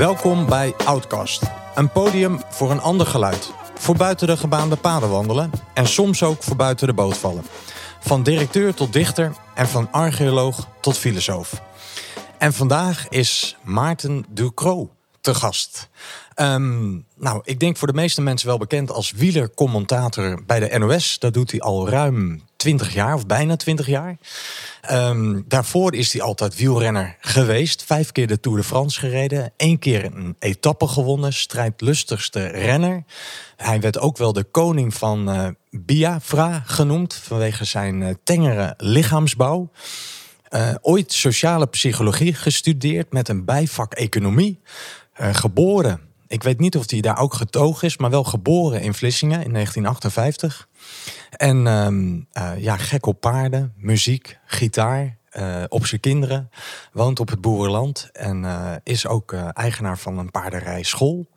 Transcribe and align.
Welkom 0.00 0.46
bij 0.46 0.74
Outcast. 0.84 1.42
Een 1.74 1.90
podium 1.90 2.40
voor 2.48 2.70
een 2.70 2.80
ander 2.80 3.06
geluid. 3.06 3.52
Voor 3.74 3.96
buiten 3.96 4.26
de 4.26 4.36
gebaande 4.36 4.76
paden 4.76 5.10
wandelen 5.10 5.50
en 5.74 5.86
soms 5.86 6.22
ook 6.22 6.42
voor 6.42 6.56
buiten 6.56 6.86
de 6.86 6.92
boot 6.92 7.16
vallen. 7.16 7.42
Van 8.00 8.22
directeur 8.22 8.74
tot 8.74 8.92
dichter 8.92 9.32
en 9.54 9.68
van 9.68 9.92
archeoloog 9.92 10.68
tot 10.80 10.98
filosoof. 10.98 11.62
En 12.38 12.52
vandaag 12.52 13.08
is 13.08 13.56
Maarten 13.64 14.24
Ducro 14.28 14.90
te 15.20 15.34
gast. 15.34 15.88
Ehm, 16.34 16.90
nou, 17.16 17.40
ik 17.42 17.60
denk 17.60 17.76
voor 17.76 17.88
de 17.88 17.94
meeste 17.94 18.22
mensen 18.22 18.48
wel 18.48 18.58
bekend 18.58 18.90
als 18.90 19.10
wielercommentator 19.10 20.44
bij 20.46 20.60
de 20.60 20.78
NOS. 20.78 21.18
Dat 21.18 21.34
doet 21.34 21.50
hij 21.50 21.60
al 21.60 21.88
ruim 21.88 22.42
20 22.60 22.92
jaar 22.94 23.14
of 23.14 23.26
bijna 23.26 23.56
20 23.56 23.86
jaar. 23.86 24.18
Ehm, 24.80 25.40
daarvoor 25.46 25.94
is 25.94 26.12
hij 26.12 26.22
altijd 26.22 26.56
wielrenner 26.56 27.16
geweest. 27.20 27.84
Vijf 27.84 28.12
keer 28.12 28.26
de 28.26 28.40
Tour 28.40 28.58
de 28.58 28.64
France 28.64 29.00
gereden. 29.00 29.52
één 29.56 29.78
keer 29.78 30.04
een 30.04 30.36
etappe 30.38 30.86
gewonnen. 30.86 31.32
Strijdlustigste 31.32 32.46
renner. 32.46 33.04
Hij 33.56 33.80
werd 33.80 33.98
ook 33.98 34.16
wel 34.16 34.32
de 34.32 34.44
koning 34.44 34.94
van 34.94 35.34
uh, 35.34 35.48
Biafra 35.70 36.62
genoemd. 36.66 37.14
Vanwege 37.14 37.64
zijn 37.64 38.00
uh, 38.00 38.08
tengere 38.24 38.74
lichaamsbouw. 38.76 39.70
Uh, 40.50 40.74
ooit 40.80 41.12
sociale 41.12 41.66
psychologie 41.66 42.34
gestudeerd 42.34 43.12
met 43.12 43.28
een 43.28 43.44
bijvak 43.44 43.94
economie. 43.94 44.60
geboren 45.14 46.09
ik 46.30 46.42
weet 46.42 46.58
niet 46.58 46.76
of 46.76 46.90
hij 46.90 47.00
daar 47.00 47.18
ook 47.18 47.34
getogen 47.34 47.86
is, 47.86 47.96
maar 47.96 48.10
wel 48.10 48.24
geboren 48.24 48.80
in 48.80 48.94
Vlissingen 48.94 49.44
in 49.44 49.52
1958. 49.52 50.68
En 51.30 51.66
um, 51.66 52.26
uh, 52.32 52.52
ja, 52.58 52.76
gek 52.76 53.06
op 53.06 53.20
paarden, 53.20 53.72
muziek, 53.76 54.38
gitaar. 54.46 55.18
Uh, 55.32 55.64
op 55.68 55.86
zijn 55.86 56.00
kinderen, 56.00 56.50
woont 56.92 57.20
op 57.20 57.28
het 57.28 57.40
boerenland 57.40 58.08
en 58.12 58.42
uh, 58.42 58.72
is 58.82 59.06
ook 59.06 59.32
eigenaar 59.52 59.98
van 59.98 60.18
een 60.18 60.30
paardenrijschool. 60.30 61.28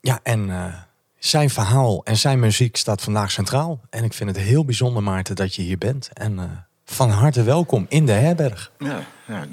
Ja, 0.00 0.20
en 0.22 0.74
zijn 1.18 1.50
verhaal 1.50 2.04
en 2.04 2.16
zijn 2.16 2.38
muziek 2.38 2.76
staat 2.76 3.02
vandaag 3.02 3.30
centraal. 3.30 3.80
En 3.90 4.04
ik 4.04 4.12
vind 4.12 4.36
het 4.36 4.38
heel 4.38 4.64
bijzonder, 4.64 5.02
Maarten, 5.02 5.36
dat 5.36 5.54
je 5.54 5.62
hier 5.62 5.78
bent. 5.78 6.10
En 6.12 6.66
van 6.84 7.10
harte 7.10 7.42
welkom 7.42 7.86
in 7.88 8.06
de 8.06 8.12
herberg. 8.12 8.72
Ja, 8.78 9.06
ja 9.26 9.46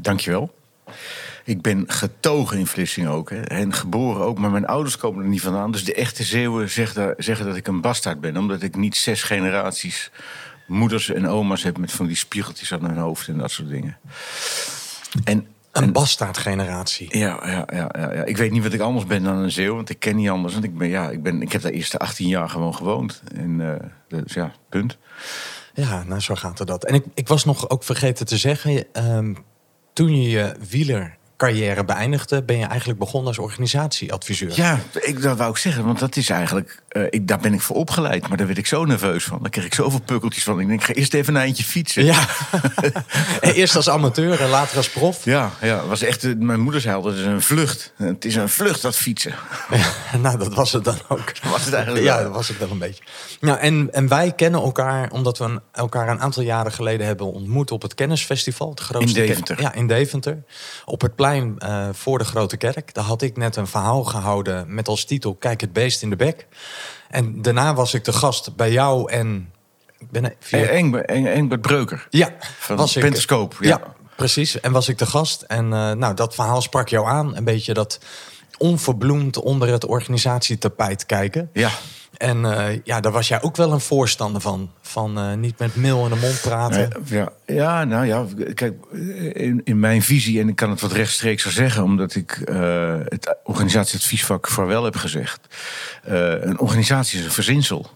dankjewel. 0.00 0.55
Ik 1.46 1.62
ben 1.62 1.84
getogen 1.86 2.58
in 2.58 2.66
Vlissingen 2.66 3.10
ook. 3.10 3.30
Hè. 3.30 3.40
En 3.40 3.72
geboren 3.72 4.24
ook, 4.24 4.38
maar 4.38 4.50
mijn 4.50 4.66
ouders 4.66 4.96
komen 4.96 5.22
er 5.22 5.28
niet 5.28 5.40
vandaan. 5.40 5.70
Dus 5.70 5.84
de 5.84 5.94
echte 5.94 6.22
Zeeuwen 6.22 6.70
zeggen, 6.70 7.14
zeggen 7.18 7.46
dat 7.46 7.56
ik 7.56 7.66
een 7.66 7.80
bastaard 7.80 8.20
ben. 8.20 8.36
Omdat 8.36 8.62
ik 8.62 8.76
niet 8.76 8.96
zes 8.96 9.22
generaties 9.22 10.10
moeders 10.66 11.10
en 11.10 11.28
oma's 11.28 11.62
heb... 11.62 11.78
met 11.78 11.92
van 11.92 12.06
die 12.06 12.16
spiegeltjes 12.16 12.72
aan 12.72 12.84
hun 12.84 12.96
hoofd 12.96 13.28
en 13.28 13.38
dat 13.38 13.50
soort 13.50 13.68
dingen. 13.68 13.98
En 15.24 15.46
een 15.72 15.92
bastaardgeneratie. 15.92 17.18
Ja, 17.18 17.40
ja, 17.46 17.66
ja, 17.72 17.90
ja, 17.98 18.12
ja, 18.14 18.24
ik 18.24 18.36
weet 18.36 18.50
niet 18.50 18.62
wat 18.62 18.72
ik 18.72 18.80
anders 18.80 19.06
ben 19.06 19.22
dan 19.22 19.36
een 19.36 19.52
Zeeuw, 19.52 19.74
want 19.74 19.90
ik 19.90 19.98
ken 19.98 20.16
niet 20.16 20.28
anders. 20.28 20.52
Want 20.52 20.64
ik, 20.64 20.78
ben, 20.78 20.88
ja, 20.88 21.10
ik, 21.10 21.22
ben, 21.22 21.42
ik 21.42 21.52
heb 21.52 21.62
daar 21.62 21.72
eerste 21.72 21.98
18 21.98 22.28
jaar 22.28 22.48
gewoon 22.48 22.74
gewoond. 22.74 23.22
En, 23.34 23.60
uh, 23.60 23.72
dus 24.08 24.34
ja, 24.34 24.52
punt. 24.68 24.98
Ja, 25.74 26.02
nou 26.02 26.20
zo 26.20 26.34
gaat 26.34 26.58
het 26.58 26.68
dat. 26.68 26.84
En 26.84 26.94
ik, 26.94 27.04
ik 27.14 27.28
was 27.28 27.44
nog 27.44 27.68
ook 27.68 27.84
vergeten 27.84 28.26
te 28.26 28.36
zeggen, 28.36 28.84
uh, 28.96 29.34
toen 29.92 30.22
je 30.22 30.28
je 30.28 30.54
wieler 30.70 31.15
carrière 31.36 31.84
beëindigde, 31.84 32.42
ben 32.42 32.56
je 32.56 32.64
eigenlijk 32.64 32.98
begonnen 32.98 33.28
als 33.28 33.38
organisatieadviseur. 33.38 34.52
Ja, 34.54 34.80
ik, 34.92 35.22
dat 35.22 35.36
wou 35.36 35.50
ik 35.50 35.56
zeggen, 35.56 35.84
want 35.84 35.98
dat 35.98 36.16
is 36.16 36.30
eigenlijk, 36.30 36.82
uh, 36.92 37.06
ik, 37.10 37.28
daar 37.28 37.38
ben 37.38 37.54
ik 37.54 37.60
voor 37.60 37.76
opgeleid, 37.76 38.28
maar 38.28 38.36
daar 38.36 38.46
werd 38.46 38.58
ik 38.58 38.66
zo 38.66 38.84
nerveus 38.84 39.24
van. 39.24 39.38
Daar 39.40 39.50
kreeg 39.50 39.64
ik 39.64 39.74
zoveel 39.74 40.00
pukkeltjes 40.00 40.44
van. 40.44 40.60
Ik 40.60 40.66
denk, 40.66 40.80
ik 40.80 40.86
ga 40.86 40.92
eerst 40.92 41.14
even 41.14 41.34
een 41.34 41.40
eindje 41.40 41.64
fietsen. 41.64 42.04
Ja, 42.04 42.26
eerst 43.40 43.76
als 43.76 43.88
amateur 43.88 44.40
en 44.40 44.48
later 44.48 44.76
als 44.76 44.90
prof. 44.90 45.24
Ja, 45.24 45.50
ja 45.60 45.86
was 45.86 46.02
echt, 46.02 46.24
eh, 46.24 46.32
mijn 46.38 46.60
moeder 46.60 46.80
zei 46.80 46.94
altijd, 46.94 47.14
het 47.14 47.24
is 47.24 47.32
een 47.32 47.42
vlucht. 47.42 47.92
Het 47.96 48.24
is 48.24 48.34
een 48.34 48.48
vlucht, 48.48 48.82
dat 48.82 48.96
fietsen. 48.96 49.34
Ja, 49.70 50.18
nou, 50.18 50.38
dat 50.38 50.54
was 50.54 50.72
het 50.72 50.84
dan 50.84 50.98
ook. 51.08 51.32
Was 51.56 51.64
het 51.64 51.74
eigenlijk 51.74 52.04
Ja, 52.04 52.22
dat 52.22 52.32
was 52.32 52.48
het 52.48 52.58
wel 52.58 52.70
een 52.70 52.78
beetje. 52.78 53.04
Nou, 53.40 53.58
en, 53.58 53.88
en 53.92 54.08
wij 54.08 54.32
kennen 54.32 54.62
elkaar 54.62 55.10
omdat 55.10 55.38
we 55.38 55.60
elkaar 55.72 56.08
een 56.08 56.20
aantal 56.20 56.42
jaren 56.42 56.72
geleden 56.72 57.06
hebben 57.06 57.32
ontmoet 57.32 57.70
op 57.70 57.82
het 57.82 57.94
Kennisfestival. 57.94 58.70
Het 58.70 58.80
grootste 58.80 59.20
in 59.20 59.26
Deventer. 59.26 59.60
Ja, 59.60 59.74
in 59.74 59.86
Deventer. 59.86 60.42
Op 60.84 61.00
het 61.00 61.14
plein 61.14 61.25
uh, 61.34 61.88
voor 61.92 62.18
de 62.18 62.24
Grote 62.24 62.56
Kerk. 62.56 62.94
Daar 62.94 63.04
had 63.04 63.22
ik 63.22 63.36
net 63.36 63.56
een 63.56 63.66
verhaal 63.66 64.04
gehouden 64.04 64.74
met 64.74 64.88
als 64.88 65.04
titel 65.04 65.34
Kijk 65.34 65.60
het 65.60 65.72
beest 65.72 66.02
in 66.02 66.10
de 66.10 66.16
bek. 66.16 66.46
En 67.08 67.42
daarna 67.42 67.74
was 67.74 67.94
ik 67.94 68.04
de 68.04 68.12
gast 68.12 68.56
bij 68.56 68.72
jou 68.72 69.10
en... 69.10 69.50
Ik 69.98 70.10
ben 70.10 70.34
via... 70.40 70.58
Engbert 70.66 71.60
Breuker. 71.60 72.06
Ja, 72.10 72.34
van 72.58 72.76
was 72.76 72.92
Pentascoop. 72.92 73.56
ja. 73.60 73.68
ja. 73.68 73.94
precies. 74.16 74.60
En 74.60 74.72
was 74.72 74.88
ik 74.88 74.98
de 74.98 75.06
gast. 75.06 75.42
En 75.42 75.64
uh, 75.64 75.92
nou, 75.92 76.14
dat 76.14 76.34
verhaal 76.34 76.62
sprak 76.62 76.88
jou 76.88 77.06
aan. 77.06 77.36
Een 77.36 77.44
beetje 77.44 77.74
dat 77.74 78.00
onverbloemd 78.58 79.38
onder 79.38 79.68
het 79.68 79.84
organisatietapijt 79.84 81.06
kijken. 81.06 81.50
Ja. 81.52 81.70
En 82.16 82.44
uh, 82.44 82.66
ja, 82.84 83.00
daar 83.00 83.12
was 83.12 83.28
jij 83.28 83.42
ook 83.42 83.56
wel 83.56 83.72
een 83.72 83.80
voorstander 83.80 84.40
van. 84.40 84.70
Van 84.80 85.18
uh, 85.18 85.34
niet 85.34 85.58
met 85.58 85.76
mil 85.76 86.04
in 86.04 86.10
de 86.10 86.18
mond 86.20 86.40
praten. 86.40 86.90
Ja, 87.04 87.32
ja 87.46 87.84
nou 87.84 88.06
ja, 88.06 88.24
kijk, 88.54 88.74
in, 89.32 89.60
in 89.64 89.80
mijn 89.80 90.02
visie, 90.02 90.40
en 90.40 90.48
ik 90.48 90.56
kan 90.56 90.70
het 90.70 90.80
wat 90.80 90.92
rechtstreeks 90.92 91.46
zeggen, 91.46 91.82
omdat 91.82 92.14
ik 92.14 92.42
uh, 92.48 92.94
het 93.04 93.36
organisatieadviesvak 93.44 94.48
voor 94.48 94.66
wel 94.66 94.84
heb 94.84 94.96
gezegd. 94.96 95.40
een 96.02 96.58
organisatie 96.58 97.18
is 97.18 97.24
een 97.24 97.30
verzinsel. 97.30 97.90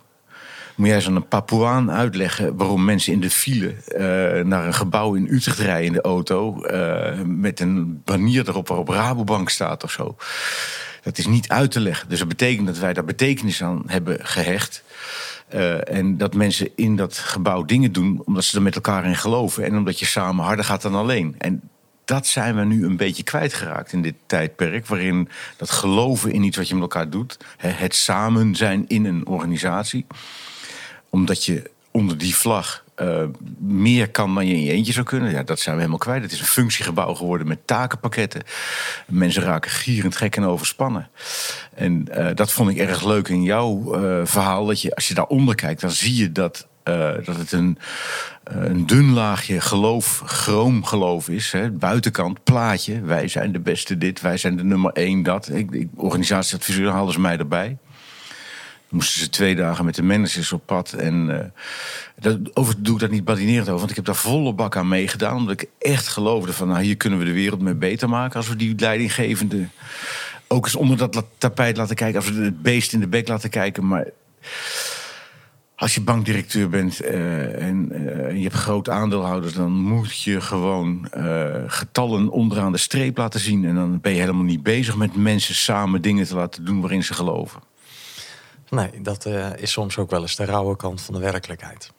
Moet 0.77 0.89
jij 0.89 1.01
zo'n 1.01 1.29
Papuaan 1.29 1.91
uitleggen 1.91 2.57
waarom 2.57 2.85
mensen 2.85 3.13
in 3.13 3.21
de 3.21 3.31
file 3.31 3.75
naar 4.45 4.67
een 4.67 4.75
gebouw 4.75 5.15
in 5.15 5.27
Utrecht 5.31 5.59
rijden 5.59 5.87
in 5.87 5.93
de 5.93 6.01
auto. 6.01 6.55
met 7.25 7.61
een 7.61 8.03
banier 8.05 8.49
erop 8.49 8.69
waarop 8.69 8.89
Rabobank 8.89 9.51
staat 9.51 9.85
of 9.85 9.91
zo. 9.91 10.17
Dat 11.03 11.19
is 11.19 11.27
niet 11.27 11.49
uit 11.49 11.71
te 11.71 11.81
leggen. 11.81 12.09
Dus 12.09 12.19
dat 12.19 12.29
betekent 12.29 12.67
dat 12.67 12.79
wij 12.79 12.93
daar 12.93 13.05
betekenis 13.05 13.63
aan 13.63 13.83
hebben 13.87 14.27
gehecht. 14.27 14.83
Uh, 15.55 15.89
en 15.89 16.17
dat 16.17 16.35
mensen 16.35 16.69
in 16.77 16.97
dat 16.97 17.19
gebouw 17.19 17.65
dingen 17.65 17.93
doen 17.93 18.23
omdat 18.25 18.45
ze 18.45 18.57
er 18.57 18.63
met 18.63 18.75
elkaar 18.75 19.05
in 19.05 19.17
geloven. 19.17 19.65
En 19.65 19.77
omdat 19.77 19.99
je 19.99 20.07
samen 20.07 20.45
harder 20.45 20.65
gaat 20.65 20.83
dan 20.83 20.95
alleen. 20.95 21.35
En 21.39 21.63
dat 22.05 22.27
zijn 22.27 22.57
we 22.57 22.65
nu 22.65 22.85
een 22.85 22.97
beetje 22.97 23.23
kwijtgeraakt 23.23 23.93
in 23.93 24.03
dit 24.03 24.15
tijdperk. 24.27 24.87
Waarin 24.87 25.29
dat 25.57 25.71
geloven 25.71 26.33
in 26.33 26.43
iets 26.43 26.57
wat 26.57 26.69
je 26.69 26.75
met 26.75 26.83
elkaar 26.83 27.11
doet. 27.11 27.37
Het 27.57 27.95
samen 27.95 28.55
zijn 28.55 28.85
in 28.89 29.05
een 29.05 29.27
organisatie. 29.27 30.07
Omdat 31.09 31.45
je 31.45 31.71
onder 31.91 32.19
die 32.19 32.37
vlag 32.37 32.85
uh, 33.01 33.23
meer 33.59 34.11
kan 34.11 34.35
dan 34.35 34.47
je 34.47 34.55
in 34.55 34.63
je 34.63 34.73
eentje 34.73 34.93
zou 34.93 35.07
kunnen. 35.07 35.31
Ja, 35.31 35.43
dat 35.43 35.61
zijn 35.61 35.75
we 35.75 35.81
helemaal 35.81 36.05
kwijt. 36.05 36.23
Het 36.23 36.33
is 36.33 36.41
een 36.41 36.47
functiegebouw 36.47 37.15
geworden 37.15 37.47
met 37.47 37.67
takenpakketten. 37.67 38.43
Mensen 39.07 39.43
raken 39.43 39.71
gierend 39.71 40.17
gek 40.17 40.37
en 40.37 40.45
overspannen. 40.45 41.09
En 41.75 42.07
uh, 42.11 42.29
dat 42.35 42.53
vond 42.53 42.71
ik 42.71 42.77
erg 42.77 43.05
leuk 43.05 43.29
in 43.29 43.43
jouw 43.43 44.03
uh, 44.03 44.27
verhaal. 44.27 44.67
Dat 44.67 44.83
je, 44.83 44.95
als 44.95 45.09
je 45.09 45.15
daaronder 45.15 45.55
kijkt, 45.55 45.81
dan 45.81 45.91
zie 45.91 46.17
je 46.17 46.33
dat, 46.33 46.67
dat 47.25 47.37
het 47.37 47.53
een, 47.53 47.79
een 48.45 48.87
dun 48.87 49.13
laagje 49.13 49.61
geloof, 49.61 50.23
geloof 50.83 51.29
is. 51.29 51.53
Hè. 51.53 51.71
Buitenkant, 51.71 52.45
plaatje. 52.45 53.01
Wij 53.01 53.29
zijn 53.29 53.53
de 53.53 53.61
beste 53.61 53.99
dit, 53.99 54.21
wij 54.21 54.37
zijn 54.37 54.57
de 54.57 54.65
nummer 54.65 54.93
één 54.93 55.23
dat. 55.23 55.49
Ik, 55.49 55.71
ik, 55.71 55.89
organisatieadviseur 55.97 56.91
haalden 56.91 57.15
ze 57.15 57.21
mij 57.21 57.39
erbij 57.39 57.79
moesten 58.91 59.21
ze 59.21 59.29
twee 59.29 59.55
dagen 59.55 59.85
met 59.85 59.95
de 59.95 60.03
managers 60.03 60.53
op 60.53 60.67
pad. 60.67 60.93
En 60.93 61.29
uh, 61.29 61.39
dat, 62.19 62.57
over 62.57 62.83
doe 62.83 62.95
ik 62.95 63.01
dat 63.01 63.11
niet 63.11 63.25
badinerend 63.25 63.67
over, 63.67 63.79
want 63.79 63.91
ik 63.91 63.97
heb 63.97 64.05
daar 64.05 64.15
volle 64.15 64.53
bak 64.53 64.77
aan 64.77 64.89
meegedaan. 64.89 65.37
Omdat 65.37 65.61
ik 65.61 65.69
echt 65.79 66.09
geloofde 66.09 66.53
van, 66.53 66.69
nou, 66.69 66.83
hier 66.83 66.97
kunnen 66.97 67.19
we 67.19 67.25
de 67.25 67.33
wereld 67.33 67.61
mee 67.61 67.75
beter 67.75 68.09
maken 68.09 68.37
als 68.37 68.49
we 68.49 68.57
die 68.57 68.75
leidinggevende 68.79 69.69
ook 70.49 70.65
eens 70.65 70.77
onder 70.77 70.97
dat 70.97 71.25
tapijt 71.39 71.77
laten 71.77 71.97
kijken, 71.97 72.21
als 72.21 72.31
we 72.31 72.43
het 72.43 72.63
beest 72.63 72.93
in 72.93 73.01
de 73.01 73.09
bek 73.09 73.29
laten 73.29 73.51
kijken. 73.51 73.87
Maar 73.87 74.07
als 75.75 75.95
je 75.95 76.01
bankdirecteur 76.01 76.69
bent 76.69 77.03
uh, 77.03 77.63
en 77.63 77.89
uh, 77.93 78.37
je 78.37 78.43
hebt 78.43 78.55
groot 78.55 78.89
aandeelhouders, 78.89 79.53
dan 79.53 79.73
moet 79.73 80.23
je 80.23 80.41
gewoon 80.41 81.09
getallen 81.67 82.29
onderaan 82.29 82.73
de 82.73 82.79
streep 82.79 83.17
laten 83.17 83.41
zien. 83.41 83.65
En 83.65 83.75
dan 83.75 84.01
ben 84.01 84.13
je 84.13 84.21
helemaal 84.21 84.43
niet 84.43 84.63
bezig 84.63 84.97
met 84.97 85.17
mensen 85.17 85.55
samen 85.55 86.03
dingen 86.03 86.27
te 86.27 86.35
laten 86.35 86.65
doen 86.65 86.81
waarin 86.81 87.05
ze 87.05 87.15
geloven. 87.15 87.61
Nee, 88.71 88.91
dat 89.03 89.27
uh, 89.27 89.47
is 89.57 89.73
soms 89.73 89.99
ook 89.99 90.11
wel 90.11 90.21
eens 90.21 90.37
de 90.37 90.45
rauwe 90.45 90.77
kant 90.77 91.01
van 91.01 91.15
de 91.15 91.21
werkelijkheid. 91.21 91.93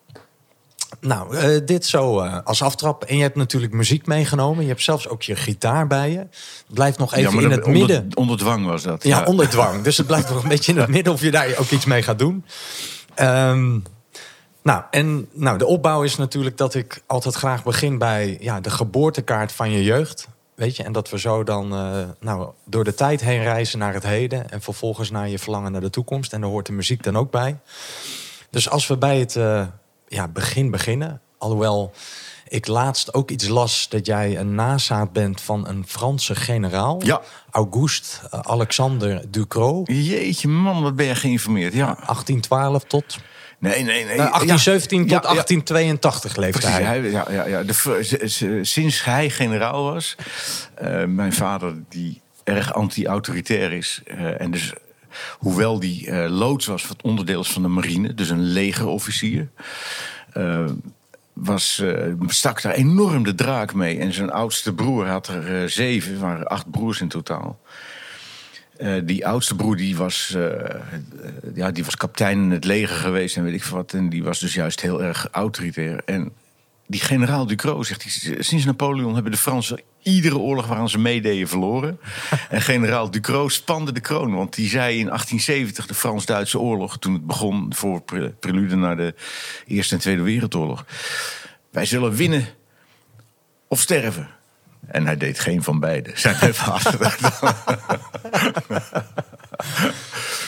Nou, 0.99 1.35
uh, 1.35 1.59
dit 1.65 1.85
zo 1.85 2.23
uh, 2.23 2.37
als 2.43 2.61
aftrap. 2.61 3.03
En 3.03 3.15
je 3.15 3.21
hebt 3.21 3.35
natuurlijk 3.35 3.73
muziek 3.73 4.05
meegenomen. 4.05 4.63
Je 4.63 4.69
hebt 4.69 4.81
zelfs 4.81 5.07
ook 5.07 5.21
je 5.21 5.35
gitaar 5.35 5.87
bij 5.87 6.11
je. 6.11 6.27
blijft 6.73 6.97
nog 6.97 7.13
even 7.13 7.41
in 7.41 7.51
het 7.51 7.63
onder, 7.63 7.79
midden. 7.79 8.07
Onder 8.13 8.37
dwang 8.37 8.65
was 8.65 8.83
dat. 8.83 9.03
Ja, 9.03 9.19
ja. 9.19 9.25
onder 9.25 9.49
dwang. 9.49 9.81
Dus 9.91 9.97
het 9.97 10.07
blijft 10.07 10.29
nog 10.29 10.43
een 10.43 10.49
beetje 10.49 10.71
in 10.71 10.77
het 10.77 10.89
midden 10.89 11.13
of 11.13 11.21
je 11.21 11.31
daar 11.31 11.55
ook 11.57 11.69
iets 11.69 11.85
mee 11.85 12.03
gaat 12.03 12.19
doen. 12.19 12.45
Um, 13.19 13.83
nou, 14.61 14.83
en 14.91 15.27
nou, 15.33 15.57
de 15.57 15.65
opbouw 15.65 16.03
is 16.03 16.15
natuurlijk 16.15 16.57
dat 16.57 16.75
ik 16.75 17.01
altijd 17.07 17.35
graag 17.35 17.63
begin 17.63 17.97
bij 17.97 18.37
ja, 18.39 18.59
de 18.59 18.69
geboortekaart 18.69 19.51
van 19.51 19.71
je 19.71 19.83
jeugd. 19.83 20.27
Weet 20.61 20.75
je, 20.75 20.83
en 20.83 20.91
dat 20.91 21.09
we 21.09 21.19
zo 21.19 21.43
dan 21.43 21.73
uh, 21.73 22.03
nou, 22.19 22.49
door 22.65 22.83
de 22.83 22.93
tijd 22.93 23.21
heen 23.21 23.43
reizen 23.43 23.79
naar 23.79 23.93
het 23.93 24.03
heden. 24.03 24.51
En 24.51 24.61
vervolgens 24.61 25.09
naar 25.09 25.29
je 25.29 25.39
verlangen 25.39 25.71
naar 25.71 25.81
de 25.81 25.89
toekomst. 25.89 26.33
En 26.33 26.41
daar 26.41 26.49
hoort 26.49 26.65
de 26.65 26.71
muziek 26.71 27.03
dan 27.03 27.17
ook 27.17 27.31
bij. 27.31 27.59
Dus 28.49 28.69
als 28.69 28.87
we 28.87 28.97
bij 28.97 29.19
het 29.19 29.35
uh, 29.35 29.67
ja, 30.07 30.27
begin 30.27 30.71
beginnen. 30.71 31.21
Alhoewel 31.37 31.91
ik 32.47 32.67
laatst 32.67 33.13
ook 33.13 33.31
iets 33.31 33.47
las 33.47 33.89
dat 33.89 34.05
jij 34.05 34.37
een 34.37 34.55
nazaat 34.55 35.11
bent 35.13 35.41
van 35.41 35.67
een 35.67 35.83
Franse 35.87 36.35
generaal. 36.35 37.05
Ja. 37.05 37.21
Auguste 37.51 38.27
eh, 38.29 38.39
Alexander 38.39 39.31
Ducrot. 39.31 39.87
Jeetje 39.87 40.47
man, 40.47 40.83
wat 40.83 40.95
ben 40.95 41.05
je 41.05 41.15
geïnformeerd. 41.15 41.73
Ja. 41.73 41.85
1812 41.85 42.83
tot 42.83 43.17
Nee, 43.61 43.83
nee, 43.83 44.03
nee. 44.05 44.15
eh, 44.17 44.17
1817 44.17 44.99
Ja, 44.99 45.03
tot 45.03 45.11
ja, 45.11 45.17
ja. 45.17 45.43
1882 45.43 46.35
leefde 46.35 46.59
Precies, 46.59 46.77
hij. 46.77 47.01
ja, 47.11 47.25
ja, 47.31 47.45
ja. 47.47 47.63
De, 47.63 48.59
sinds 48.63 49.03
hij 49.05 49.29
generaal 49.29 49.83
was, 49.83 50.15
eh, 50.75 51.03
mijn 51.05 51.33
vader 51.33 51.73
die 51.89 52.21
erg 52.43 52.73
anti-autoritair 52.73 53.71
is. 53.71 54.01
eh, 54.05 54.41
en 54.41 54.51
dus, 54.51 54.73
hoewel 55.39 55.79
die 55.79 56.07
eh, 56.09 56.29
loods 56.29 56.65
was 56.65 56.87
wat 56.87 57.01
onderdeel 57.01 57.43
van 57.43 57.61
de 57.61 57.67
marine, 57.67 58.13
dus 58.13 58.29
een 58.29 58.41
legerofficier, 58.43 59.49
eh, 60.33 60.65
was, 61.33 61.79
eh, 61.79 62.13
stak 62.27 62.61
daar 62.61 62.73
enorm 62.73 63.23
de 63.23 63.35
draak 63.35 63.73
mee. 63.73 63.99
En 63.99 64.13
zijn 64.13 64.31
oudste 64.31 64.73
broer 64.73 65.07
had 65.07 65.27
er 65.27 65.61
eh, 65.61 65.67
zeven, 65.67 66.19
waren 66.19 66.47
acht 66.47 66.71
broers 66.71 67.01
in 67.01 67.07
totaal. 67.07 67.59
Eh, 68.81 68.93
die 69.03 69.27
oudste 69.27 69.55
broer 69.55 69.75
die 69.75 69.97
was, 69.97 70.33
eh, 70.35 70.75
ja, 71.55 71.71
die 71.71 71.85
was 71.85 71.95
kapitein 71.95 72.37
in 72.37 72.51
het 72.51 72.63
leger 72.63 72.95
geweest 72.95 73.37
en 73.37 73.43
weet 73.43 73.53
ik 73.53 73.63
wat. 73.63 73.93
En 73.93 74.09
die 74.09 74.23
was 74.23 74.39
dus 74.39 74.53
juist 74.53 74.81
heel 74.81 75.03
erg 75.03 75.27
autoritair. 75.31 76.01
En 76.05 76.31
die 76.87 76.99
generaal 76.99 77.45
Ducrot 77.45 77.85
zegt, 77.85 78.05
sinds 78.39 78.65
Napoleon 78.65 79.13
hebben 79.13 79.31
de 79.31 79.37
Fransen 79.37 79.81
iedere 80.01 80.37
oorlog 80.37 80.67
waaraan 80.67 80.89
ze 80.89 80.99
meededen 80.99 81.47
verloren. 81.47 81.99
en 82.49 82.61
generaal 82.61 83.11
Ducrot 83.11 83.53
spande 83.53 83.91
de 83.91 83.99
kroon. 83.99 84.33
Want 84.35 84.55
die 84.55 84.69
zei 84.69 84.99
in 84.99 85.05
1870, 85.05 85.87
de 85.87 85.93
Frans-Duitse 85.93 86.59
oorlog... 86.59 86.99
toen 86.99 87.13
het 87.13 87.27
begon 87.27 87.73
voor 87.75 88.01
pre- 88.01 88.33
prelude 88.39 88.75
naar 88.75 88.97
de 88.97 89.15
Eerste 89.67 89.95
en 89.95 90.01
Tweede 90.01 90.21
Wereldoorlog... 90.21 90.85
wij 91.71 91.85
zullen 91.85 92.13
winnen 92.13 92.47
of 93.67 93.79
sterven. 93.79 94.29
En 94.87 95.05
hij 95.05 95.17
deed 95.17 95.39
geen 95.39 95.63
van 95.63 95.79
beide. 95.79 96.11
Zijn 96.13 96.35
mijn 96.41 96.53
vader. 96.53 97.17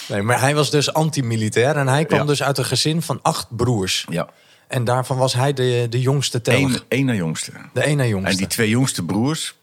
Nee, 0.09 0.21
maar 0.21 0.39
hij 0.39 0.56
was 0.56 0.71
dus 0.71 0.94
antimilitair 0.94 1.75
en 1.75 1.88
hij 1.88 2.06
kwam 2.06 2.19
Ja. 2.19 2.25
dus 2.25 2.44
uit 2.44 2.57
een 2.57 2.65
gezin 2.65 3.01
van 3.01 3.19
acht 3.21 3.56
broers. 3.56 4.06
ja, 4.09 4.27
En 4.68 4.83
daarvan 4.83 5.18
was 5.18 5.33
hij 5.33 5.53
de, 5.53 5.88
de 5.89 6.01
jongste 6.01 6.41
telg. 6.41 6.85
één 6.88 7.06
na 7.06 7.13
jongste. 7.13 7.51
De 7.74 7.85
ene 7.85 8.07
jongste. 8.07 8.31
En 8.31 8.38
die 8.38 8.47
twee 8.47 8.69
jongste 8.69 9.03
broers, 9.06 9.56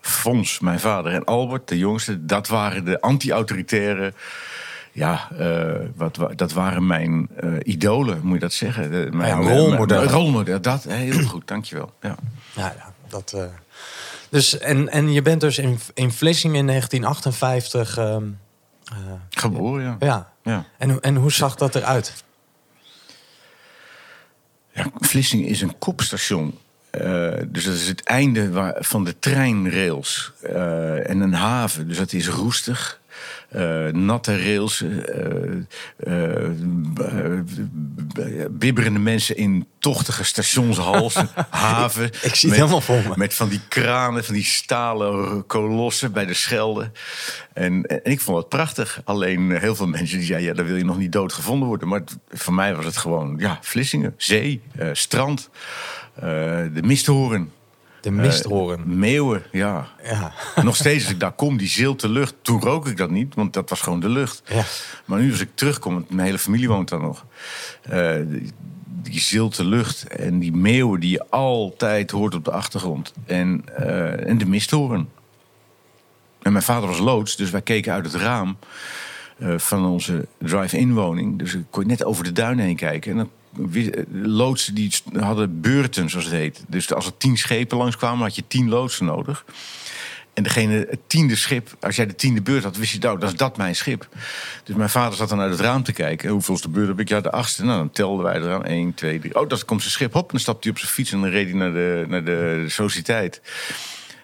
Fons, 0.00 0.60
mijn 0.60 0.80
vader, 0.80 1.12
en 1.12 1.24
Albert, 1.24 1.68
de 1.68 1.78
jongste, 1.78 2.24
dat 2.26 2.48
waren 2.48 2.84
de 2.84 3.00
anti-autoritaire. 3.00 4.12
Ja, 4.92 5.28
eh, 5.38 5.72
wat, 5.96 6.16
wa- 6.16 6.32
dat 6.34 6.52
waren 6.52 6.86
mijn 6.86 7.28
eh, 7.36 7.50
idolen, 7.62 8.20
moet 8.22 8.34
je 8.34 8.40
dat 8.40 8.52
zeggen? 8.52 8.90
De, 8.90 9.08
mijn, 9.12 9.28
Ja, 9.42 9.48
rolmodellen. 9.50 10.04
mijn- 10.04 10.16
rolmodel, 10.16 10.60
dat 10.60 10.82
heel 10.84 11.22
goed, 11.22 11.48
dankjewel. 11.48 11.92
Ja. 12.00 12.14
Ja, 12.56 12.74
ja 12.78 12.92
dat. 13.08 13.32
eh, 13.36 13.42
Dus, 14.36 14.58
en, 14.58 14.88
en 14.88 15.12
je 15.12 15.22
bent 15.22 15.40
dus 15.40 15.58
in, 15.58 15.78
in 15.94 16.12
Vlissingen 16.12 16.56
in 16.56 16.66
1958. 16.66 17.96
ehm, 17.98 18.24
eh, 18.84 19.12
Geboren, 19.30 19.82
ja. 19.84 19.96
ja. 20.00 20.32
ja. 20.42 20.64
En, 20.78 20.90
hoe- 20.90 21.00
en 21.00 21.16
hoe 21.16 21.32
zag 21.32 21.54
dat 21.54 21.74
eruit? 21.74 22.24
Ja, 24.72 24.86
Vlissingen 24.98 25.46
is 25.48 25.60
een 25.60 25.78
kopstation. 25.78 26.58
Eh, 26.90 27.32
dus 27.46 27.64
dat 27.64 27.74
is 27.74 27.88
het 27.88 28.02
einde 28.04 28.50
waar, 28.50 28.74
van 28.78 29.04
de 29.04 29.18
treinrails. 29.18 30.32
eh, 30.42 31.10
en 31.10 31.20
een 31.20 31.34
haven. 31.34 31.88
Dus 31.88 31.96
dat 31.96 32.12
is 32.12 32.28
roestig. 32.28 33.00
Eh, 33.48 33.86
natte 33.92 34.42
rails. 34.42 34.84
b- 36.94 38.48
bibberende 38.50 38.98
mensen 38.98 39.36
in 39.36 39.66
tochtige 39.78 40.24
stationshals. 40.24 41.14
haven. 41.50 42.04
Ik 42.04 42.12
zie 42.12 42.28
het 42.30 42.42
met- 42.42 42.52
helemaal 42.52 42.80
voor 42.80 43.02
me. 43.08 43.12
Met 43.16 43.34
van 43.34 43.48
die 43.48 43.60
kranen, 43.68 44.24
van 44.24 44.34
die 44.34 44.44
stalen 44.44 45.46
kolossen 45.46 46.12
bij 46.12 46.26
de 46.26 46.34
Schelde. 46.34 46.90
En, 47.52 47.82
en 47.86 48.00
ik 48.04 48.20
vond 48.20 48.38
het 48.38 48.48
prachtig. 48.48 49.00
Alleen 49.04 49.50
heel 49.58 49.74
veel 49.76 49.86
mensen 49.86 50.16
die 50.18 50.26
zeiden... 50.26 50.48
ja, 50.48 50.54
daar 50.54 50.66
wil 50.66 50.76
je 50.76 50.84
nog 50.84 50.98
niet 50.98 51.12
dood 51.12 51.32
gevonden 51.32 51.68
worden. 51.68 51.88
Maar 51.88 52.00
het- 52.00 52.16
voor 52.40 52.54
mij 52.54 52.74
was 52.74 52.84
het 52.84 52.96
gewoon 52.96 53.34
ja, 53.38 53.58
Vlissingen, 53.62 54.14
zee, 54.16 54.60
strand, 54.92 55.50
de 56.72 56.80
misthoorn. 56.84 57.50
De 58.06 58.12
misthoorn. 58.12 58.78
Eh, 58.78 58.84
meeuwen, 58.86 59.42
ja. 59.52 59.88
ja. 60.04 60.32
Nog 60.62 60.76
steeds 60.76 61.04
als 61.04 61.12
ik 61.12 61.20
daar 61.20 61.32
kom, 61.32 61.56
die 61.56 61.68
zilte 61.68 62.08
lucht. 62.08 62.34
Toen 62.42 62.60
rook 62.60 62.86
ik 62.86 62.96
dat 62.96 63.10
niet, 63.10 63.34
want 63.34 63.52
dat 63.52 63.70
was 63.70 63.80
gewoon 63.80 64.00
de 64.00 64.08
lucht. 64.08 64.42
Ja. 64.48 64.64
Maar 65.04 65.20
nu 65.20 65.30
als 65.30 65.40
ik 65.40 65.48
terugkom, 65.54 65.94
want 65.94 66.10
mijn 66.10 66.26
hele 66.26 66.38
familie 66.38 66.68
woont 66.68 66.88
daar 66.88 67.00
nog. 67.00 67.24
eh, 67.82 68.14
die, 68.26 68.52
die 69.02 69.20
zilte 69.20 69.64
lucht 69.64 70.06
en 70.06 70.38
die 70.38 70.52
meeuwen 70.52 71.00
die 71.00 71.10
je 71.10 71.30
altijd 71.30 72.10
hoort 72.10 72.34
op 72.34 72.44
de 72.44 72.50
achtergrond. 72.50 73.12
En, 73.26 73.64
eh, 73.76 74.28
en 74.28 74.38
de 74.38 74.46
misthoorn. 74.46 75.08
En 76.42 76.52
mijn 76.52 76.64
vader 76.64 76.88
was 76.88 76.98
loods, 76.98 77.36
dus 77.36 77.50
wij 77.50 77.62
keken 77.62 77.92
uit 77.92 78.12
het 78.12 78.14
raam 78.14 78.56
van 79.56 79.86
onze 79.86 80.26
drive-in 80.38 80.94
woning. 80.94 81.38
Dus 81.38 81.54
ik 81.54 81.64
kon 81.70 81.86
net 81.86 82.04
over 82.04 82.24
de 82.24 82.32
duinen 82.32 82.64
heen 82.64 82.76
kijken. 82.76 83.10
En 83.10 83.16
dan 83.16 83.30
loodsen 84.10 84.74
die 84.74 84.92
hadden 85.12 85.60
beurten, 85.60 86.10
zoals 86.10 86.24
het 86.24 86.34
heet. 86.34 86.64
Dus 86.68 86.92
als 86.92 87.06
er 87.06 87.16
tien 87.16 87.36
schepen 87.36 87.78
langskwamen, 87.78 88.22
had 88.22 88.36
je 88.36 88.46
tien 88.46 88.68
loodsen 88.68 89.04
nodig. 89.04 89.44
En 90.36 90.42
degene, 90.42 90.86
het 90.90 91.00
tiende 91.06 91.36
schip, 91.36 91.76
als 91.80 91.96
jij 91.96 92.06
de 92.06 92.14
tiende 92.14 92.42
beurt 92.42 92.64
had, 92.64 92.76
wist 92.76 92.92
je, 92.92 92.98
nou, 92.98 93.18
dat 93.18 93.30
is 93.30 93.36
dat 93.36 93.56
mijn 93.56 93.76
schip. 93.76 94.08
Dus 94.64 94.76
mijn 94.76 94.90
vader 94.90 95.16
zat 95.16 95.28
dan 95.28 95.40
uit 95.40 95.50
het 95.50 95.60
raam 95.60 95.82
te 95.82 95.92
kijken. 95.92 96.30
Hoeveelste 96.30 96.68
beurt 96.68 96.88
heb 96.88 97.00
ik? 97.00 97.08
Ja, 97.08 97.20
de 97.20 97.30
achtste. 97.30 97.64
Nou, 97.64 97.78
dan 97.78 97.90
telden 97.90 98.24
wij 98.24 98.36
eraan. 98.36 98.64
1, 98.64 98.94
2, 98.94 99.18
3. 99.18 99.40
Oh, 99.40 99.48
dat 99.48 99.64
komt 99.64 99.80
zijn 99.80 99.92
schip. 99.92 100.12
Hop, 100.12 100.22
en 100.22 100.28
dan 100.30 100.40
stapte 100.40 100.62
hij 100.62 100.70
op 100.70 100.78
zijn 100.78 100.92
fiets 100.92 101.12
en 101.12 101.20
dan 101.20 101.30
reed 101.30 101.48
hij 101.48 101.56
naar 101.56 101.72
de, 101.72 102.04
naar 102.08 102.24
de 102.24 102.64
sociëteit. 102.68 103.40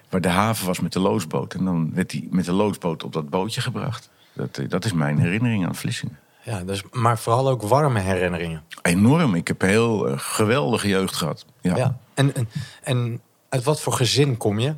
Waar 0.08 0.20
de 0.20 0.28
haven 0.28 0.67
was 0.67 0.81
met 0.81 0.93
de 0.93 1.00
loodsboot. 1.00 1.55
En 1.55 1.64
dan 1.64 1.90
werd 1.94 2.12
hij 2.12 2.26
met 2.31 2.44
de 2.44 2.52
loodsboot 2.52 3.05
op 3.05 3.12
dat 3.12 3.31
bootje 3.31 3.61
gebracht. 3.61 4.11
Dat, 4.32 4.58
eh, 4.58 4.69
dat 4.69 4.85
is 4.85 4.93
mijn 4.93 5.19
herinnering 5.19 5.67
aan 5.67 5.75
Vlissingen. 5.75 6.19
Ja 6.43 6.65
dus, 6.65 6.83
maar 6.91 7.19
vooral 7.19 7.49
ook 7.49 7.62
warme 7.62 8.00
herinneringen. 8.00 8.62
Enorm. 8.83 9.35
Ik 9.35 9.49
heb 9.49 9.61
heel 9.61 10.09
eh, 10.09 10.19
geweldige 10.19 10.89
jeugd 10.89 11.17
gehad. 11.17 11.44
Ja. 11.61 11.77
Ja. 11.77 11.99
En, 12.15 12.35
en, 12.35 12.49
en 12.83 13.21
uit 13.49 13.65
wat 13.65 13.81
voor 13.81 13.93
gezin 13.93 14.37
kom 14.37 14.59
je? 14.59 14.75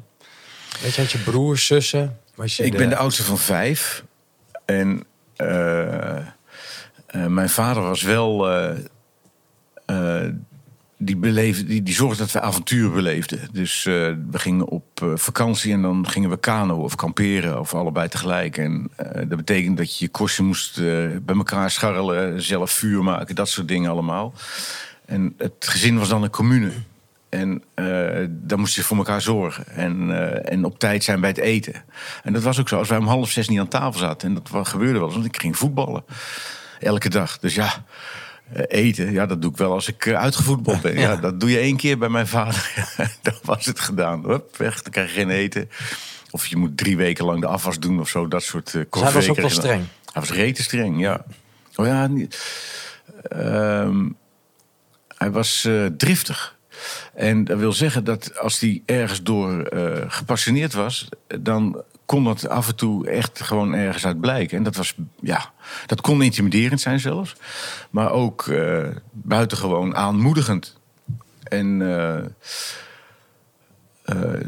Weet 0.81 0.95
je, 0.95 1.01
had 1.01 1.11
je 1.11 1.19
broers, 1.19 1.67
zussen? 1.67 2.19
Was 2.35 2.57
je 2.57 2.65
Ik 2.65 2.77
ben 2.77 2.89
de 2.89 2.97
oudste 2.97 3.23
van 3.23 3.39
vijf. 3.39 4.05
En 4.65 5.05
eh, 5.37 6.17
eh, 6.17 6.27
mijn 7.27 7.49
vader 7.49 7.83
was 7.83 8.03
wel. 8.03 8.49
Die, 11.05 11.17
beleefde, 11.17 11.65
die, 11.65 11.83
die 11.83 11.95
zorgde 11.95 12.19
dat 12.19 12.33
we 12.33 12.41
avontuur 12.41 12.91
beleefden. 12.91 13.49
Dus 13.53 13.87
eh, 13.87 13.93
we 14.31 14.39
gingen 14.39 14.67
op 14.67 15.03
eh, 15.03 15.09
vakantie 15.15 15.73
en 15.73 15.83
dan 15.83 16.09
gingen 16.09 16.31
we 16.31 16.37
kano 16.37 16.77
of 16.77 16.95
kamperen. 16.95 17.61
Of 17.61 17.75
allebei 17.75 18.09
tegelijk. 18.09 18.57
En 18.57 18.91
eh, 18.97 19.23
dat 19.29 19.37
betekent 19.37 19.77
dat 19.77 19.99
je 19.99 20.09
je 20.13 20.43
moest 20.43 20.81
bij 21.23 21.37
elkaar 21.37 21.71
scharrelen. 21.71 22.43
Zelf 22.43 22.71
vuur 22.71 23.03
maken, 23.03 23.35
dat 23.35 23.49
soort 23.49 23.69
dingen 23.69 23.91
allemaal. 23.91 24.33
En 25.07 25.35
het 25.39 25.55
gezin 25.59 25.99
was 25.99 26.09
dan 26.09 26.23
een 26.23 26.31
commune. 26.31 26.73
En 27.29 27.63
dan 28.29 28.59
moest 28.59 28.75
je 28.75 28.83
voor 28.83 28.97
elkaar 28.97 29.23
zorgen. 29.23 29.67
En, 29.67 30.11
en 30.49 30.65
op 30.65 30.79
tijd 30.79 31.05
zijn 31.05 31.21
bij 31.21 31.31
het 31.31 31.39
eten. 31.39 31.85
En 32.23 32.33
dat 32.33 32.43
was 32.43 32.61
ook 32.61 32.69
zo. 32.69 32.79
Als 32.79 32.89
wij 32.89 32.99
om 32.99 33.07
half 33.07 33.31
zes 33.31 33.49
niet 33.49 33.59
aan 33.59 33.69
tafel 33.69 34.01
zaten. 34.01 34.29
En 34.29 34.35
dat 34.35 34.69
gebeurde 34.69 34.99
wel 34.99 35.05
eens. 35.05 35.15
Want 35.15 35.27
ik 35.27 35.41
ging 35.41 35.59
voetballen. 35.59 36.05
Elke 36.81 37.09
dag. 37.09 37.39
Dus 37.39 37.55
ja, 37.55 37.85
eten. 38.53 39.13
Ja, 39.13 39.27
dat 39.27 39.43
doe 39.43 39.51
ik 39.51 39.57
wel 39.57 39.73
als 39.73 39.89
ik 39.89 40.07
eh, 40.07 40.15
uitgevoetbald 40.15 40.81
ben. 40.81 40.99
Ja, 40.99 41.17
dat 41.27 41.41
doe 41.41 41.51
je 41.51 41.59
één 41.59 41.77
keer 41.77 41.99
bij 41.99 42.09
mijn 42.09 42.27
vader. 42.27 42.93
dan 43.23 43.35
was 43.43 43.67
het 43.67 43.81
gedaan. 43.81 44.25
Hup, 44.25 44.57
weg. 44.57 44.83
Dan 44.83 44.93
krijg 44.93 45.09
je 45.09 45.15
geen 45.15 45.31
eten. 45.31 45.71
Of 46.31 46.47
je 46.47 46.57
moet 46.57 46.77
drie 46.77 46.97
weken 46.97 47.25
lang 47.25 47.41
de 47.41 47.47
afwas 47.47 47.79
doen 47.79 48.01
of 48.01 48.09
zo. 48.09 48.29
Dat 48.29 48.43
soort 48.43 48.75
uh, 48.75 48.85
Dus 48.91 49.03
hij 49.03 49.13
was 49.13 49.29
ook 49.29 49.37
wel 49.37 49.51
streng. 49.51 49.85
Hij 50.13 50.23
was 50.23 50.31
rete 50.31 50.63
streng, 50.63 51.01
ja. 51.01 51.25
Oh 51.77 51.87
ja, 51.87 52.07
niet. 52.07 52.39
Ehm, 53.23 54.09
hij 55.17 55.31
was 55.31 55.65
eh, 55.65 55.87
driftig. 55.87 56.57
En 57.15 57.45
dat 57.45 57.59
wil 57.59 57.73
zeggen 57.73 58.05
dat 58.05 58.39
als 58.39 58.61
hij 58.61 58.83
ergens 58.87 59.23
door 59.23 59.63
eh, 59.63 60.05
gepassioneerd 60.09 60.73
was, 60.73 61.09
dan 61.41 61.83
kon 62.07 62.25
dat 62.25 62.49
af 62.49 62.69
en 62.69 62.75
toe 62.77 63.09
echt 63.09 63.41
gewoon 63.43 63.75
ergens 63.75 64.07
uit 64.07 64.21
blijken. 64.21 64.57
En 64.57 64.63
dat 64.63 64.77
was, 64.77 64.95
ja, 65.21 65.53
dat 65.87 66.01
kon 66.01 66.23
intimiderend 66.23 66.81
zijn 66.81 67.01
zelfs. 67.01 67.35
Maar 67.91 68.11
ook 68.11 68.47
eh, 68.49 68.89
buitengewoon 69.13 69.97
aanmoedigend. 69.97 70.77
En 71.43 71.83
eh, 71.83 72.25
eh, 74.05 74.41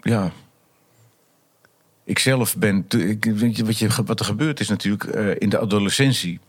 ja. 0.00 0.30
Ik 2.04 2.18
zelf 2.18 2.56
ben. 2.56 2.84
ik- 2.88 3.24
weet 3.24 3.56
je, 3.56 3.64
wat, 3.64 3.78
je, 3.78 3.88
wat 4.04 4.20
er 4.20 4.26
gebeurt 4.26 4.60
is 4.60 4.68
natuurlijk 4.68 5.04
in 5.38 5.48
de 5.48 5.58
adolescentie. 5.58 6.40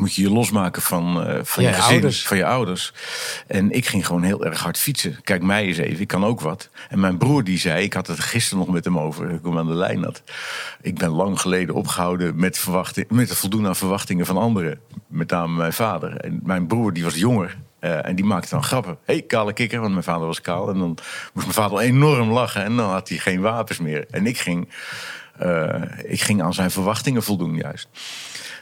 Moet 0.00 0.14
je 0.14 0.22
je 0.22 0.30
losmaken 0.30 0.82
van, 0.82 1.26
eh, 1.26 1.38
van 1.42 1.62
Ja, 1.62 1.68
je 1.68 1.74
gezin, 1.74 1.92
ouders. 1.92 2.26
van 2.26 2.36
je 2.36 2.44
ouders. 2.44 2.92
En 3.46 3.70
ik 3.70 3.86
ging 3.86 4.06
gewoon 4.06 4.22
heel 4.22 4.44
erg 4.44 4.60
hard 4.60 4.78
fietsen. 4.78 5.18
Kijk 5.22 5.42
mij 5.42 5.64
eens 5.64 5.76
even, 5.76 6.00
ik 6.00 6.08
kan 6.08 6.24
ook 6.24 6.40
wat. 6.40 6.68
En 6.88 7.00
mijn 7.00 7.18
broer 7.18 7.44
die 7.44 7.58
zei, 7.58 7.84
ik 7.84 7.92
had 7.92 8.06
het 8.06 8.20
gisteren 8.20 8.58
nog 8.58 8.74
met 8.74 8.84
hem 8.84 8.98
over, 8.98 9.30
ik 9.30 9.40
hem 9.42 9.58
aan 9.58 9.66
de 9.66 9.74
lijn 9.74 10.04
had. 10.04 10.22
Ik 10.80 10.98
ben 10.98 11.08
lang 11.10 11.40
geleden 11.40 11.74
opgehouden 11.74 12.36
met, 12.36 12.58
verwachting, 12.58 13.10
met 13.10 13.28
het 13.28 13.38
voldoen 13.38 13.66
aan 13.66 13.76
verwachtingen 13.76 14.26
van 14.26 14.36
anderen. 14.36 14.80
Met 15.06 15.30
name 15.30 15.56
mijn 15.56 15.72
vader. 15.72 16.16
En 16.16 16.40
mijn 16.42 16.66
broer 16.66 16.92
die 16.92 17.04
was 17.04 17.14
jonger. 17.14 17.56
Eh, 17.78 18.06
en 18.06 18.14
die 18.14 18.24
maakte 18.24 18.50
dan 18.50 18.62
grappen. 18.62 18.98
Hé, 19.04 19.14
hey, 19.14 19.22
kale 19.22 19.52
kikker, 19.52 19.80
want 19.80 19.92
mijn 19.92 20.04
vader 20.04 20.26
was 20.26 20.40
kaal. 20.40 20.68
En 20.68 20.78
dan 20.78 20.98
moest 21.32 21.46
mijn 21.46 21.52
vader 21.52 21.78
enorm 21.78 22.30
lachen. 22.30 22.64
En 22.64 22.76
dan 22.76 22.90
had 22.90 23.08
hij 23.08 23.18
geen 23.18 23.40
wapens 23.40 23.78
meer. 23.78 24.06
En 24.10 24.26
ik 24.26 24.38
ging, 24.38 24.68
eh, 25.38 25.82
ik 26.04 26.20
ging 26.20 26.42
aan 26.42 26.54
zijn 26.54 26.70
verwachtingen 26.70 27.22
voldoen, 27.22 27.54
juist. 27.54 27.88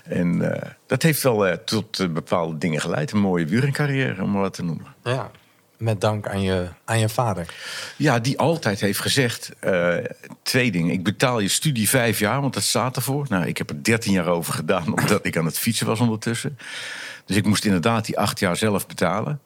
En 0.09 0.55
eh, 0.55 0.71
dat 0.87 1.03
heeft 1.03 1.23
wel 1.23 1.65
tot 1.65 2.13
bepaalde 2.13 2.59
dingen 2.59 2.81
geleid. 2.81 3.13
Een 3.13 3.19
mooie 3.19 3.47
wielrencarrière, 3.47 4.23
om 4.23 4.31
maar 4.31 4.41
wat 4.41 4.55
te 4.55 4.65
noemen. 4.65 4.87
Ja, 5.05 5.31
met 5.77 6.01
dank 6.01 6.29
aan 6.29 6.43
je, 6.43 6.69
aan 6.85 6.99
je 6.99 7.09
vader. 7.09 7.55
Ja, 7.97 8.19
die 8.19 8.39
altijd 8.39 8.81
heeft 8.81 9.01
gezegd: 9.01 9.53
twee 10.43 10.71
dingen. 10.71 10.93
Ik 10.93 11.05
betaal 11.05 11.41
je 11.41 11.49
studie 11.49 11.89
vijf 11.89 12.19
jaar, 12.19 12.41
want 12.41 12.55
dat 12.55 12.63
staat 12.63 12.97
ervoor. 12.97 13.27
Nou, 13.29 13.47
ik 13.47 13.59
heb 13.59 13.71
er 13.71 13.83
dertien 13.83 14.13
jaar 14.13 14.27
over 14.27 14.55
gedaan, 14.55 14.93
omdat 14.93 15.27
ik 15.27 15.37
aan 15.37 15.45
het 15.45 15.59
fietsen 15.59 15.87
was 15.87 16.01
ondertussen. 16.01 16.59
Dus 17.25 17.37
ik 17.37 17.47
moest 17.47 17.65
inderdaad 17.65 18.07
die 18.07 18.19
acht 18.19 18.39
jaar 18.39 18.57
zelf 18.57 18.87
betalen. 18.87 19.41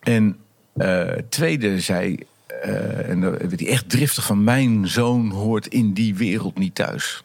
En 0.00 0.38
tweede 1.28 1.80
zei, 1.80 2.18
en 3.06 3.22
hij 3.22 3.66
echt 3.66 3.90
driftig 3.90 4.24
van... 4.24 4.44
mijn 4.44 4.88
zoon 4.88 5.30
hoort 5.30 5.66
in 5.66 5.92
die 5.92 6.14
wereld 6.14 6.58
niet 6.58 6.74
thuis. 6.74 7.22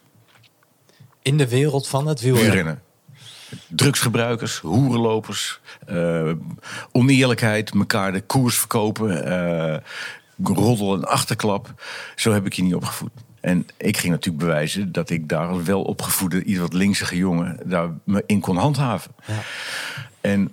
In 1.23 1.37
de 1.37 1.47
wereld 1.47 1.87
van 1.87 2.07
het 2.07 2.21
wielrennen? 2.21 2.81
Drugsgebruikers, 3.67 4.57
hoerenlopers, 4.57 5.59
uh, 5.89 6.31
oneerlijkheid, 6.91 7.71
elkaar 7.71 8.11
de 8.11 8.21
koers 8.21 8.57
verkopen... 8.57 9.83
roddel 10.43 10.93
en 10.93 11.03
achterklap. 11.03 11.83
Zo 12.15 12.31
heb 12.31 12.45
ik 12.45 12.53
je 12.53 12.63
niet 12.63 12.75
opgevoed. 12.75 13.11
En 13.41 13.67
ik 13.77 13.97
ging 13.97 14.11
natuurlijk 14.13 14.43
bewijzen 14.43 14.91
dat 14.91 15.09
ik 15.09 15.29
daar 15.29 15.63
wel 15.63 15.81
opgevoede, 15.81 16.43
iets 16.43 16.59
wat 16.59 16.73
linksige 16.73 17.17
jongen, 17.17 17.59
daar 17.65 17.89
me 18.03 18.23
in 18.25 18.39
kon 18.39 18.57
handhaven. 18.57 19.11
Ja. 19.25 19.41
En 20.21 20.51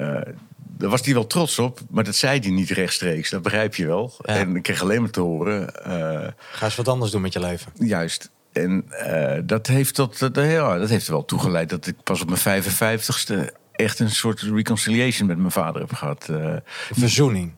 uh, 0.00 0.20
daar 0.56 0.90
was 0.90 1.04
hij 1.04 1.14
wel 1.14 1.26
trots 1.26 1.58
op, 1.58 1.80
maar 1.88 2.04
dat 2.04 2.14
zei 2.14 2.38
hij 2.38 2.50
niet 2.50 2.70
rechtstreeks. 2.70 3.30
Dat 3.30 3.42
begrijp 3.42 3.74
je 3.74 3.86
wel. 3.86 4.14
En 4.22 4.56
ik 4.56 4.62
kreeg 4.62 4.82
alleen 4.82 5.00
maar 5.00 5.10
te 5.10 5.20
horen. 5.20 5.72
Uh, 5.86 6.28
Ga 6.52 6.64
eens 6.64 6.76
wat 6.76 6.88
anders 6.88 7.10
doen 7.10 7.20
met 7.20 7.32
je 7.32 7.40
leven. 7.40 7.72
Juist. 7.74 8.30
En 8.52 8.84
uh, 9.06 9.38
dat, 9.44 9.66
heeft 9.66 9.94
tot, 9.94 10.28
ja, 10.32 10.78
dat 10.78 10.88
heeft 10.88 11.06
er 11.06 11.12
wel 11.12 11.24
toegeleid 11.24 11.68
dat 11.68 11.86
ik 11.86 12.02
pas 12.02 12.22
op 12.22 12.28
mijn 12.28 12.62
55ste 12.62 13.58
echt 13.80 13.98
een 13.98 14.10
soort 14.10 14.40
reconciliation 14.40 15.28
met 15.28 15.38
mijn 15.38 15.50
vader 15.50 15.80
heb 15.80 15.92
gehad. 15.92 16.28
Uh, 16.30 16.56
Verzoening? 16.92 17.52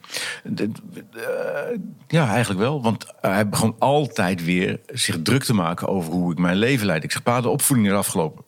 ja, 2.08 2.28
eigenlijk 2.28 2.60
wel. 2.60 2.82
Want 2.82 3.06
hij 3.20 3.48
begon 3.48 3.74
altijd 3.78 4.44
weer 4.44 4.80
zich 4.86 5.22
druk 5.22 5.44
te 5.44 5.54
maken 5.54 5.88
over 5.88 6.12
hoe 6.12 6.32
ik 6.32 6.38
mijn 6.38 6.56
leven 6.56 6.86
leid. 6.86 7.04
Ik 7.04 7.12
zeg, 7.12 7.22
pa, 7.22 7.40
de 7.40 7.48
opvoeding 7.48 7.88
is 7.88 7.94
afgelopen. 7.94 8.44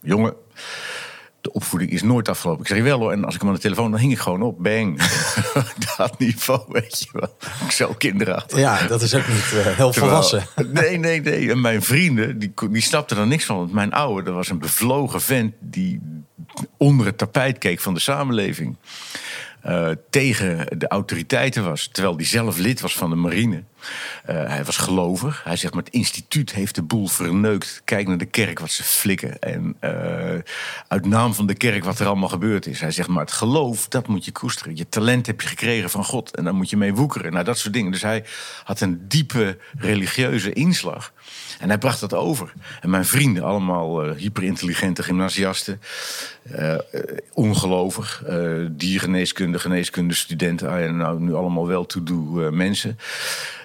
Jongen, 0.00 0.34
de 1.40 1.52
opvoeding 1.52 1.90
is 1.90 2.02
nooit 2.02 2.28
afgelopen. 2.28 2.62
Ik 2.62 2.68
zeg 2.68 2.82
wel 2.82 2.98
hoor. 2.98 3.12
En 3.12 3.24
als 3.24 3.34
ik 3.34 3.40
hem 3.40 3.48
aan 3.48 3.54
de 3.54 3.60
telefoon, 3.60 3.90
dan 3.90 4.00
hing 4.00 4.12
ik 4.12 4.18
gewoon 4.18 4.42
op. 4.42 4.62
Bang. 4.62 5.02
dat 5.96 6.18
niveau, 6.18 6.60
weet 6.68 7.00
je 7.00 7.08
wel. 7.12 7.36
Ik 7.64 7.70
zo 7.70 7.94
kinderachtig. 7.98 8.58
Ja, 8.58 8.86
dat 8.86 9.02
is 9.02 9.14
ook 9.14 9.28
niet 9.28 9.52
uh, 9.54 9.66
heel 9.66 9.92
volwassen. 9.92 10.42
nee, 10.72 10.98
nee, 10.98 11.20
nee. 11.20 11.50
En 11.50 11.60
mijn 11.60 11.82
vrienden, 11.82 12.38
die, 12.38 12.52
die 12.70 12.82
snapten 12.82 13.16
er 13.16 13.26
niks 13.26 13.44
van. 13.44 13.56
Want 13.56 13.72
mijn 13.72 13.92
oude, 13.92 14.22
dat 14.22 14.34
was 14.34 14.48
een 14.48 14.58
bevlogen 14.58 15.20
vent... 15.20 15.54
die 15.60 16.00
onder 16.76 17.06
het 17.06 17.18
tapijt 17.18 17.58
keek 17.58 17.80
van 17.80 17.94
de 17.94 18.00
samenleving. 18.00 18.76
Uh, 19.66 19.90
tegen 20.10 20.78
de 20.78 20.88
autoriteiten 20.88 21.64
was. 21.64 21.88
Terwijl 21.92 22.16
hij 22.16 22.24
zelf 22.24 22.58
lid 22.58 22.80
was 22.80 22.96
van 22.96 23.10
de 23.10 23.16
marine. 23.16 23.62
Uh, 24.30 24.48
hij 24.48 24.64
was 24.64 24.76
gelovig. 24.76 25.44
Hij 25.44 25.56
zegt, 25.56 25.74
maar 25.74 25.82
het 25.82 25.92
instituut 25.92 26.52
heeft 26.52 26.74
de 26.74 26.82
boel 26.82 27.06
verneukt. 27.06 27.82
Kijk 27.84 28.08
naar 28.08 28.18
de 28.18 28.24
kerk 28.24 28.58
wat 28.58 28.70
ze 28.70 28.82
flikken. 28.82 29.38
En 29.38 29.76
uh, 29.80 29.90
uit 30.88 31.06
naam 31.06 31.34
van 31.34 31.46
de 31.46 31.54
kerk 31.54 31.84
wat 31.84 31.98
er 31.98 32.06
allemaal 32.06 32.28
gebeurd 32.28 32.66
is. 32.66 32.80
Hij 32.80 32.90
zegt, 32.90 33.08
maar 33.08 33.24
het 33.24 33.32
geloof, 33.32 33.88
dat 33.88 34.08
moet 34.08 34.24
je 34.24 34.32
koesteren. 34.32 34.76
Je 34.76 34.88
talent 34.88 35.26
heb 35.26 35.40
je 35.40 35.48
gekregen 35.48 35.90
van 35.90 36.04
God. 36.04 36.36
En 36.36 36.44
daar 36.44 36.54
moet 36.54 36.70
je 36.70 36.76
mee 36.76 36.94
woekeren. 36.94 37.32
Nou, 37.32 37.44
dat 37.44 37.58
soort 37.58 37.74
dingen. 37.74 37.92
Dus 37.92 38.02
hij 38.02 38.24
had 38.64 38.80
een 38.80 39.04
diepe 39.08 39.58
religieuze 39.78 40.52
inslag. 40.52 41.12
En 41.58 41.68
hij 41.68 41.78
bracht 41.78 42.00
dat 42.00 42.14
over. 42.14 42.52
En 42.80 42.90
mijn 42.90 43.04
vrienden, 43.04 43.42
allemaal 43.42 44.06
uh, 44.06 44.16
hyperintelligente 44.16 45.02
gymnasiasten, 45.02 45.80
ongelovig, 47.32 48.24
diergeneeskunde, 48.70 49.58
geneeskunde 49.58 50.14
studenten, 50.14 50.68
ah, 50.68 50.90
nou, 50.90 51.20
nu 51.20 51.34
allemaal 51.34 51.66
wel 51.66 51.86
to-do 51.86 52.50
mensen. 52.50 52.98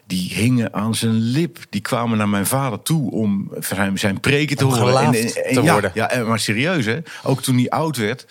Die 0.07 0.33
hingen 0.33 0.73
aan 0.73 0.95
zijn 0.95 1.13
lip. 1.13 1.57
Die 1.69 1.81
kwamen 1.81 2.17
naar 2.17 2.29
mijn 2.29 2.45
vader 2.45 2.81
toe 2.81 3.11
om 3.11 3.51
zijn 3.93 4.19
preken 4.19 4.57
te 4.57 4.63
horen. 4.63 4.97
En, 4.97 5.13
en, 5.13 5.43
en, 5.43 5.53
te 5.53 5.61
ja, 5.61 5.71
worden. 5.71 5.91
Ja, 5.93 6.23
maar 6.27 6.39
serieus 6.39 6.85
hè. 6.85 6.99
Ook 7.23 7.41
toen 7.41 7.55
hij 7.55 7.69
oud 7.69 7.97
werd. 7.97 8.25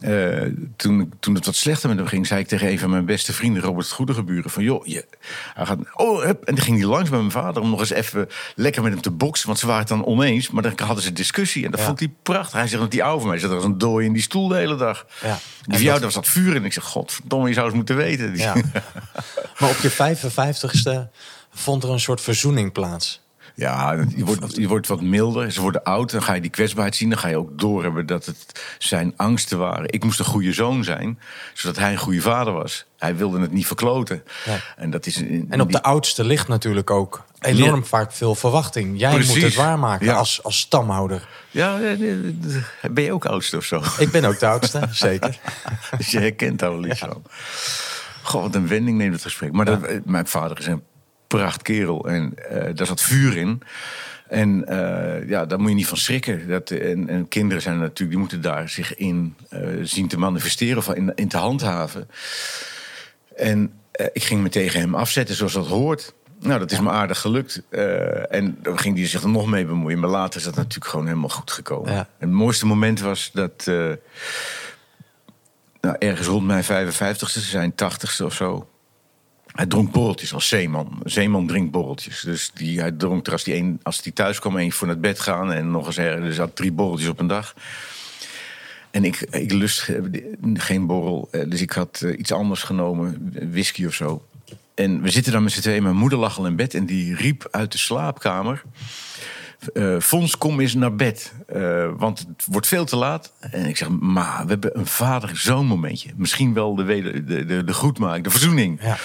Uh, 0.00 0.42
toen, 0.76 1.12
toen 1.20 1.34
het 1.34 1.46
wat 1.46 1.54
slechter 1.54 1.88
met 1.88 1.98
hem 1.98 2.06
ging, 2.06 2.26
zei 2.26 2.40
ik 2.40 2.48
tegen 2.48 2.68
een 2.68 2.78
van 2.78 2.90
mijn 2.90 3.04
beste 3.04 3.32
vrienden, 3.32 3.62
Robert 3.62 3.90
Goedegeburen, 3.90 4.50
van 4.50 4.62
joh, 4.62 4.86
je, 4.86 5.06
hij 5.54 5.66
gaat, 5.66 5.78
oh, 5.94 6.22
hup. 6.22 6.44
en 6.44 6.54
dan 6.54 6.64
ging 6.64 6.78
hij 6.78 6.86
langs 6.86 7.10
bij 7.10 7.18
mijn 7.18 7.30
vader 7.30 7.62
om 7.62 7.70
nog 7.70 7.80
eens 7.80 7.90
even 7.90 8.28
lekker 8.54 8.82
met 8.82 8.92
hem 8.92 9.00
te 9.00 9.10
boksen, 9.10 9.46
want 9.46 9.58
ze 9.58 9.66
waren 9.66 9.80
het 9.80 9.88
dan 9.88 10.04
oneens, 10.04 10.50
maar 10.50 10.62
dan 10.62 10.72
hadden 10.76 11.04
ze 11.04 11.12
discussie 11.12 11.64
en 11.64 11.70
dat 11.70 11.80
vond 11.80 11.98
hij 11.98 12.12
prachtig. 12.22 12.58
Hij 12.58 12.68
zegt 12.68 12.82
dat 12.82 12.90
die 12.90 13.04
oude 13.04 13.20
van 13.20 13.28
mij 13.28 13.38
zat 13.38 13.50
als 13.50 13.64
een 13.64 13.78
dooi 13.78 14.06
in 14.06 14.12
die 14.12 14.22
stoel 14.22 14.48
de 14.48 14.56
hele 14.56 14.76
dag. 14.76 15.06
Ja. 15.22 15.38
Die 15.62 15.82
jou, 15.82 15.92
dat 15.92 16.02
was 16.02 16.14
dat 16.14 16.28
vuur 16.28 16.56
en 16.56 16.64
ik 16.64 16.72
zeg, 16.72 16.84
godverdomme, 16.84 17.48
je 17.48 17.54
zou 17.54 17.66
eens 17.66 17.74
moeten 17.74 17.96
weten. 17.96 18.36
Ja. 18.36 18.54
maar 19.58 19.70
op 19.70 19.78
je 19.78 19.90
55ste 19.90 21.10
vond 21.50 21.82
er 21.82 21.90
een 21.90 22.00
soort 22.00 22.20
verzoening 22.20 22.72
plaats. 22.72 23.25
Ja, 23.56 24.04
je 24.16 24.24
wordt, 24.24 24.56
je 24.56 24.68
wordt 24.68 24.86
wat 24.86 25.00
milder. 25.00 25.52
Ze 25.52 25.60
worden 25.60 25.82
oud. 25.82 26.10
Dan 26.10 26.22
ga 26.22 26.34
je 26.34 26.40
die 26.40 26.50
kwetsbaarheid 26.50 26.96
zien. 26.96 27.08
Dan 27.08 27.18
ga 27.18 27.28
je 27.28 27.36
ook 27.36 27.58
doorhebben 27.58 28.06
dat 28.06 28.26
het 28.26 28.60
zijn 28.78 29.12
angsten 29.16 29.58
waren. 29.58 29.92
Ik 29.92 30.04
moest 30.04 30.18
een 30.18 30.24
goede 30.24 30.52
zoon 30.52 30.84
zijn, 30.84 31.18
zodat 31.54 31.76
hij 31.76 31.92
een 31.92 31.98
goede 31.98 32.20
vader 32.20 32.52
was. 32.52 32.86
Hij 32.98 33.16
wilde 33.16 33.40
het 33.40 33.52
niet 33.52 33.66
verkloten. 33.66 34.22
Ja. 34.44 34.58
En, 34.76 34.90
dat 34.90 35.06
is 35.06 35.22
en 35.48 35.60
op 35.60 35.72
de 35.72 35.82
oudste 35.82 36.24
ligt 36.24 36.48
natuurlijk 36.48 36.90
ook 36.90 37.24
enorm 37.40 37.84
vaak 37.84 38.12
veel 38.12 38.34
verwachting. 38.34 38.98
Jij 38.98 39.12
moet 39.12 39.42
het 39.42 39.54
waarmaken 39.54 40.14
als, 40.14 40.42
als 40.42 40.58
stamhouder. 40.58 41.28
Ja, 41.50 41.78
ben 42.90 43.04
je 43.04 43.12
ook 43.12 43.24
oudste 43.24 43.56
of 43.56 43.64
zo? 43.64 43.82
Ik 43.98 44.10
ben 44.10 44.24
ook 44.24 44.38
de 44.38 44.46
oudste, 44.46 44.88
zeker. 45.06 45.38
dus 45.96 46.10
je 46.10 46.18
herkent 46.18 46.58
daar 46.58 46.70
wel 46.70 46.86
iets 46.86 46.98
van. 46.98 47.22
Goh, 48.22 48.42
wat 48.42 48.54
een 48.54 48.68
wending 48.68 48.98
neemt 48.98 49.12
het 49.12 49.22
gesprek. 49.22 49.52
Maar 49.52 49.64
dat, 49.64 49.80
mijn 50.04 50.26
vader 50.26 50.58
is 50.58 50.66
een 50.66 50.82
prachtkerel. 51.26 52.08
En 52.08 52.34
uh, 52.52 52.64
daar 52.74 52.86
zat 52.86 53.00
vuur 53.00 53.36
in. 53.36 53.62
En 54.28 54.64
uh, 54.68 55.28
ja, 55.28 55.46
daar 55.46 55.60
moet 55.60 55.68
je 55.68 55.74
niet 55.74 55.86
van 55.86 55.96
schrikken. 55.96 56.48
Dat, 56.48 56.70
en, 56.70 57.08
en, 57.08 57.28
kinderen 57.28 57.62
zijn 57.62 57.78
natuurlijk, 57.78 58.10
die 58.10 58.18
moeten 58.18 58.40
daar 58.40 58.68
zich 58.68 58.94
in 58.94 59.36
uh, 59.52 59.68
zien 59.82 60.08
te 60.08 60.18
manifesteren 60.18 60.76
of 60.76 60.88
in, 60.88 61.12
in 61.14 61.28
te 61.28 61.36
handhaven. 61.36 62.08
En 63.36 63.72
ik 64.12 64.24
ging 64.24 64.42
me 64.42 64.48
tegen 64.48 64.80
hem 64.80 64.94
afzetten 64.94 65.34
zoals 65.34 65.52
dat 65.52 65.66
hoort. 65.66 66.14
Nou, 66.40 66.58
dat 66.58 66.72
is 66.72 66.80
me 66.80 66.90
aardig 66.90 67.20
gelukt. 67.20 67.62
en 68.30 68.58
dan 68.62 68.78
ging 68.78 68.96
hij 68.96 69.06
zich 69.06 69.22
er 69.22 69.28
nog 69.28 69.46
mee 69.46 69.64
bemoeien. 69.64 69.98
Maar 69.98 70.10
later 70.10 70.38
is 70.38 70.44
dat 70.44 70.56
natuurlijk 70.56 70.90
gewoon 70.90 71.06
helemaal 71.06 71.28
goed 71.28 71.50
gekomen. 71.50 71.92
Ja. 71.92 72.08
het 72.18 72.30
mooiste 72.30 72.66
moment 72.66 73.00
was 73.00 73.30
dat. 73.32 73.64
nou, 75.80 75.96
ergens 75.98 76.26
rond 76.26 76.46
mijn 76.46 76.64
55ste, 76.64 77.40
zijn 77.40 77.72
80ste 77.72 78.24
of 78.24 78.34
zo 78.34 78.68
hij 79.56 79.66
dronk 79.66 79.92
borreltjes 79.92 80.34
als 80.34 80.48
zeeman. 80.48 81.00
Zeeman 81.04 81.46
drinkt 81.46 81.70
borreltjes. 81.70 82.20
Dus 82.20 82.50
die, 82.54 82.80
hij 82.80 82.92
dronk 82.92 83.26
er 83.26 83.32
als 83.32 83.44
hij, 83.44 83.58
een, 83.58 83.80
als 83.82 84.00
hij 84.02 84.12
thuis 84.12 84.38
kwam 84.38 84.72
voor 84.72 84.86
naar 84.86 84.98
bed 84.98 85.20
gaan... 85.20 85.52
en 85.52 85.70
nog 85.70 85.86
eens 85.86 85.96
er, 85.96 86.38
had 86.38 86.56
drie 86.56 86.72
borreltjes 86.72 87.08
op 87.08 87.20
een 87.20 87.26
dag. 87.26 87.54
En 88.90 89.04
ik, 89.04 89.20
ik 89.20 89.52
lust 89.52 89.90
geen 90.54 90.86
borrel, 90.86 91.28
eh, 91.30 91.50
dus 91.50 91.60
ik 91.60 91.70
had 91.70 92.00
eh, 92.04 92.18
iets 92.18 92.32
anders 92.32 92.62
genomen, 92.62 93.32
whisky 93.50 93.86
of 93.86 93.94
zo. 93.94 94.26
En 94.74 95.02
we 95.02 95.10
zitten 95.10 95.32
dan 95.32 95.42
met 95.42 95.52
z'n 95.52 95.60
tweeën. 95.60 95.82
Mijn 95.82 95.96
moeder 95.96 96.18
lag 96.18 96.38
al 96.38 96.46
in 96.46 96.56
bed 96.56 96.74
en 96.74 96.86
die 96.86 97.14
riep 97.14 97.48
uit 97.50 97.72
de 97.72 97.78
slaapkamer... 97.78 98.62
Uh, 99.74 100.00
Fons, 100.00 100.38
kom 100.38 100.60
eens 100.60 100.74
naar 100.74 100.94
bed. 100.94 101.32
Want 101.96 102.18
het 102.18 102.44
wordt 102.46 102.66
veel 102.66 102.84
te 102.84 102.96
laat. 102.96 103.32
En 103.40 103.66
ik 103.66 103.76
zeg, 103.76 103.88
ma, 103.88 104.42
we 104.42 104.48
hebben 104.48 104.78
een 104.78 104.86
vader-zoon 104.86 105.66
momentje. 105.66 106.10
Misschien 106.16 106.54
wel 106.54 106.74
de, 106.74 106.84
de, 107.24 107.44
de, 107.44 107.64
de 107.64 107.72
groetmaak, 107.72 108.24
de 108.24 108.30
verzoening. 108.30 108.82
Ja 108.82 108.98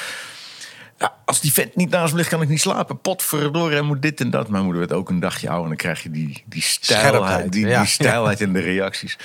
ja, 1.01 1.15
als 1.25 1.41
die 1.41 1.53
vent 1.53 1.75
niet 1.75 1.89
naast 1.89 2.11
me 2.11 2.17
ligt, 2.17 2.29
kan 2.29 2.41
ik 2.41 2.49
niet 2.49 2.61
slapen. 2.61 3.01
Pot 3.01 3.23
verdorie, 3.23 3.77
en 3.77 3.85
moet 3.85 4.01
dit 4.01 4.21
en 4.21 4.29
dat. 4.29 4.49
Mijn 4.49 4.63
moeder 4.63 4.79
werd 4.81 4.93
ook 4.93 5.09
een 5.09 5.19
dagje 5.19 5.47
ouder. 5.47 5.63
En 5.63 5.69
dan 5.69 5.77
krijg 5.77 6.03
je 6.03 6.11
die, 6.11 6.43
die 6.45 6.61
stijlheid, 6.61 7.51
die, 7.51 7.65
die 7.65 7.85
stijlheid 7.85 8.41
in 8.41 8.53
de 8.53 8.59
reacties. 8.59 9.17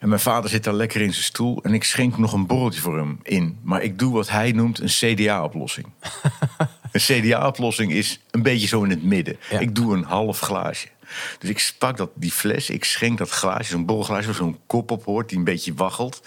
En 0.00 0.08
mijn 0.08 0.20
vader 0.20 0.50
zit 0.50 0.64
daar 0.64 0.74
lekker 0.74 1.00
in 1.00 1.12
zijn 1.12 1.24
stoel. 1.24 1.62
En 1.62 1.74
ik 1.74 1.84
schenk 1.84 2.18
nog 2.18 2.32
een 2.32 2.46
borreltje 2.46 2.80
voor 2.80 2.98
hem 2.98 3.18
in. 3.22 3.58
Maar 3.62 3.82
ik 3.82 3.98
doe 3.98 4.12
wat 4.12 4.28
hij 4.28 4.52
noemt 4.52 4.78
een 4.78 4.88
CDA-oplossing. 4.88 5.86
een 6.92 7.00
CDA-oplossing 7.00 7.92
is 7.92 8.20
een 8.30 8.42
beetje 8.42 8.66
zo 8.66 8.82
in 8.82 8.90
het 8.90 9.02
midden. 9.02 9.36
Ik 9.58 9.74
doe 9.74 9.94
een 9.94 10.04
half 10.04 10.40
glaasje. 10.40 10.88
Dus 11.38 11.50
ik 11.50 11.74
pak 11.78 11.96
dat, 11.96 12.10
die 12.14 12.32
fles, 12.32 12.70
ik 12.70 12.84
schenk 12.84 13.18
dat 13.18 13.30
glaasje, 13.30 13.70
zo'n 13.70 13.86
borrelglaasje... 13.86 14.26
waar 14.26 14.34
zo'n 14.34 14.58
kop 14.66 14.90
op 14.90 15.04
hoort, 15.04 15.28
die 15.28 15.38
een 15.38 15.44
beetje 15.44 15.74
waggelt. 15.74 16.20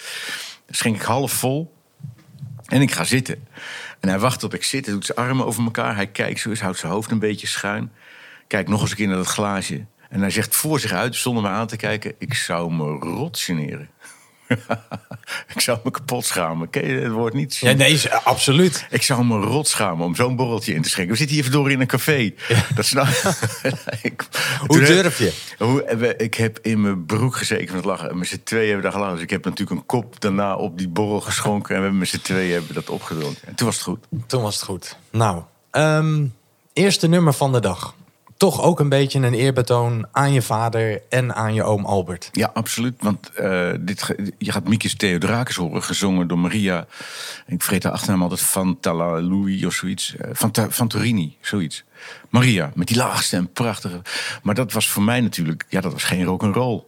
Dan 0.66 0.76
schenk 0.76 0.96
ik 0.96 1.02
half 1.02 1.32
vol. 1.32 1.74
En 2.66 2.82
ik 2.82 2.92
ga 2.92 3.04
zitten. 3.04 3.48
En 4.00 4.10
hij 4.10 4.20
wacht 4.20 4.40
tot 4.40 4.54
ik 4.54 4.64
zit, 4.64 4.86
hij 4.86 4.94
doet 4.94 5.06
zijn 5.06 5.18
armen 5.18 5.46
over 5.46 5.64
elkaar. 5.64 5.96
Hij 5.96 6.08
kijkt 6.08 6.40
zo 6.40 6.50
eens, 6.50 6.62
houdt 6.62 6.78
zijn 6.78 6.92
hoofd 6.92 7.12
een 7.12 7.20
beetje 7.20 7.48
schuin. 7.48 7.92
Kijkt 8.48 8.70
nog 8.70 8.82
eens 8.82 8.90
een 8.90 8.96
keer 8.96 9.08
naar 9.08 9.18
dat 9.18 9.28
glaasje. 9.28 9.86
En 10.10 10.20
hij 10.20 10.30
zegt 10.30 10.56
voor 10.56 10.80
zich 10.80 10.92
uit, 10.92 11.16
zonder 11.16 11.44
me 11.44 11.50
aan 11.50 11.68
te 11.68 11.76
kijken... 11.76 12.14
ik 12.18 12.34
zou 12.34 12.74
me 12.74 12.98
rot 13.00 13.40
generen. 13.40 13.90
ik 15.56 15.62
zou 15.62 15.80
me 15.84 15.92
kapot 15.92 16.26
schamen. 16.26 16.70
Ken 16.70 16.88
je 16.88 17.00
het 17.00 17.12
woord 17.12 17.34
niet? 17.34 17.56
Ja, 17.56 17.72
nee, 17.72 18.10
absoluut. 18.24 18.86
Ik 18.90 19.02
zou 19.02 19.26
me 19.26 19.40
rot 19.40 19.68
schamen 19.68 20.06
om 20.06 20.16
zo'n 20.16 20.36
borreltje 20.36 20.74
in 20.74 20.82
te 20.82 20.90
schenken. 20.90 21.12
We 21.12 21.18
zitten 21.18 21.36
hier 21.36 21.46
verdorie 21.46 21.74
in 21.74 21.82
een 21.82 21.88
café. 21.88 22.34
Dat 22.76 22.92
nou... 22.92 23.08
ik, 24.02 24.28
Hoe 24.68 24.80
durf 24.80 25.18
je? 25.18 25.34
Hoe, 25.58 26.16
ik 26.18 26.34
heb 26.34 26.60
in 26.62 26.82
mijn 26.82 27.06
broek 27.06 27.36
gezeken 27.36 27.68
van 27.68 27.76
het 27.76 27.86
lachen. 27.86 28.10
En 28.10 28.18
met 28.18 28.28
z'n 28.28 28.42
tweeën 28.44 28.68
hebben 28.68 28.84
we 28.84 28.90
daar 28.90 28.92
gelachen. 28.92 29.16
Dus 29.16 29.24
ik 29.24 29.30
heb 29.30 29.46
natuurlijk 29.46 29.80
een 29.80 29.86
kop 29.86 30.22
daarna 30.22 30.56
op 30.56 30.78
die 30.78 30.90
borrel 30.90 31.22
geschonken. 31.22 31.70
En 31.70 31.76
we 31.76 31.82
hebben 31.82 32.00
met 32.00 32.10
z'n 32.10 32.22
tweeën 32.22 32.54
hebben 32.54 32.74
dat 32.74 32.90
opgedronken. 32.90 33.48
En 33.48 33.56
toen 33.56 33.68
was 33.68 33.76
het 33.76 33.86
goed. 33.86 34.06
Toen 34.28 34.42
was 34.42 34.56
het 34.56 34.64
goed. 34.64 34.98
Nou, 35.12 35.42
ehm, 35.72 36.26
eerste 36.74 37.08
nummer 37.08 37.34
van 37.34 37.52
de 37.52 37.60
dag. 37.60 37.96
Toch 38.38 38.62
ook 38.62 38.80
een 38.80 38.90
beetje 38.90 39.20
een 39.20 39.34
eerbetoon 39.34 40.08
aan 40.12 40.34
je 40.34 40.42
vader 40.42 41.02
en 41.10 41.36
aan 41.36 41.54
je 41.54 41.64
oom 41.64 41.86
Albert. 41.86 42.30
Ja, 42.32 42.52
absoluut. 42.54 42.94
Want 43.00 43.30
eh, 43.34 43.72
dit, 43.80 44.16
je 44.38 44.52
gaat 44.52 44.68
Mikis 44.68 44.96
Theodorakis 44.96 45.56
horen, 45.56 45.84
gezongen 45.84 46.28
door 46.28 46.40
Maria. 46.40 46.86
Ik 47.48 47.62
vergeet 47.62 47.84
haar 47.84 47.92
achternaam 47.92 48.22
altijd 48.22 48.42
Fantalalui 48.42 49.66
of 49.66 49.74
zoiets. 49.74 50.16
Eh, 50.16 50.30
Fanta- 50.34 50.72
Fantorini, 50.72 51.38
zoiets. 51.42 51.84
Maria, 52.30 52.72
met 52.74 52.88
die 52.88 52.98
laagste 52.98 53.36
en 53.36 53.52
prachtige. 53.52 54.02
Maar 54.44 54.56
dat 54.56 54.72
was 54.72 54.90
voor 54.90 55.04
mij 55.04 55.22
natuurlijk, 55.22 55.66
ja, 55.70 55.82
dat 55.82 55.92
was 55.92 56.04
geen 56.04 56.24
rock 56.24 56.44
and 56.44 56.56
roll. 56.56 56.84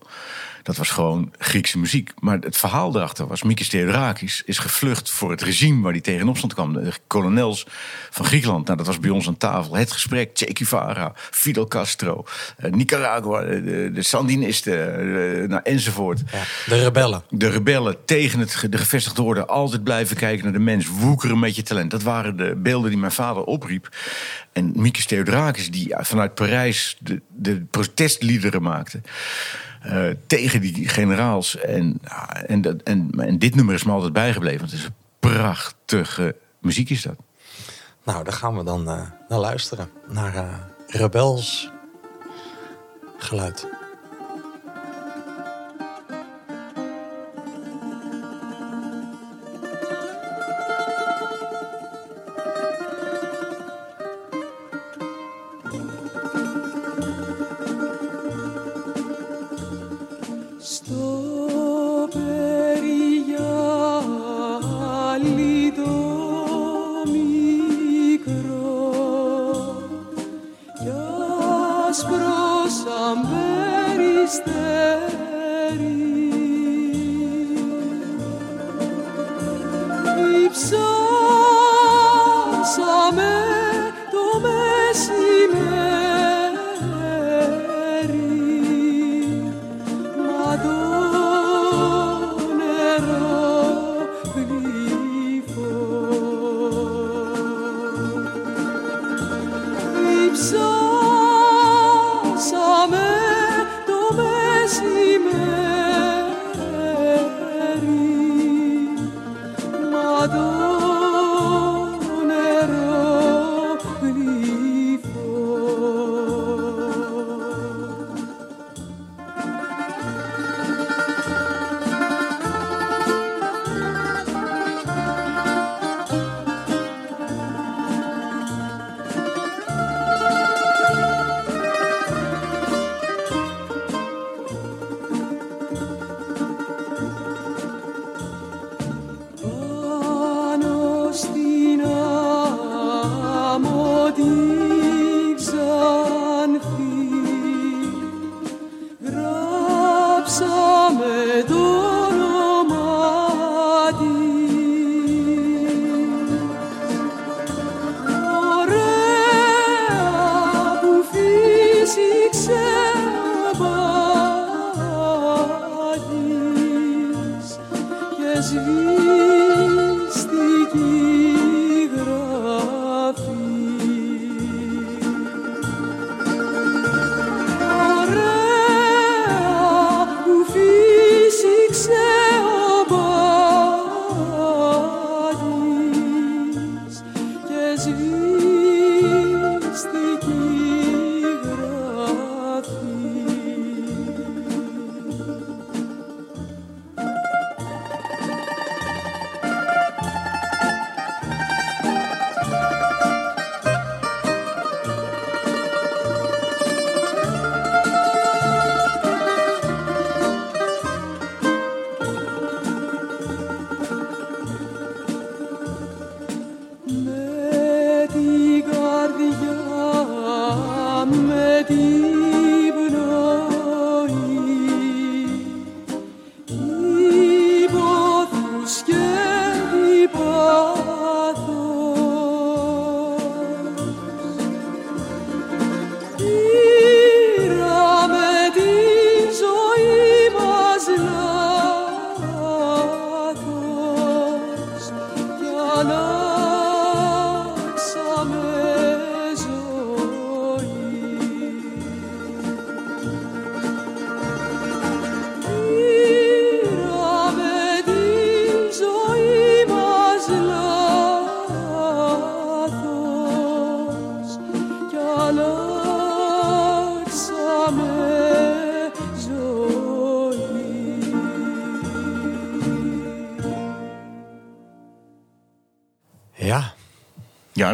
Dat 0.68 0.78
was 0.78 0.90
gewoon 0.90 1.32
Griekse 1.38 1.78
muziek. 1.78 2.12
Maar 2.20 2.38
het 2.40 2.58
verhaal 2.58 2.92
daarachter 2.92 3.28
was... 3.28 3.44
Mikis 3.44 3.70
Theodorakis 3.70 4.42
is 4.46 4.58
gevlucht 4.58 5.10
voor 5.10 5.32
het 5.32 5.42
regime 5.42 5.82
waar 5.82 5.92
hij 5.92 6.02
tegenop 6.02 6.38
stond 6.38 6.54
kwam. 6.54 6.74
De 6.74 6.92
kolonels 7.08 7.68
van 8.10 8.26
Griekenland. 8.26 8.66
Nou, 8.66 8.78
dat 8.78 8.88
was 8.88 9.00
bij 9.00 9.10
ons 9.10 9.28
aan 9.28 9.38
tafel. 9.38 9.76
Het 9.76 9.92
gesprek, 9.92 10.30
Che 10.34 10.50
Guevara, 10.54 11.12
Fidel 11.16 11.68
Castro... 11.68 12.26
eh, 12.58 12.72
Nicaragua, 12.72 13.42
de, 13.42 13.92
de 13.94 14.04
Sandinisten, 14.04 14.96
eh, 15.42 15.48
nou, 15.48 15.62
enzovoort. 15.64 16.22
Ja, 16.32 16.44
de 16.66 16.84
rebellen. 16.84 17.24
De 17.30 17.50
rebellen 17.50 18.06
tegen 18.06 18.40
het, 18.40 18.66
de 18.70 18.78
gevestigde 18.78 19.22
orde. 19.22 19.46
Altijd 19.46 19.84
blijven 19.84 20.16
kijken 20.16 20.44
naar 20.44 20.54
de 20.54 20.60
mens. 20.60 20.88
Woekeren 20.88 21.40
met 21.40 21.56
je 21.56 21.64
talent. 21.64 21.92
Dat 21.92 22.04
waren 22.04 22.38
de 22.38 22.56
beelden 22.56 22.90
die 22.90 23.00
mijn 23.00 23.12
vader 23.12 23.44
opriep. 23.44 23.90
En 24.54 24.72
Mikis 24.76 25.06
Theodorakis, 25.06 25.72
die 25.72 25.96
vanuit 25.98 26.34
Parijs 26.34 26.98
de, 27.00 27.22
de 27.36 27.62
protestliederen 27.62 28.62
maakte. 28.62 29.02
Eh, 29.88 30.10
tegen 30.28 30.62
die 30.62 30.88
generaals. 30.88 31.58
En, 31.58 32.00
ja, 32.04 32.44
en, 32.44 32.62
dat, 32.62 32.82
en, 32.84 33.10
en 33.18 33.40
dit 33.40 33.56
nummer 33.56 33.76
is 33.76 33.84
me 33.84 33.92
altijd 33.92 34.14
bijgebleven. 34.14 34.60
Want 34.60 34.72
het 34.72 34.80
is 34.80 34.86
een 34.86 34.94
prachtige 35.20 36.36
muziek 36.60 36.90
is 36.90 37.02
dat. 37.02 37.16
Nou, 38.04 38.24
daar 38.24 38.34
gaan 38.34 38.58
we 38.58 38.64
dan 38.64 38.90
eh, 38.90 39.02
naar 39.30 39.40
luisteren. 39.40 39.90
Naar 40.08 40.36
eh, 40.36 40.54
rebels 40.88 41.72
geluid. 43.18 43.68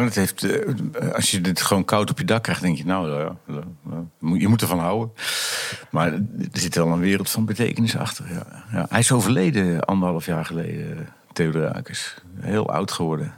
Dat 0.04 0.14
heeft, 0.14 0.42
eh, 0.42 1.10
als 1.12 1.30
je 1.30 1.40
dit 1.40 1.60
gewoon 1.60 1.84
koud 1.84 2.10
op 2.10 2.18
je 2.18 2.24
dak 2.24 2.42
krijgt, 2.42 2.62
denk 2.62 2.76
je, 2.76 2.84
nou, 2.84 3.10
ja, 3.10 3.36
ja, 3.46 3.62
ja, 3.90 4.04
je 4.38 4.48
moet 4.48 4.62
ervan 4.62 4.78
houden. 4.78 5.12
Maar 5.90 6.12
er 6.12 6.20
zit 6.52 6.74
wel 6.74 6.88
een 6.88 7.00
wereld 7.00 7.30
van 7.30 7.44
betekenis 7.44 7.96
achter. 7.96 8.24
Ja. 8.32 8.64
Ja, 8.72 8.86
hij 8.88 8.98
is 8.98 9.12
overleden 9.12 9.84
anderhalf 9.84 10.26
jaar 10.26 10.44
geleden, 10.44 11.08
Theodorakis. 11.32 12.14
Heel 12.40 12.70
oud 12.70 12.92
geworden. 12.92 13.34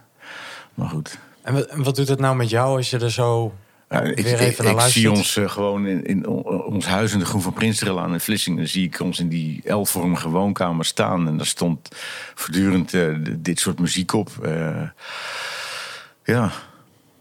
Maar 0.74 0.88
goed. 0.88 1.18
En 1.42 1.82
wat, 1.82 1.96
doet 1.96 2.08
het 2.08 2.20
nou 2.20 2.36
met 2.36 2.50
jou 2.50 2.76
als 2.76 2.90
je 2.90 2.98
er 2.98 3.10
zo 3.10 3.54
Ja, 3.88 4.00
ik, 4.00 4.24
weer 4.24 4.32
ik, 4.32 4.40
even 4.40 4.64
naar 4.64 4.74
ik 4.74 4.92
zie 4.92 5.10
ons 5.10 5.36
eh, 5.36 5.48
gewoon 5.48 5.86
in, 5.86 6.26
ons 6.66 6.86
huis 6.86 7.12
in 7.12 7.18
de 7.18 7.24
Groen 7.24 7.42
van 7.42 7.52
Prinsterelaan 7.52 8.12
in 8.12 8.20
Vlissingen. 8.20 8.58
Dan 8.58 8.68
zie 8.68 8.84
ik 8.84 9.00
ons 9.00 9.20
in 9.20 9.28
die 9.28 9.72
L-vormige 9.72 10.28
woonkamer 10.28 10.84
staan. 10.84 11.28
En 11.28 11.36
daar 11.36 11.46
stond 11.46 11.88
voortdurend 12.34 12.94
eh, 12.94 13.14
dit 13.38 13.60
soort 13.60 13.78
muziek 13.78 14.12
op. 14.12 14.30
Eh, 14.42 14.82
ja. 16.26 16.50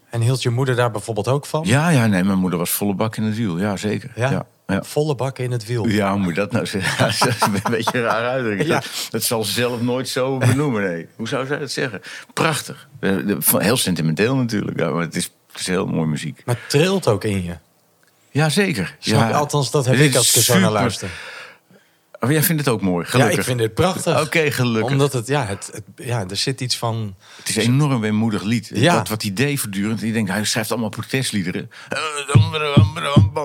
En 0.09 0.21
hield 0.21 0.41
je 0.43 0.49
moeder 0.49 0.75
daar 0.75 0.91
bijvoorbeeld 0.91 1.27
ook 1.27 1.45
van? 1.45 1.63
ja, 1.65 1.89
ja, 1.89 2.05
nee, 2.05 2.23
mijn 2.23 2.37
moeder 2.39 2.59
was 2.59 2.69
volle 2.71 2.93
bak 2.93 3.15
in 3.17 3.23
het 3.23 3.35
wiel. 3.35 3.57
Ja, 3.59 3.77
zeker. 3.77 4.11
Ja? 4.15 4.29
ja, 4.31 4.45
ja. 4.67 4.83
Volle 4.83 5.15
bak 5.15 5.39
in 5.39 5.51
het 5.51 5.65
wiel. 5.65 5.87
Ja, 5.87 6.11
hoe 6.11 6.19
moet 6.19 6.27
je 6.27 6.39
dat 6.39 6.51
nou 6.51 6.65
zeggen? 6.65 7.05
Dat 7.25 7.27
is 7.35 7.41
een 7.41 7.71
beetje 7.71 8.01
raar 8.01 8.29
uitdrukken. 8.29 8.65
Ja. 8.67 8.73
Dat, 8.73 9.07
dat 9.09 9.23
zal 9.23 9.43
ze 9.43 9.51
zelf 9.51 9.81
nooit 9.81 10.09
zo 10.09 10.37
benoemen, 10.37 10.83
nee. 10.83 11.07
Hoe 11.15 11.27
zou 11.27 11.45
zij 11.45 11.57
dat 11.59 11.71
zeggen? 11.71 12.01
Prachtig. 12.33 12.87
Eh, 12.99 13.15
Heel 13.57 13.77
sentimenteel 13.77 14.35
natuurlijk, 14.35 14.79
ja, 14.79 14.89
maar 14.89 15.01
het 15.01 15.15
is, 15.15 15.23
het 15.51 15.59
is 15.59 15.67
heel 15.67 15.85
mooi 15.85 16.07
muziek. 16.07 16.41
Maar 16.45 16.55
het 16.55 16.69
trilt 16.69 17.07
ook 17.07 17.23
in 17.23 17.43
je. 17.43 17.55
Ja, 18.31 18.49
zeker. 18.49 18.95
Snap 18.99 19.21
je? 19.21 19.27
Ja. 19.27 19.37
Althans, 19.37 19.71
dat 19.71 19.85
heb 19.85 19.95
ik 19.95 20.15
als 20.15 20.29
ik 20.29 20.35
er 20.35 20.41
zo 20.41 20.53
naar 20.53 20.61
super- 20.61 20.73
luister. 20.79 21.09
Oh, 22.19 22.31
jij 22.31 22.43
vindt 22.43 22.65
het 22.65 22.73
ook 22.73 22.81
mooi, 22.81 23.03
Ja, 23.05 23.11
gelukkig. 23.11 23.37
ik 23.37 23.43
vind 23.43 23.59
dit 23.59 23.73
prachtig. 23.73 24.21
Oké, 24.21 24.51
gelukkig. 24.51 24.91
Omdat 24.91 25.13
het, 25.13 25.27
ja, 25.27 25.45
het, 25.45 25.69
het- 25.73 25.83
ja, 26.07 26.25
er 26.29 26.35
zit 26.35 26.61
iets 26.61 26.77
van... 26.77 27.15
Het 27.37 27.49
is 27.49 27.55
een 27.55 27.61
enorm 27.73 28.01
weemoedig 28.01 28.43
lied. 28.43 28.69
Ja. 28.73 28.93
Dat 28.95 29.07
wat 29.09 29.21
hij 29.21 29.33
deed 29.33 29.59
voortdurend. 29.59 29.99
Denkt, 29.99 30.29
hij 30.29 30.43
schrijft 30.45 30.71
allemaal 30.71 30.89
protestliederen. 30.89 31.69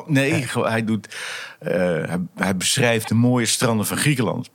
Nee, 0.07 0.47
hij, 0.53 0.85
doet, 0.85 1.17
eh, 1.59 1.73
hij, 1.79 2.19
hij 2.37 2.57
beschrijft 2.57 3.09
de 3.09 3.15
mooie 3.15 3.47
stranden 3.47 3.87
van 3.87 3.97
Griekenland. 3.97 4.51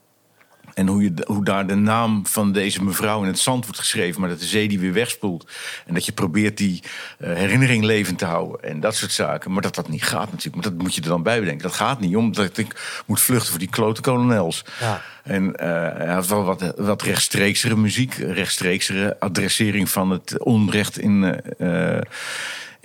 En 0.76 0.88
hoe, 0.88 1.04
je, 1.04 1.14
hoe 1.26 1.44
daar 1.44 1.68
de 1.68 1.76
naam 1.76 2.26
van 2.26 2.52
deze 2.52 2.84
mevrouw 2.84 3.22
in 3.22 3.28
het 3.28 3.40
zand 3.40 3.64
wordt 3.64 3.80
geschreven. 3.80 4.20
Maar 4.22 4.30
dat 4.30 4.40
de 4.40 4.46
zee 4.46 4.68
die 4.68 4.80
weer 4.80 4.94
wegspoelt. 4.94 5.48
En 5.86 5.94
dat 5.94 6.06
je 6.06 6.12
probeert 6.12 6.58
die 6.58 6.84
eh, 7.18 7.34
herinnering 7.34 7.84
levend 7.84 8.18
te 8.18 8.26
houden. 8.26 8.64
En 8.64 8.80
dat 8.80 8.96
soort 8.96 9.12
zaken. 9.12 9.52
Maar 9.52 9.62
dat 9.62 9.76
dat 9.76 9.90
niet 9.90 10.04
gaat 10.04 10.32
natuurlijk. 10.32 10.56
Maar 10.56 10.74
dat 10.74 10.82
moet 10.82 10.96
je 10.96 11.02
er 11.02 11.08
dan 11.08 11.24
bij 11.24 11.40
bedenken. 11.40 11.64
Dat 11.64 11.76
gaat 11.76 12.00
niet, 12.00 12.16
omdat 12.16 12.58
ik 12.58 13.02
moet 13.06 13.22
vluchten 13.22 13.50
voor 13.50 13.60
die 13.60 13.70
klote 13.70 14.02
kolonels. 14.02 14.66
Ja. 14.80 15.02
En 15.24 15.56
eh, 15.56 15.68
hij 15.98 16.14
had 16.14 16.28
wel 16.28 16.44
wat, 16.44 16.74
wat 16.78 17.02
rechtstreeksere 17.02 17.76
muziek. 17.76 18.14
Rechtstreeksere 18.14 19.20
adressering 19.20 19.90
van 19.90 20.12
het 20.12 20.44
onrecht 20.44 21.00
in, 21.00 21.42
eh, 21.58 21.98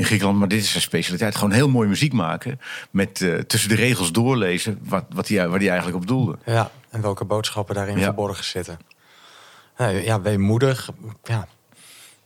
in 0.01 0.07
Griekenland. 0.07 0.39
Maar 0.39 0.49
dit 0.49 0.63
is 0.63 0.71
zijn 0.71 0.83
specialiteit. 0.83 1.35
Gewoon 1.35 1.53
heel 1.53 1.69
mooi 1.69 1.89
muziek 1.89 2.13
maken. 2.13 2.61
Met 2.91 3.21
eh, 3.21 3.35
tussen 3.39 3.69
de 3.69 3.75
regels 3.75 4.13
doorlezen 4.13 4.79
wat, 4.83 5.05
wat 5.15 5.29
hij, 5.29 5.49
waar 5.49 5.59
hij 5.59 5.69
eigenlijk 5.69 5.97
op 5.99 6.07
doelde. 6.07 6.39
Ja, 6.45 6.71
en 6.91 7.01
welke 7.01 7.25
boodschappen 7.25 7.75
daarin 7.75 7.99
Ja. 7.99 8.05
verborgen 8.05 8.45
zitten. 8.45 8.79
Nee, 9.79 10.05
ja, 10.05 10.21
weemoedig. 10.21 10.91
Ja. 11.25 11.49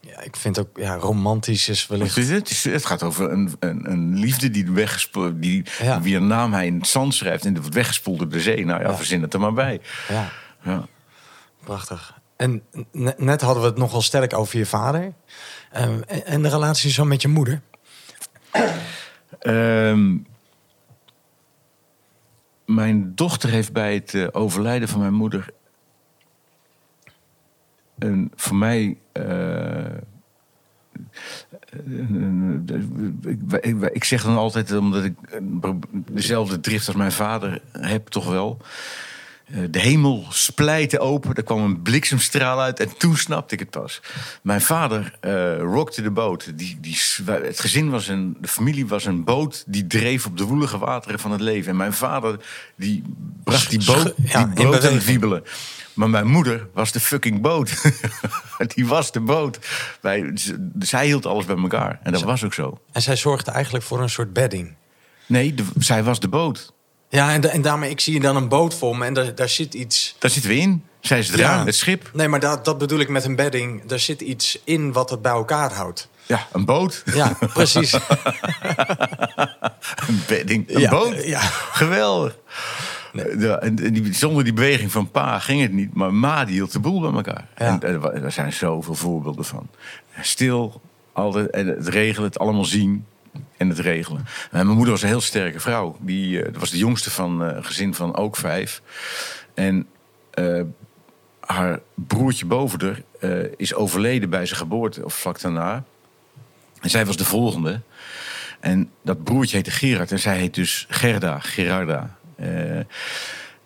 ja, 0.00 0.20
ik 0.20 0.36
vind 0.36 0.58
ook 0.58 0.68
ja, 0.78 0.94
romantisch 0.94 1.68
is 1.68 1.86
wellicht... 1.86 2.14
Het, 2.14 2.24
is- 2.24 2.30
het, 2.30 2.50
is- 2.50 2.64
het 2.64 2.86
gaat 2.86 3.02
over 3.02 3.30
een, 3.30 3.52
een, 3.58 3.90
een 3.90 4.18
liefde 4.18 4.50
die, 4.50 4.70
weggespo- 4.70 5.38
die 5.38 5.64
Ja. 5.82 6.00
wie 6.00 6.16
een 6.16 6.26
naam 6.26 6.52
hij 6.52 6.66
in 6.66 6.76
het 6.78 6.86
zand 6.86 7.14
schrijft. 7.14 7.44
En 7.44 7.50
die 7.52 7.60
wordt 7.60 7.76
weggespoeld 7.76 8.18
door 8.18 8.28
de 8.28 8.40
zee. 8.40 8.64
Nou 8.64 8.82
ja, 8.82 8.96
verzin 8.96 9.22
het 9.22 9.34
er 9.34 9.40
maar 9.40 9.52
bij. 9.52 9.80
Ja, 10.08 10.30
Ja. 10.62 10.86
prachtig. 11.64 12.14
En 12.36 12.62
ne- 12.92 13.14
net 13.16 13.40
hadden 13.40 13.62
we 13.62 13.68
het 13.68 13.78
nogal 13.78 14.02
sterk 14.02 14.34
over 14.34 14.58
je 14.58 14.66
vader. 14.66 15.12
Ehm, 15.74 16.00
en, 16.24 16.42
de 16.42 16.48
relatie 16.48 16.90
zo 16.90 17.04
met 17.04 17.22
je 17.22 17.28
moeder. 17.28 17.60
Ehm, 19.38 20.16
mijn 22.64 23.14
dochter 23.14 23.50
heeft 23.50 23.72
bij 23.72 23.94
het 23.94 24.14
eh, 24.14 24.26
overlijden 24.32 24.88
van 24.88 25.00
mijn 25.00 25.14
moeder. 25.14 25.50
Een, 27.98 28.32
voor 28.34 28.56
mij. 28.56 28.98
eh, 29.12 29.84
ik, 33.92 34.04
zeg 34.04 34.22
dan 34.22 34.36
altijd, 34.36 34.76
omdat 34.76 35.04
ik 35.04 35.14
dezelfde 35.92 36.60
drift 36.60 36.86
als 36.86 36.96
mijn 36.96 37.12
vader 37.12 37.62
heb, 37.72 38.08
toch 38.08 38.26
wel. 38.26 38.58
Eh, 39.44 39.58
De 39.70 39.78
hemel 39.78 40.26
splijtte 40.30 40.98
open, 40.98 41.34
er 41.34 41.42
kwam 41.42 41.62
een 41.62 41.82
bliksemstraal 41.82 42.60
uit 42.60 42.80
en 42.80 42.96
toen 42.96 43.16
snapte 43.16 43.54
ik 43.54 43.60
het 43.60 43.70
pas. 43.70 44.00
Mijn 44.42 44.60
vader 44.60 45.16
eh 45.20 45.58
rockte 45.58 46.02
de 46.02 46.10
boot. 46.10 46.58
Die, 46.58 46.78
die, 46.80 46.98
het 47.24 47.60
gezin 47.60 47.90
was 47.90 48.08
een, 48.08 48.36
de 48.40 48.48
familie 48.48 48.86
was 48.86 49.04
een 49.04 49.24
boot 49.24 49.64
die 49.66 49.86
dreef 49.86 50.26
op 50.26 50.38
de 50.38 50.44
woelige 50.44 50.78
wateren 50.78 51.18
van 51.18 51.30
het 51.30 51.40
leven. 51.40 51.70
En 51.70 51.76
mijn 51.76 51.92
vader 51.92 52.36
die 52.76 53.02
bracht 53.44 53.70
die 53.70 53.84
boot, 53.84 54.14
ja, 54.24 54.44
die 54.44 54.64
in 54.64 54.70
boot 54.70 54.86
aan 54.86 54.92
het 54.94 55.04
wiebelen. 55.04 55.42
Maar 55.94 56.10
mijn 56.10 56.26
moeder 56.26 56.68
was 56.72 56.92
de 56.92 57.00
fucking 57.00 57.40
boot. 57.40 57.82
die 58.74 58.86
was 58.86 59.12
de 59.12 59.20
boot. 59.20 59.58
Wij, 60.00 60.30
zij 60.78 61.06
hield 61.06 61.26
alles 61.26 61.44
bij 61.44 61.56
elkaar. 61.56 62.00
En 62.02 62.12
dat 62.12 62.22
was 62.22 62.44
ook 62.44 62.54
zo. 62.54 62.80
En 62.92 63.02
zij 63.02 63.16
zorgde 63.16 63.50
eigenlijk 63.50 63.84
voor 63.84 64.00
een 64.02 64.10
soort 64.10 64.32
bedding. 64.32 64.74
Nee, 65.26 65.54
de- 65.54 65.64
zij 65.78 66.02
was 66.04 66.20
de 66.20 66.28
boot. 66.28 66.72
Ja, 67.14 67.32
en, 67.32 67.40
da- 67.40 67.48
en 67.48 67.62
daarmee, 67.62 67.90
ik 67.90 68.00
zie 68.00 68.20
dan 68.20 68.36
een 68.36 68.48
boot 68.48 68.74
voor 68.74 68.98
me 68.98 69.04
en 69.04 69.14
daar, 69.14 69.34
daar 69.34 69.48
zit 69.48 69.74
iets... 69.74 70.16
Daar 70.18 70.30
zitten 70.30 70.50
we 70.50 70.56
in. 70.56 70.84
Zij 71.00 71.18
is 71.18 71.28
het 71.28 71.40
raam, 71.40 71.66
het 71.66 71.74
schip. 71.74 72.10
Nee, 72.12 72.28
maar 72.28 72.40
dat, 72.40 72.64
dat 72.64 72.78
bedoel 72.78 72.98
ik 72.98 73.08
met 73.08 73.24
een 73.24 73.36
bedding. 73.36 73.84
Daar 73.86 73.98
zit 73.98 74.20
iets 74.20 74.58
in 74.64 74.92
wat 74.92 75.10
het 75.10 75.22
bij 75.22 75.32
elkaar 75.32 75.72
houdt. 75.72 76.08
Ja, 76.26 76.46
een 76.52 76.64
boot. 76.64 77.02
Ja, 77.14 77.36
precies. 77.52 77.92
Een 80.08 80.22
bedding, 80.28 80.74
een 80.74 80.80
Ja, 80.80 80.90
boot. 80.90 81.24
ja. 81.24 81.40
Geweldig. 81.72 82.38
Ja, 83.38 83.58
en 83.60 83.74
die, 83.74 84.14
zonder 84.14 84.44
die 84.44 84.52
beweging 84.52 84.92
van 84.92 85.10
pa 85.10 85.38
ging 85.38 85.62
het 85.62 85.72
niet. 85.72 85.94
Maar 85.94 86.14
ma 86.14 86.44
die 86.44 86.54
hield 86.54 86.72
de 86.72 86.78
boel 86.80 87.00
bij 87.00 87.12
elkaar. 87.12 87.46
Ja. 87.56 87.64
En 87.66 87.82
er, 87.82 88.12
er 88.24 88.32
zijn 88.32 88.52
zoveel 88.52 88.94
voorbeelden 88.94 89.44
van. 89.44 89.68
Stil, 90.20 90.80
altijd, 91.12 91.50
en 91.50 91.66
het 91.66 91.88
regelen, 91.88 92.28
het 92.28 92.38
allemaal 92.38 92.64
zien 92.64 93.06
en 93.64 93.76
het 93.76 93.86
regelen. 93.86 94.26
En 94.50 94.66
mijn 94.66 94.76
moeder 94.76 94.90
was 94.92 95.02
een 95.02 95.08
heel 95.08 95.20
sterke 95.20 95.60
vrouw. 95.60 95.96
Die 96.00 96.42
eh, 96.42 96.54
was 96.58 96.70
de 96.70 96.78
jongste 96.78 97.10
van 97.10 97.44
eh, 97.44 97.64
gezin 97.64 97.94
van 97.94 98.16
ook 98.16 98.36
vijf. 98.36 98.82
En 99.54 99.86
eh, 100.30 100.60
haar 101.40 101.80
broertje 101.94 102.46
boven 102.46 102.80
haar 102.80 103.02
eh, 103.20 103.52
is 103.56 103.74
overleden 103.74 104.30
bij 104.30 104.46
zijn 104.46 104.58
geboorte, 104.58 105.04
of 105.04 105.14
vlak 105.14 105.40
daarna. 105.40 105.84
En 106.80 106.90
zij 106.90 107.06
was 107.06 107.16
de 107.16 107.24
volgende. 107.24 107.80
En 108.60 108.90
dat 109.02 109.24
broertje 109.24 109.56
heette 109.56 109.70
Gerard 109.70 110.12
en 110.12 110.18
zij 110.18 110.36
heet 110.36 110.54
dus 110.54 110.86
Gerda, 110.88 111.38
Gerarda. 111.38 112.16
Eh, 112.36 112.80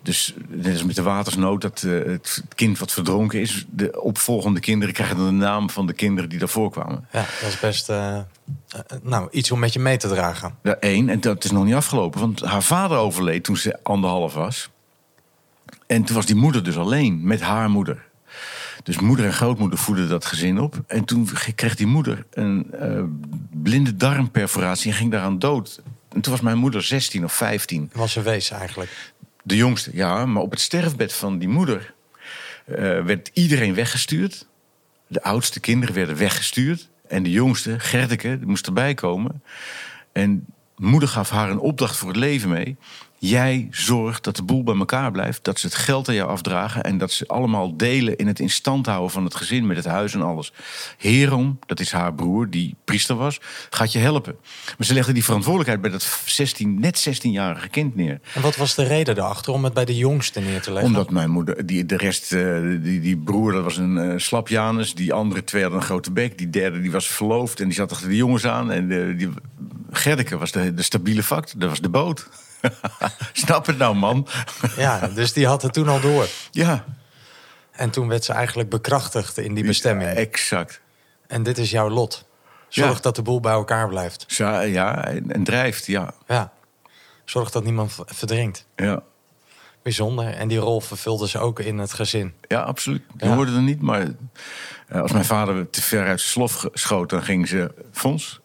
dus 0.01 0.33
net 0.47 0.73
als 0.73 0.83
met 0.83 0.95
de 0.95 1.01
watersnood, 1.01 1.61
dat 1.61 1.83
eh, 1.83 1.91
het 1.91 2.43
kind 2.55 2.79
wat 2.79 2.91
verdronken 2.91 3.39
is... 3.39 3.65
de 3.69 4.01
opvolgende 4.01 4.59
kinderen 4.59 4.93
krijgen 4.93 5.17
dan 5.17 5.25
de 5.25 5.31
naam 5.31 5.69
van 5.69 5.87
de 5.87 5.93
kinderen 5.93 6.29
die 6.29 6.39
daarvoor 6.39 6.71
kwamen. 6.71 7.07
Ja, 7.11 7.25
dat 7.41 7.49
is 7.49 7.59
best 7.59 7.89
eh, 7.89 8.17
eh, 8.17 8.23
nou, 9.01 9.27
iets 9.31 9.51
om 9.51 9.59
met 9.59 9.73
je 9.73 9.79
mee 9.79 9.97
te 9.97 10.07
dragen. 10.07 10.55
Ja, 10.63 10.75
één, 10.75 11.09
en 11.09 11.19
dat 11.19 11.43
is 11.43 11.51
nog 11.51 11.65
niet 11.65 11.73
afgelopen, 11.73 12.19
want 12.19 12.41
haar 12.41 12.63
vader 12.63 12.97
overleed 12.97 13.43
toen 13.43 13.57
ze 13.57 13.79
anderhalf 13.83 14.33
was. 14.33 14.69
En 15.87 16.03
toen 16.03 16.15
was 16.15 16.25
die 16.25 16.35
moeder 16.35 16.63
dus 16.63 16.77
alleen 16.77 17.23
met 17.23 17.41
haar 17.41 17.69
moeder. 17.69 18.07
Dus 18.83 18.99
moeder 18.99 19.25
en 19.25 19.33
grootmoeder 19.33 19.79
voeden 19.79 20.09
dat 20.09 20.25
gezin 20.25 20.59
op. 20.59 20.83
En 20.87 21.05
toen 21.05 21.29
kreeg 21.55 21.75
die 21.75 21.87
moeder 21.87 22.25
een 22.29 22.71
blinde 23.49 23.95
darmperforatie 23.95 24.91
en 24.91 24.97
ging 24.97 25.11
daaraan 25.11 25.39
dood. 25.39 25.81
En 26.13 26.21
toen 26.21 26.33
was 26.33 26.41
mijn 26.41 26.57
moeder 26.57 26.83
16 26.83 27.23
of 27.23 27.33
15. 27.33 27.89
Was 27.93 28.15
een 28.15 28.23
wees 28.23 28.51
eigenlijk. 28.51 29.13
De 29.49 29.55
jongste, 29.55 29.89
ja. 29.93 30.25
Maar 30.25 30.41
op 30.41 30.51
het 30.51 30.59
sterfbed 30.59 31.13
van 31.13 31.37
die 31.37 31.47
moeder 31.47 31.93
eh, 32.65 32.75
werd 33.03 33.29
iedereen 33.33 33.73
weggestuurd. 33.73 34.47
De 35.07 35.23
oudste 35.23 35.59
kinderen 35.59 35.95
werden 35.95 36.17
weggestuurd. 36.17 36.89
En 37.07 37.23
de 37.23 37.31
jongste, 37.31 37.79
Gerdeke, 37.79 38.39
moest 38.45 38.67
erbij 38.67 38.93
komen. 38.93 39.43
En 40.11 40.45
moeder 40.75 41.09
gaf 41.09 41.29
haar 41.29 41.49
een 41.49 41.59
opdracht 41.59 41.97
voor 41.97 42.07
het 42.07 42.17
leven 42.17 42.49
mee. 42.49 42.77
Jij 43.19 43.67
zorgt 43.71 44.23
dat 44.23 44.35
de 44.35 44.43
boel 44.43 44.63
bij 44.63 44.75
elkaar 44.75 45.11
blijft. 45.11 45.43
Dat 45.43 45.59
ze 45.59 45.65
het 45.65 45.75
geld 45.75 46.07
aan 46.09 46.15
jou 46.15 46.29
afdragen. 46.29 46.83
En 46.83 46.97
dat 46.97 47.11
ze 47.11 47.27
allemaal 47.27 47.77
delen 47.77 48.15
in 48.15 48.27
het 48.27 48.39
instand 48.39 48.85
houden 48.85 49.11
van 49.11 49.23
het 49.23 49.35
gezin. 49.35 49.67
Met 49.67 49.77
het 49.77 49.85
huis 49.85 50.13
en 50.13 50.21
alles. 50.21 50.53
Herom, 50.97 51.59
dat 51.65 51.79
is 51.79 51.91
haar 51.91 52.13
broer, 52.13 52.49
die 52.49 52.75
priester 52.83 53.15
was, 53.15 53.39
gaat 53.69 53.91
je 53.91 53.99
helpen. 53.99 54.35
Maar 54.77 54.87
ze 54.87 54.93
legde 54.93 55.13
die 55.13 55.23
verantwoordelijkheid 55.23 55.81
bij 55.81 55.91
dat 55.91 56.21
16, 56.25 56.79
net 56.79 57.09
16-jarige 57.09 57.67
kind 57.67 57.95
neer. 57.95 58.19
En 58.33 58.41
wat 58.41 58.55
was 58.55 58.75
de 58.75 58.83
reden 58.83 59.15
daarachter 59.15 59.53
om 59.53 59.63
het 59.63 59.73
bij 59.73 59.85
de 59.85 59.97
jongste 59.97 60.39
neer 60.39 60.61
te 60.61 60.71
leggen? 60.71 60.91
Omdat 60.91 61.11
mijn 61.11 61.29
moeder, 61.29 61.65
die, 61.65 61.85
de 61.85 61.97
rest, 61.97 62.33
eh, 62.33 62.59
die, 62.81 62.99
die 62.99 63.17
broer, 63.17 63.51
dat 63.51 63.63
was 63.63 63.77
een 63.77 63.97
eh 63.97 64.17
slap 64.17 64.47
Janus. 64.47 64.95
Die 64.95 65.13
andere 65.13 65.43
twee 65.43 65.61
hadden 65.61 65.79
een 65.79 65.85
grote 65.85 66.11
bek. 66.11 66.37
Die 66.37 66.49
derde, 66.49 66.81
die 66.81 66.91
was 66.91 67.07
verloofd 67.07 67.59
en 67.59 67.65
die 67.65 67.73
zat 67.73 67.91
achter 67.91 68.09
de 68.09 68.15
jongens 68.15 68.45
aan. 68.45 68.71
En 68.71 68.87
de, 68.87 69.15
die, 69.17 69.29
Gerdeke 69.91 70.37
was 70.37 70.51
de, 70.51 70.73
de 70.73 70.81
stabiele 70.81 71.23
factor, 71.23 71.59
dat 71.59 71.69
was 71.69 71.81
de 71.81 71.89
boot. 71.89 72.27
Snap 73.33 73.65
het 73.65 73.77
nou, 73.77 73.95
man? 73.95 74.27
Ja, 74.75 75.07
dus 75.07 75.33
die 75.33 75.47
had 75.47 75.61
het 75.61 75.73
toen 75.73 75.87
al 75.87 75.99
door. 75.99 76.27
ja. 76.51 76.85
En 77.71 77.89
toen 77.89 78.07
werd 78.07 78.23
ze 78.23 78.33
eigenlijk 78.33 78.69
bekrachtigd 78.69 79.37
in 79.37 79.53
die 79.53 79.63
bestemming. 79.65 80.09
Exact. 80.09 80.81
En 81.27 81.43
dit 81.43 81.57
is 81.57 81.69
jouw 81.71 81.89
lot. 81.89 82.25
Zorg 82.67 82.93
Ja. 82.95 83.01
dat 83.01 83.15
de 83.15 83.21
boel 83.21 83.39
bij 83.39 83.51
elkaar 83.51 83.87
blijft. 83.87 84.23
Za- 84.27 84.61
Ja, 84.61 85.05
en, 85.05 85.31
en 85.31 85.43
drijft, 85.43 85.85
ja. 85.85 86.13
Ja. 86.27 86.51
Zorg 87.25 87.49
dat 87.51 87.63
niemand 87.63 87.95
verdrinkt. 88.05 88.65
ja. 88.75 89.01
Bijzonder. 89.83 90.33
En 90.33 90.47
die 90.47 90.57
rol 90.57 90.79
vervulde 90.81 91.27
ze 91.27 91.39
ook 91.39 91.59
in 91.59 91.77
het 91.77 91.93
gezin. 91.93 92.33
Ja, 92.47 92.61
absoluut. 92.61 93.01
Die 93.13 93.27
Ja. 93.29 93.35
hoorden 93.35 93.55
er 93.55 93.61
niet, 93.61 93.81
maar 93.81 94.07
eh, 94.87 95.01
als 95.01 95.11
mijn 95.11 95.25
vader 95.25 95.69
te 95.69 95.81
ver 95.81 95.99
uit 96.07 96.19
zijn 96.19 96.31
slof 96.31 96.65
schoot, 96.73 97.09
dan 97.09 97.23
ging 97.23 97.47
ze... 97.47 97.73
Fons, 97.91 98.38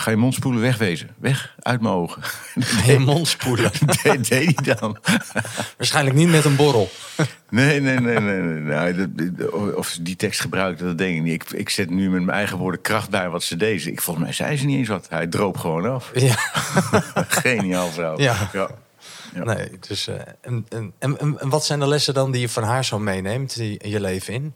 ga 0.00 0.10
je 0.10 0.16
mond 0.16 0.34
spoelen, 0.34 0.60
wegwezen. 0.60 1.10
Weg, 1.18 1.54
uit 1.60 1.80
mijn 1.80 1.94
ogen. 1.94 2.22
Je 2.86 2.98
mond 2.98 3.28
spoelen. 3.28 3.70
deed, 4.02 4.28
deed 4.28 4.60
hij 4.64 4.74
dan. 4.74 4.96
Waarschijnlijk 5.78 6.16
niet 6.16 6.28
met 6.28 6.44
een 6.44 6.56
borrel. 6.56 6.90
Nee, 7.48 7.80
nee, 7.80 8.00
nee, 8.00 8.20
nee. 8.20 8.40
nee. 8.40 8.60
Nou, 8.60 9.74
of 9.74 9.88
ze 9.88 10.02
die 10.02 10.16
tekst 10.16 10.40
gebruikte, 10.40 10.84
dat 10.84 10.98
denk 10.98 11.16
ik 11.16 11.22
niet. 11.22 11.42
Ik, 11.42 11.50
ik 11.50 11.68
zet 11.68 11.90
nu 11.90 12.10
met 12.10 12.22
mijn 12.22 12.36
eigen 12.36 12.58
woorden 12.58 12.80
kracht 12.80 13.10
bij 13.10 13.28
wat 13.28 13.42
ze 13.42 13.56
deed. 13.56 13.86
Ik, 13.86 14.00
volgens 14.00 14.24
mij 14.24 14.34
zei 14.34 14.56
ze 14.56 14.66
niet 14.66 14.78
eens 14.78 14.88
wat. 14.88 15.06
Hij 15.08 15.26
droop 15.26 15.56
gewoon 15.56 15.90
af. 15.90 16.10
Ja. 16.14 16.34
Geniaal 17.28 17.88
vrouw. 17.88 18.18
Ja. 18.18 18.50
ja. 18.52 18.70
Ja. 19.34 19.44
Nee, 19.44 19.70
dus, 19.88 20.08
eh, 20.08 20.14
en, 20.40 20.66
en, 20.68 20.92
en, 20.98 21.18
en 21.18 21.48
wat 21.48 21.64
zijn 21.64 21.80
de 21.80 21.86
lessen 21.86 22.14
dan 22.14 22.30
die 22.30 22.40
je 22.40 22.48
van 22.48 22.62
haar 22.62 22.84
zo 22.84 22.98
meeneemt 22.98 23.56
die, 23.56 23.88
je 23.88 24.00
leven 24.00 24.34
in? 24.34 24.54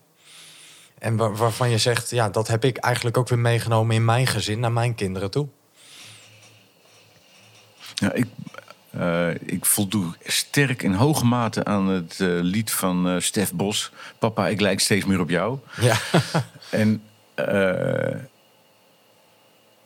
En 1.04 1.16
waar- 1.16 1.36
waarvan 1.36 1.70
je 1.70 1.78
zegt, 1.78 2.10
ja, 2.10 2.28
dat 2.28 2.48
heb 2.48 2.64
ik 2.64 2.76
eigenlijk 2.76 3.16
ook 3.16 3.28
weer 3.28 3.38
meegenomen 3.38 3.94
in 3.96 4.04
mijn 4.04 4.26
gezin, 4.26 4.60
naar 4.60 4.72
mijn 4.72 4.94
kinderen 4.94 5.30
toe. 5.30 5.48
Ja, 7.94 8.12
ik, 8.12 8.26
eh, 8.90 9.34
ik 9.34 9.64
voldoe 9.64 10.12
sterk 10.24 10.82
in 10.82 10.92
hoge 10.92 11.24
mate 11.24 11.64
aan 11.64 11.88
het 11.88 12.20
eh, 12.20 12.28
lied 12.28 12.70
van 12.72 13.08
eh 13.08 13.20
Stef 13.20 13.52
Bos. 13.52 13.92
Papa, 14.18 14.48
ik 14.48 14.60
lijk 14.60 14.80
steeds 14.80 15.04
meer 15.04 15.20
op 15.20 15.30
jou. 15.30 15.58
Ja, 15.80 15.96
En, 16.70 17.02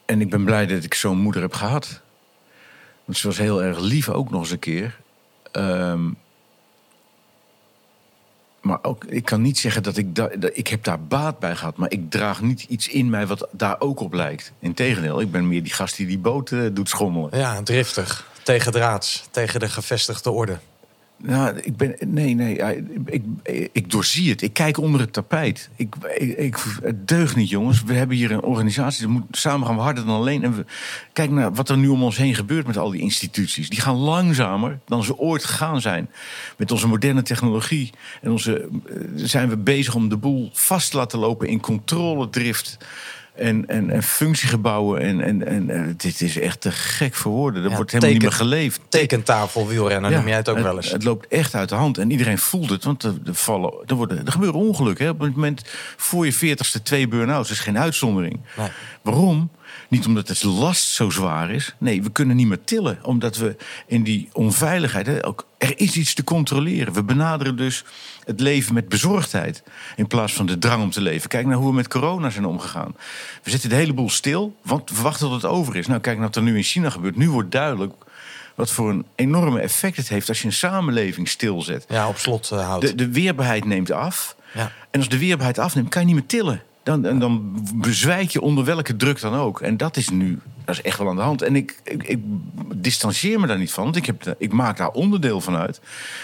en 0.06 0.20
ik 0.20 0.30
ben 0.30 0.44
blij 0.44 0.66
dat 0.66 0.84
ik 0.84 0.94
zo'n 0.94 1.18
moeder 1.18 1.42
heb 1.42 1.52
gehad. 1.54 2.00
Want 3.04 3.18
ze 3.18 3.26
was 3.26 3.38
heel 3.38 3.62
erg 3.62 3.78
lief 3.78 4.08
ook 4.08 4.30
nog 4.30 4.40
eens 4.40 4.50
een 4.50 4.58
keer. 4.58 4.96
Ehm, 5.52 6.10
maar 8.60 8.78
ook, 8.82 9.04
ik 9.04 9.24
kan 9.24 9.42
niet 9.42 9.58
zeggen 9.58 9.82
dat 9.82 9.96
ik, 9.96 10.14
da, 10.14 10.28
dat 10.38 10.50
ik 10.54 10.68
heb 10.68 10.84
daar 10.84 11.00
baat 11.00 11.38
bij 11.38 11.56
gehad. 11.56 11.76
Maar 11.76 11.90
ik 11.90 12.10
draag 12.10 12.40
niet 12.40 12.62
iets 12.62 12.88
in 12.88 13.10
mij 13.10 13.26
wat 13.26 13.48
daar 13.50 13.80
ook 13.80 14.00
op 14.00 14.12
lijkt. 14.12 14.52
Integendeel, 14.58 15.20
ik 15.20 15.30
ben 15.30 15.48
meer 15.48 15.62
die 15.62 15.72
gast 15.72 15.96
die 15.96 16.06
die 16.06 16.18
boot 16.18 16.50
eh, 16.50 16.60
doet 16.72 16.88
schommelen. 16.88 17.38
ja 17.38 17.62
driftig, 17.62 18.26
tegen 18.42 18.72
draads, 18.72 19.24
tegen 19.30 19.60
de 19.60 19.68
gevestigde 19.68 20.30
orde. 20.30 20.58
Nou, 21.22 21.58
ik 21.58 21.76
ben. 21.76 21.96
Nee, 22.06 22.34
nee. 22.34 22.58
Ik, 23.04 23.22
ik, 23.72 23.90
doorzie 23.90 24.30
het. 24.30 24.42
Ik 24.42 24.52
kijk 24.52 24.78
onder 24.78 25.00
het 25.00 25.12
tapijt. 25.12 25.70
Ik, 25.76 25.94
ik, 26.36 26.56
het 26.82 27.08
deugt 27.08 27.36
niet, 27.36 27.48
jongens. 27.48 27.82
We 27.82 27.94
hebben 27.94 28.16
hier 28.16 28.30
een 28.30 28.42
organisatie. 28.42 29.02
Dat 29.02 29.10
moet, 29.10 29.24
samen 29.30 29.66
gaan 29.66 29.76
we 29.76 29.82
harder 29.82 30.06
dan 30.06 30.14
alleen. 30.14 30.44
En 30.44 30.56
we, 30.56 30.64
kijk 31.12 31.30
naar 31.30 31.54
wat 31.54 31.68
er 31.68 31.78
nu 31.78 31.88
om 31.88 32.02
ons 32.02 32.16
heen 32.16 32.34
gebeurt 32.34 32.66
met 32.66 32.76
al 32.76 32.90
die 32.90 33.00
instituties. 33.00 33.68
Die 33.68 33.80
gaan 33.80 33.96
langzamer 33.96 34.78
dan 34.86 35.04
ze 35.04 35.18
ooit 35.18 35.44
gegaan 35.44 35.80
zijn. 35.80 36.10
Met 36.56 36.70
onze 36.70 36.88
moderne 36.88 37.22
technologie. 37.22 37.90
En 38.20 38.30
onze, 38.30 38.68
eh, 38.86 38.96
zijn 39.14 39.48
we 39.48 39.56
bezig 39.56 39.94
om 39.94 40.08
de 40.08 40.16
boel 40.16 40.50
vast 40.52 40.90
te 40.90 40.96
laten 40.96 41.18
lopen 41.18 41.48
in 41.48 41.60
controledrift. 41.60 42.78
En, 43.38 43.66
en, 43.66 43.90
en 43.90 44.02
functiegebouwen. 44.02 45.00
En, 45.00 45.20
en, 45.20 45.46
en, 45.46 45.94
dit 45.96 46.20
is 46.20 46.38
echt 46.38 46.60
te 46.60 46.70
gek 46.70 47.14
voor 47.14 47.32
woorden. 47.32 47.62
Er 47.62 47.70
Ja, 47.70 47.76
wordt 47.76 47.90
helemaal 47.90 48.12
niet 48.12 48.22
meer 48.22 48.32
geleefd. 48.32 48.80
Tekentafel, 48.88 49.66
wielrennen, 49.66 50.12
noem 50.12 50.28
jij 50.28 50.36
het 50.36 50.48
ook 50.48 50.56
het, 50.56 50.64
wel 50.64 50.76
eens. 50.76 50.90
Het 50.90 51.04
loopt 51.04 51.26
echt 51.28 51.54
uit 51.54 51.68
de 51.68 51.74
hand. 51.74 51.98
En 51.98 52.10
iedereen 52.10 52.38
voelt 52.38 52.70
het. 52.70 52.84
Want 52.84 53.02
er, 53.02 53.14
er, 53.26 53.34
vallen, 53.34 53.74
er, 53.86 53.94
worden, 53.94 54.26
er 54.26 54.32
gebeuren 54.32 54.60
ongelukken. 54.60 55.04
Hè. 55.04 55.10
Op 55.10 55.20
het 55.20 55.34
moment 55.34 55.62
voor 55.96 56.24
je 56.24 56.32
veertigste 56.32 56.82
twee 56.82 57.08
burn-outs. 57.08 57.48
Dat 57.48 57.56
is 57.56 57.62
geen 57.62 57.78
uitzondering. 57.78 58.40
Nee. 58.56 58.68
Waarom? 59.02 59.50
Niet 59.88 60.06
omdat 60.06 60.26
de 60.26 60.48
last 60.48 60.84
zo 60.84 61.10
zwaar 61.10 61.50
is. 61.50 61.74
Nee, 61.78 62.02
we 62.02 62.10
kunnen 62.10 62.36
niet 62.36 62.46
meer 62.46 62.64
tillen. 62.64 62.98
Omdat 63.02 63.36
we 63.36 63.56
in 63.86 64.02
die 64.02 64.28
onveiligheid... 64.32 65.06
Hè, 65.06 65.26
ook, 65.26 65.46
er 65.58 65.72
is 65.80 65.96
iets 65.96 66.14
te 66.14 66.24
controleren. 66.24 66.92
We 66.92 67.02
benaderen 67.02 67.56
dus 67.56 67.84
het 68.24 68.40
leven 68.40 68.74
met 68.74 68.88
bezorgdheid. 68.88 69.62
In 69.96 70.06
plaats 70.06 70.32
van 70.32 70.46
de 70.46 70.58
drang 70.58 70.82
om 70.82 70.90
te 70.90 71.00
leven. 71.00 71.28
Kijk 71.28 71.46
naar 71.46 71.56
hoe 71.56 71.68
we 71.68 71.74
met 71.74 71.88
corona 71.88 72.30
zijn 72.30 72.44
omgegaan. 72.44 72.94
We 73.42 73.50
zetten 73.50 73.68
de 73.68 73.74
hele 73.74 73.92
boel 73.92 74.10
stil. 74.10 74.56
Want 74.62 74.90
we 74.90 75.02
wachten 75.02 75.28
tot 75.28 75.42
het 75.42 75.50
over 75.50 75.76
is. 75.76 75.86
Nou, 75.86 76.00
kijk 76.00 76.16
naar 76.16 76.26
wat 76.26 76.36
er 76.36 76.42
nu 76.42 76.56
in 76.56 76.62
China 76.62 76.90
gebeurt. 76.90 77.16
Nu 77.16 77.30
wordt 77.30 77.50
duidelijk 77.50 77.92
wat 78.58 78.70
voor 78.70 78.90
een 78.90 79.06
enorme 79.14 79.60
effect 79.60 79.96
het 79.96 80.08
heeft 80.08 80.28
als 80.28 80.40
je 80.40 80.46
een 80.46 80.52
samenleving 80.52 81.28
stilzet. 81.28 81.84
Ja, 81.88 82.08
op 82.08 82.18
slot 82.18 82.50
eh, 82.50 82.66
houdt. 82.66 82.86
De, 82.86 82.94
de 82.94 83.08
weerbaarheid 83.08 83.64
neemt 83.64 83.90
af. 83.90 84.36
Ja. 84.54 84.72
En 84.90 85.00
als 85.00 85.08
de 85.08 85.18
weerbaarheid 85.18 85.58
afneemt, 85.58 85.88
kan 85.88 86.00
je 86.00 86.06
niet 86.06 86.16
meer 86.16 86.26
tillen. 86.26 86.62
Dan, 86.88 87.04
en 87.04 87.18
dan 87.18 87.66
bezwijk 87.74 88.30
je 88.30 88.40
onder 88.40 88.64
welke 88.64 88.96
druk 88.96 89.20
dan 89.20 89.34
ook. 89.34 89.60
En 89.60 89.76
dat 89.76 89.96
is 89.96 90.08
nu, 90.08 90.38
dat 90.64 90.74
is 90.74 90.82
echt 90.82 90.98
wel 90.98 91.08
aan 91.08 91.16
de 91.16 91.22
hand. 91.22 91.42
En 91.42 91.56
ik, 91.56 91.80
ik, 91.84 92.18
distancieer 92.74 93.40
me 93.40 93.46
daar 93.46 93.58
niet 93.58 93.72
van, 93.72 93.84
want 93.84 93.96
ik, 93.96 94.06
heb, 94.06 94.34
ik 94.38 94.52
maak 94.52 94.76
daar 94.76 94.90
onderdeel 94.90 95.40
van 95.40 95.56
uit. 95.56 95.80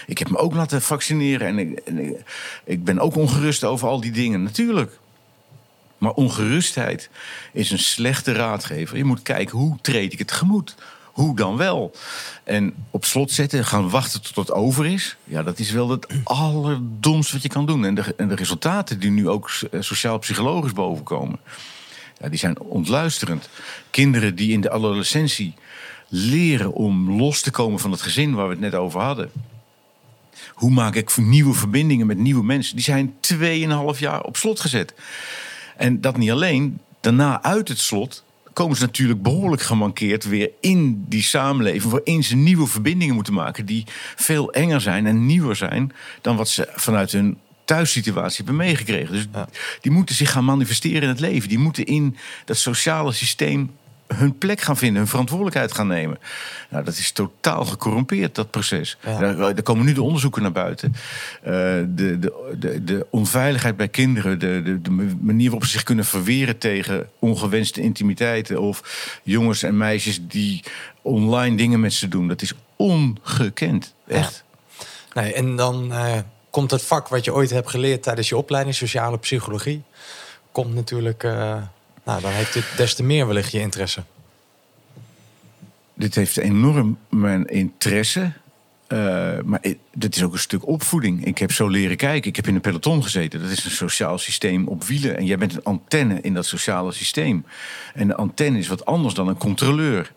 Ik 0.07 0.17
heb 0.17 0.29
me 0.29 0.37
ook 0.37 0.53
laten 0.53 0.81
vaccineren 0.81 1.47
en, 1.47 1.59
ik, 1.59 1.79
ik, 1.85 2.23
ik 2.63 2.83
ben 2.83 2.99
ook 2.99 3.15
ongerust 3.15 3.63
over 3.63 3.87
al 3.87 4.01
die 4.01 4.11
dingen, 4.11 4.43
natuurlijk. 4.43 4.99
Maar 5.97 6.11
ongerustheid 6.11 7.09
is 7.53 7.71
een 7.71 7.79
slechte 7.79 8.31
raadgever. 8.31 8.97
Je 8.97 9.03
moet 9.03 9.21
kijken, 9.21 9.57
hoe 9.57 9.77
treed 9.81 10.13
ik 10.13 10.19
het 10.19 10.31
gemoed? 10.31 10.75
Hoe 11.15 11.35
dan 11.35 11.57
wel? 11.57 11.91
En 12.43 12.73
op 12.91 13.05
slot 13.05 13.31
zetten, 13.31 13.65
gaan 13.65 13.89
wachten 13.89 14.21
tot 14.21 14.35
het 14.35 14.51
over 14.51 14.85
is. 14.85 15.15
Ja, 15.23 15.43
dat 15.43 15.59
is 15.59 15.71
wel 15.71 15.89
het 15.89 16.07
allerdomst 16.23 17.31
wat 17.31 17.41
je 17.41 17.49
kan 17.49 17.65
doen. 17.65 17.85
En 17.85 17.95
de, 17.95 18.15
en 18.17 18.27
de 18.27 18.35
resultaten 18.35 18.99
die 18.99 19.11
nu 19.11 19.29
ook 19.29 19.51
eh, 19.71 19.81
sociaal-psychologisch 19.81 20.73
bovenkomen... 20.73 21.39
Ja, 22.19 22.29
die 22.29 22.39
zijn 22.39 22.59
ontluisterend. 22.59 23.49
Kinderen 23.89 24.35
die 24.35 24.51
in 24.51 24.61
de 24.61 24.69
adolescentie 24.69 25.53
leren 26.07 26.73
om 26.73 27.11
los 27.11 27.41
te 27.41 27.51
komen 27.51 27.79
van 27.79 27.91
het 27.91 28.01
gezin... 28.01 28.33
waar 28.33 28.45
we 28.45 28.51
het 28.51 28.61
net 28.61 28.75
over 28.75 29.01
hadden. 29.01 29.31
Hoe 30.49 30.71
maak 30.71 30.95
ik 30.95 31.17
nieuwe 31.17 31.53
verbindingen 31.53 32.07
met 32.07 32.17
nieuwe 32.17 32.43
mensen? 32.43 32.75
Die 32.75 32.85
zijn 32.85 33.15
2,5 33.93 33.99
jaar 33.99 34.21
op 34.21 34.37
slot 34.37 34.59
gezet. 34.59 34.93
En 35.77 36.01
dat 36.01 36.17
niet 36.17 36.31
alleen. 36.31 36.79
Daarna 36.99 37.43
uit 37.43 37.67
het 37.67 37.79
slot 37.79 38.24
komen 38.55 38.77
ze 38.77 38.83
natuurlijk 38.83 39.21
behoorlijk 39.21 39.61
gemankeerd 39.61 40.23
weer 40.23 40.51
in 40.61 41.05
die 41.07 41.23
samenleving. 41.23 41.91
waarin 41.91 42.23
ze 42.23 42.35
nieuwe 42.35 42.67
verbindingen 42.67 43.15
moeten 43.15 43.33
maken. 43.33 43.65
die 43.65 43.85
veel 44.15 44.51
enger 44.51 44.81
zijn 44.81 45.05
en 45.05 45.25
nieuwer 45.25 45.55
zijn. 45.55 45.91
dan 46.21 46.35
wat 46.35 46.49
ze 46.49 46.67
vanuit 46.75 47.11
hun 47.11 47.37
thuissituatie 47.65 48.45
hebben 48.45 48.55
meegekregen. 48.55 49.13
Dus 49.13 49.27
die 49.81 49.91
moeten 49.91 50.15
zich 50.15 50.31
gaan 50.31 50.45
manifesteren 50.45 51.01
in 51.01 51.07
het 51.07 51.19
leven. 51.19 51.49
Die 51.49 51.59
moeten 51.59 51.85
in 51.85 52.17
dat 52.45 52.57
sociale 52.57 53.11
systeem 53.11 53.71
hun 54.07 54.37
plek 54.37 54.61
gaan 54.61 54.77
vinden, 54.77 54.97
hun 54.97 55.07
verantwoordelijkheid 55.07 55.71
gaan 55.71 55.87
nemen. 55.87 56.17
Nou, 56.69 56.83
dat 56.83 56.97
is 56.97 57.11
totaal 57.11 57.65
gecorrumpeerd, 57.65 58.35
dat 58.35 58.51
proces. 58.51 58.97
Ja. 59.05 59.19
Daar, 59.19 59.35
daar 59.37 59.61
komen 59.61 59.85
nu 59.85 59.93
de 59.93 60.03
onderzoeken 60.03 60.41
naar 60.41 60.51
buiten. 60.51 60.95
Eh, 61.41 61.51
de, 61.87 62.19
de, 62.19 62.55
de, 62.59 62.83
de 62.83 63.07
onveiligheid 63.09 63.77
bij 63.77 63.87
kinderen, 63.87 64.39
de, 64.39 64.61
de, 64.63 64.81
de 64.81 64.91
manier 65.21 65.49
waarop 65.49 65.65
ze 65.65 65.71
zich 65.71 65.83
kunnen 65.83 66.05
verweren 66.05 66.57
tegen 66.57 67.09
ongewenste 67.19 67.81
intimiteiten 67.81 68.61
of 68.61 69.19
jongens 69.23 69.63
en 69.63 69.77
meisjes 69.77 70.19
die 70.27 70.63
online 71.01 71.57
dingen 71.57 71.79
met 71.79 71.93
ze 71.93 72.07
doen, 72.07 72.27
dat 72.27 72.41
is 72.41 72.53
ongekend. 72.75 73.93
Echt. 74.07 74.43
Nee, 75.13 75.33
en 75.33 75.55
dan 75.55 75.93
eh, 75.93 76.17
komt 76.49 76.71
het 76.71 76.83
vak 76.83 77.07
wat 77.07 77.25
je 77.25 77.33
ooit 77.33 77.49
hebt 77.49 77.69
geleerd 77.69 78.03
tijdens 78.03 78.29
je 78.29 78.37
opleiding, 78.37 78.75
sociale 78.75 79.17
psychologie, 79.17 79.83
komt 80.51 80.75
natuurlijk, 80.75 81.23
eh, 81.23 81.57
nou 82.05 82.21
dan 82.21 82.31
heeft 82.31 82.53
dit 82.53 82.65
des 82.77 82.95
te 82.95 83.03
meer 83.03 83.27
wellicht 83.27 83.51
je 83.51 83.59
interesse. 83.59 84.03
Dit 85.93 86.15
heeft 86.15 86.37
enorm 86.37 86.97
mijn 87.09 87.45
interesse. 87.45 88.31
Eh, 88.87 88.97
maar 89.45 89.61
dit 89.93 90.15
is 90.15 90.23
ook 90.23 90.33
een 90.33 90.39
stuk 90.39 90.67
opvoeding. 90.67 91.25
Ik 91.25 91.37
heb 91.37 91.51
zo 91.51 91.67
leren 91.67 91.97
kijken. 91.97 92.29
Ik 92.29 92.35
heb 92.35 92.47
in 92.47 92.55
een 92.55 92.61
peloton 92.61 93.03
gezeten. 93.03 93.41
Dat 93.41 93.49
is 93.49 93.65
een 93.65 93.71
sociaal 93.71 94.17
systeem 94.17 94.67
op 94.67 94.83
wielen. 94.83 95.17
En 95.17 95.25
jij 95.25 95.37
bent 95.37 95.55
een 95.55 95.63
antenne 95.63 96.21
in 96.21 96.33
dat 96.33 96.45
sociale 96.45 96.91
systeem. 96.91 97.45
En 97.93 98.07
de 98.07 98.15
antenne 98.15 98.57
is 98.57 98.67
wat 98.67 98.85
anders 98.85 99.13
dan 99.13 99.27
een 99.27 99.37
controleur. 99.37 100.11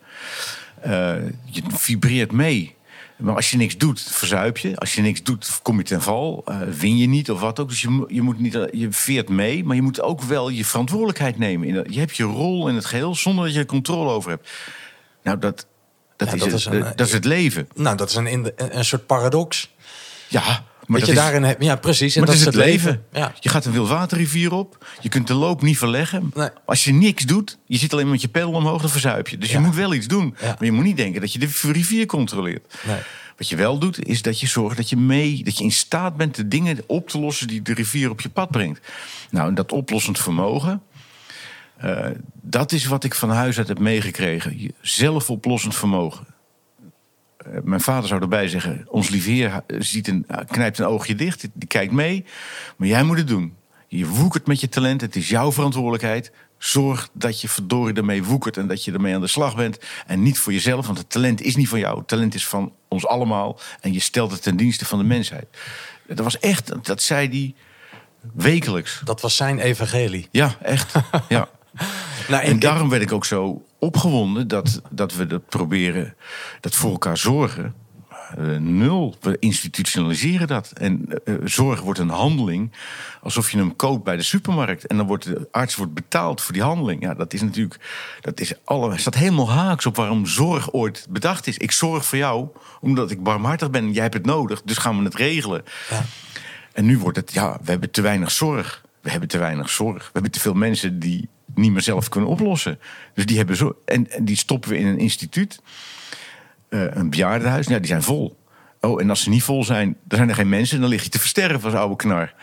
Eh, 0.81 1.15
je 1.45 1.61
vibreert 1.67 2.31
mee. 2.31 2.75
Maar 3.19 3.35
als 3.35 3.51
je 3.51 3.57
niks 3.57 3.77
doet, 3.77 4.01
verzuip 4.01 4.57
je. 4.57 4.77
Als 4.77 4.93
je 4.95 5.01
niks 5.01 5.23
doet, 5.23 5.59
kom 5.61 5.77
je 5.77 5.83
ten 5.83 6.01
val. 6.01 6.41
Eh, 6.45 6.61
win 6.61 6.97
je 6.97 7.07
niet 7.07 7.31
of 7.31 7.39
wat 7.39 7.59
ook. 7.59 7.69
Dus 7.69 7.81
je, 7.81 8.05
je, 8.07 8.21
moet 8.21 8.39
niet, 8.39 8.55
eh, 8.55 8.63
je 8.79 8.91
veert 8.91 9.29
mee, 9.29 9.63
maar 9.63 9.75
je 9.75 9.81
moet 9.81 10.01
ook 10.01 10.21
wel 10.21 10.49
je 10.49 10.65
verantwoordelijkheid 10.65 11.37
nemen. 11.37 11.67
In 11.67 11.73
dat- 11.73 11.93
Je 11.93 11.99
hebt 11.99 12.15
je 12.17 12.23
rol 12.23 12.67
in 12.67 12.75
het 12.75 12.85
geheel 12.85 13.15
zonder 13.15 13.45
dat 13.45 13.53
je 13.53 13.59
er 13.59 13.65
controle 13.65 14.09
over 14.11 14.29
hebt. 14.29 14.49
Nou, 15.23 15.39
dat, 15.39 15.67
dat, 16.15 16.27
Ja, 16.27 16.33
is, 16.33 16.39
dat 16.39 16.49
het, 16.51 16.59
is 16.59 16.65
een, 16.65 16.79
dat 16.95 17.07
is 17.07 17.13
het 17.13 17.25
leven. 17.25 17.67
Nou, 17.75 17.97
dat 17.97 18.09
is 18.09 18.15
een, 18.15 18.51
een 18.77 18.85
soort 18.85 19.05
paradox. 19.05 19.73
Ja, 20.27 20.63
maar 20.89 20.99
dat, 20.99 21.09
je 21.09 21.15
is, 21.15 21.19
daarin 21.21 21.43
hebt, 21.43 21.63
ja 21.63 21.75
precies, 21.75 22.13
en 22.15 22.19
maar 22.19 22.29
dat 22.29 22.39
is 22.39 22.45
het 22.45 22.55
leven. 22.55 23.03
Ja. 23.11 23.33
Je 23.39 23.49
gaat 23.49 23.65
een 23.65 23.71
wildwaterrivier 23.71 24.51
op. 24.53 24.85
Je 25.01 25.09
kunt 25.09 25.27
de 25.27 25.33
loop 25.33 25.61
niet 25.61 25.77
verleggen. 25.77 26.31
Nee. 26.33 26.49
Als 26.65 26.83
je 26.83 26.93
niks 26.93 27.23
doet, 27.25 27.57
je 27.65 27.77
zit 27.77 27.93
alleen 27.93 28.09
met 28.09 28.21
je 28.21 28.27
pedal 28.27 28.51
omhoog, 28.51 28.81
dan 28.81 28.89
verzuip 28.89 29.27
je. 29.27 29.37
Dus 29.37 29.51
Ja. 29.51 29.59
je 29.59 29.65
moet 29.65 29.75
wel 29.75 29.93
iets 29.93 30.07
doen. 30.07 30.35
Ja. 30.41 30.47
Maar 30.47 30.65
je 30.65 30.71
moet 30.71 30.83
niet 30.83 30.97
denken 30.97 31.21
dat 31.21 31.33
je 31.33 31.39
de 31.39 31.49
rivier 31.61 32.05
controleert. 32.05 32.73
Nee. 32.87 32.97
Wat 33.37 33.49
je 33.49 33.55
wel 33.55 33.77
doet, 33.79 34.05
is 34.07 34.21
dat 34.21 34.39
je 34.39 34.47
zorgt 34.47 34.77
dat 34.77 34.89
je 34.89 34.97
mee, 34.97 35.43
dat 35.43 35.57
je 35.57 35.63
in 35.63 35.71
staat 35.71 36.17
bent 36.17 36.35
de 36.35 36.47
dingen 36.47 36.77
op 36.87 37.09
te 37.09 37.19
lossen 37.19 37.47
die 37.47 37.61
de 37.61 37.73
rivier 37.73 38.09
op 38.09 38.21
je 38.21 38.29
pad 38.29 38.51
brengt. 38.51 38.87
Nou, 39.31 39.47
en 39.47 39.55
dat 39.55 39.71
oplossend 39.71 40.19
vermogen, 40.19 40.81
Eh, 41.77 42.05
dat 42.41 42.71
is 42.71 42.85
wat 42.85 43.03
ik 43.03 43.15
van 43.15 43.29
huis 43.29 43.57
uit 43.57 43.67
heb 43.67 43.79
meegekregen. 43.79 44.71
Zelfoplossend 44.81 45.75
vermogen. 45.75 46.25
Eh, 47.53 47.59
mijn 47.63 47.81
vader 47.81 48.07
zou 48.07 48.21
erbij 48.21 48.47
zeggen: 48.47 48.85
Ons 48.87 49.09
lieve 49.09 49.29
heer 49.29 49.61
ziet 49.67 50.07
een, 50.07 50.25
eh, 50.27 50.37
knijpt 50.47 50.79
een 50.79 50.85
oogje 50.85 51.15
dicht, 51.15 51.47
die 51.53 51.67
kijkt 51.67 51.93
mee. 51.93 52.25
Maar 52.77 52.87
jij 52.87 53.03
moet 53.03 53.17
het 53.17 53.27
doen. 53.27 53.57
Je 53.87 54.07
woekert 54.07 54.47
met 54.47 54.61
je 54.61 54.69
talent, 54.69 55.01
het 55.01 55.15
is 55.15 55.29
jouw 55.29 55.51
verantwoordelijkheid. 55.51 56.31
Zorg 56.57 57.09
dat 57.13 57.41
je 57.41 57.49
verdorie 57.49 57.95
ermee 57.95 58.23
woekert 58.23 58.57
en 58.57 58.67
dat 58.67 58.83
je 58.83 58.91
ermee 58.91 59.15
aan 59.15 59.21
de 59.21 59.27
slag 59.27 59.55
bent. 59.55 59.79
En 60.07 60.21
niet 60.21 60.39
voor 60.39 60.53
jezelf, 60.53 60.85
want 60.85 60.97
het 60.97 61.09
talent 61.09 61.41
is 61.41 61.55
niet 61.55 61.69
van 61.69 61.79
jou. 61.79 61.97
Het 61.97 62.07
talent 62.07 62.35
is 62.35 62.47
van 62.47 62.73
ons 62.87 63.07
allemaal. 63.07 63.59
En 63.81 63.93
je 63.93 63.99
stelt 63.99 64.31
het 64.31 64.41
ten 64.41 64.57
dienste 64.57 64.85
van 64.85 64.99
de 64.99 65.05
mensheid. 65.05 65.45
Dat 66.07 66.19
was 66.19 66.39
echt, 66.39 66.85
dat 66.85 67.01
zei 67.01 67.29
hij 67.29 67.53
wekelijks. 68.33 69.01
Dat 69.03 69.21
was 69.21 69.35
zijn 69.35 69.59
evangelie. 69.59 70.27
Ja, 70.31 70.55
echt. 70.61 70.93
Ja. 71.29 71.49
Nou, 72.27 72.43
En 72.43 72.59
daarom 72.59 72.89
werd 72.89 73.01
ik 73.01 73.11
ook 73.11 73.25
zo 73.25 73.65
opgewonden 73.79 74.47
dat, 74.47 74.81
dat 74.89 75.15
we 75.15 75.27
dat 75.27 75.45
proberen, 75.49 76.15
dat 76.59 76.75
voor 76.75 76.91
elkaar 76.91 77.17
zorgen. 77.17 77.75
Eh, 78.37 78.57
nul. 78.57 79.15
We 79.19 79.37
institutionaliseren 79.39 80.47
dat. 80.47 80.71
En 80.71 81.05
eh, 81.25 81.33
zorg 81.43 81.81
wordt 81.81 81.99
een 81.99 82.09
handeling 82.09 82.71
alsof 83.21 83.51
je 83.51 83.57
hem 83.57 83.75
koopt 83.75 84.03
bij 84.03 84.15
de 84.15 84.23
supermarkt. 84.23 84.87
En 84.87 84.97
dan 84.97 85.07
wordt 85.07 85.23
de 85.23 85.47
arts 85.51 85.75
wordt 85.75 85.93
betaald 85.93 86.41
voor 86.41 86.53
die 86.53 86.63
handeling. 86.63 87.01
Ja, 87.01 87.13
dat 87.13 87.33
is 87.33 87.41
natuurlijk. 87.41 87.79
Dat 88.21 88.39
is 88.39 88.53
alle, 88.63 88.97
staat 88.97 89.15
helemaal 89.15 89.51
haaks 89.51 89.85
op 89.85 89.95
waarom 89.95 90.25
zorg 90.25 90.73
ooit 90.73 91.07
bedacht 91.09 91.47
is. 91.47 91.57
Ik 91.57 91.71
zorg 91.71 92.05
voor 92.05 92.17
jou 92.17 92.47
omdat 92.81 93.11
ik 93.11 93.23
barmhartig 93.23 93.69
ben. 93.69 93.91
Jij 93.91 94.03
hebt 94.03 94.13
het 94.13 94.25
nodig, 94.25 94.61
dus 94.61 94.77
gaan 94.77 94.97
we 94.97 95.03
het 95.03 95.15
regelen. 95.15 95.63
Ja. 95.89 96.01
En 96.73 96.85
nu 96.85 96.97
wordt 96.97 97.17
het, 97.17 97.33
ja, 97.33 97.57
we 97.63 97.71
hebben 97.71 97.91
te 97.91 98.01
weinig 98.01 98.31
zorg. 98.31 98.83
We 99.01 99.09
hebben 99.09 99.29
te 99.29 99.37
weinig 99.37 99.69
zorg. 99.69 100.03
We 100.03 100.09
hebben 100.13 100.31
te 100.31 100.39
veel 100.39 100.53
mensen 100.53 100.99
die 100.99 101.29
niet 101.59 101.71
meer 101.71 101.81
zelf 101.81 102.09
kunnen 102.09 102.29
oplossen. 102.29 102.79
Dus 103.13 103.25
die 103.25 103.37
hebben 103.37 103.55
zo. 103.55 103.75
En, 103.85 104.11
en 104.11 104.25
die 104.25 104.37
stoppen 104.37 104.69
we 104.69 104.77
in 104.77 104.85
een 104.87 104.99
instituut. 104.99 105.59
eh, 106.69 106.83
een 106.95 107.09
bejaardenhuis. 107.09 107.67
Ja, 107.67 107.77
die 107.77 107.87
zijn 107.87 108.03
vol. 108.03 108.37
Oh, 108.81 109.01
en 109.01 109.09
als 109.09 109.23
ze 109.23 109.29
niet 109.29 109.43
vol 109.43 109.63
zijn, 109.63 109.97
dan 110.03 110.17
zijn 110.17 110.29
er 110.29 110.35
geen 110.35 110.49
mensen. 110.49 110.81
Dan 110.81 110.89
lig 110.89 111.03
je 111.03 111.09
te 111.09 111.19
versterven 111.19 111.63
als 111.63 111.79
oude 111.79 111.95
knar. 111.95 112.33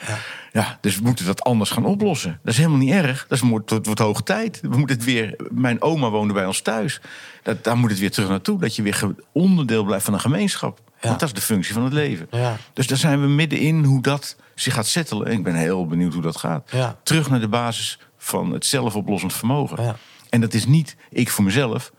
Ja. 0.53 0.79
dus 0.81 0.97
we 0.97 1.03
moeten 1.05 1.27
dat 1.27 1.43
anders 1.43 1.71
gaan 1.71 1.85
oplossen. 1.85 2.39
Dat 2.43 2.53
is 2.53 2.59
helemaal 2.59 2.79
niet 2.79 2.93
erg. 2.93 3.27
Dat 3.29 3.43
is, 3.43 3.49
wordt, 3.49 3.71
wordt 3.71 4.01
hoog 4.01 4.23
tijd. 4.23 4.59
We 4.63 4.77
moeten 4.77 4.97
het 4.97 5.05
weer. 5.05 5.37
Mijn 5.51 5.83
oma 5.83 6.11
woonde 6.11 6.35
bij 6.35 6.47
ons 6.47 6.61
thuis. 6.61 7.01
Dat, 7.43 7.65
daar 7.65 7.77
moet 7.77 7.91
het 7.91 7.99
weer 7.99 8.11
terug 8.11 8.29
naartoe. 8.29 8.61
Dat 8.61 8.77
je 8.77 8.83
weer 8.83 9.15
onderdeel 9.33 9.85
blijft 9.85 10.05
van 10.05 10.15
een 10.15 10.21
gemeenschap. 10.21 10.81
Ja. 11.01 11.09
Want 11.09 11.21
dat 11.21 11.29
is 11.29 11.35
de 11.35 11.41
functie 11.41 11.75
van 11.75 11.85
het 11.85 11.93
leven. 11.93 12.27
Ja. 12.31 12.57
Dus 12.73 12.87
daar 12.87 12.99
zijn 12.99 13.21
we 13.21 13.27
middenin 13.27 13.85
hoe 13.85 14.03
dat 14.03 14.37
zich 14.55 14.75
gaat 14.75 14.87
settelen. 14.87 15.27
En 15.27 15.33
ik 15.33 15.45
ben 15.45 15.55
heel 15.55 15.87
benieuwd 15.87 16.13
hoe 16.13 16.23
dat 16.23 16.37
gaat. 16.37 16.71
Ja. 16.73 16.97
Terug 17.03 17.31
naar 17.31 17.41
de 17.41 17.49
basis 17.49 17.99
van 18.27 18.53
het 18.53 18.67
zelfoplossend 18.67 19.33
vermogen. 19.33 19.83
Ja. 19.83 19.97
En 20.31 20.41
dat 20.41 20.55
is 20.55 20.67
niet 20.67 20.97
ik 21.11 21.31
voor 21.31 21.45
mezelf. 21.45 21.93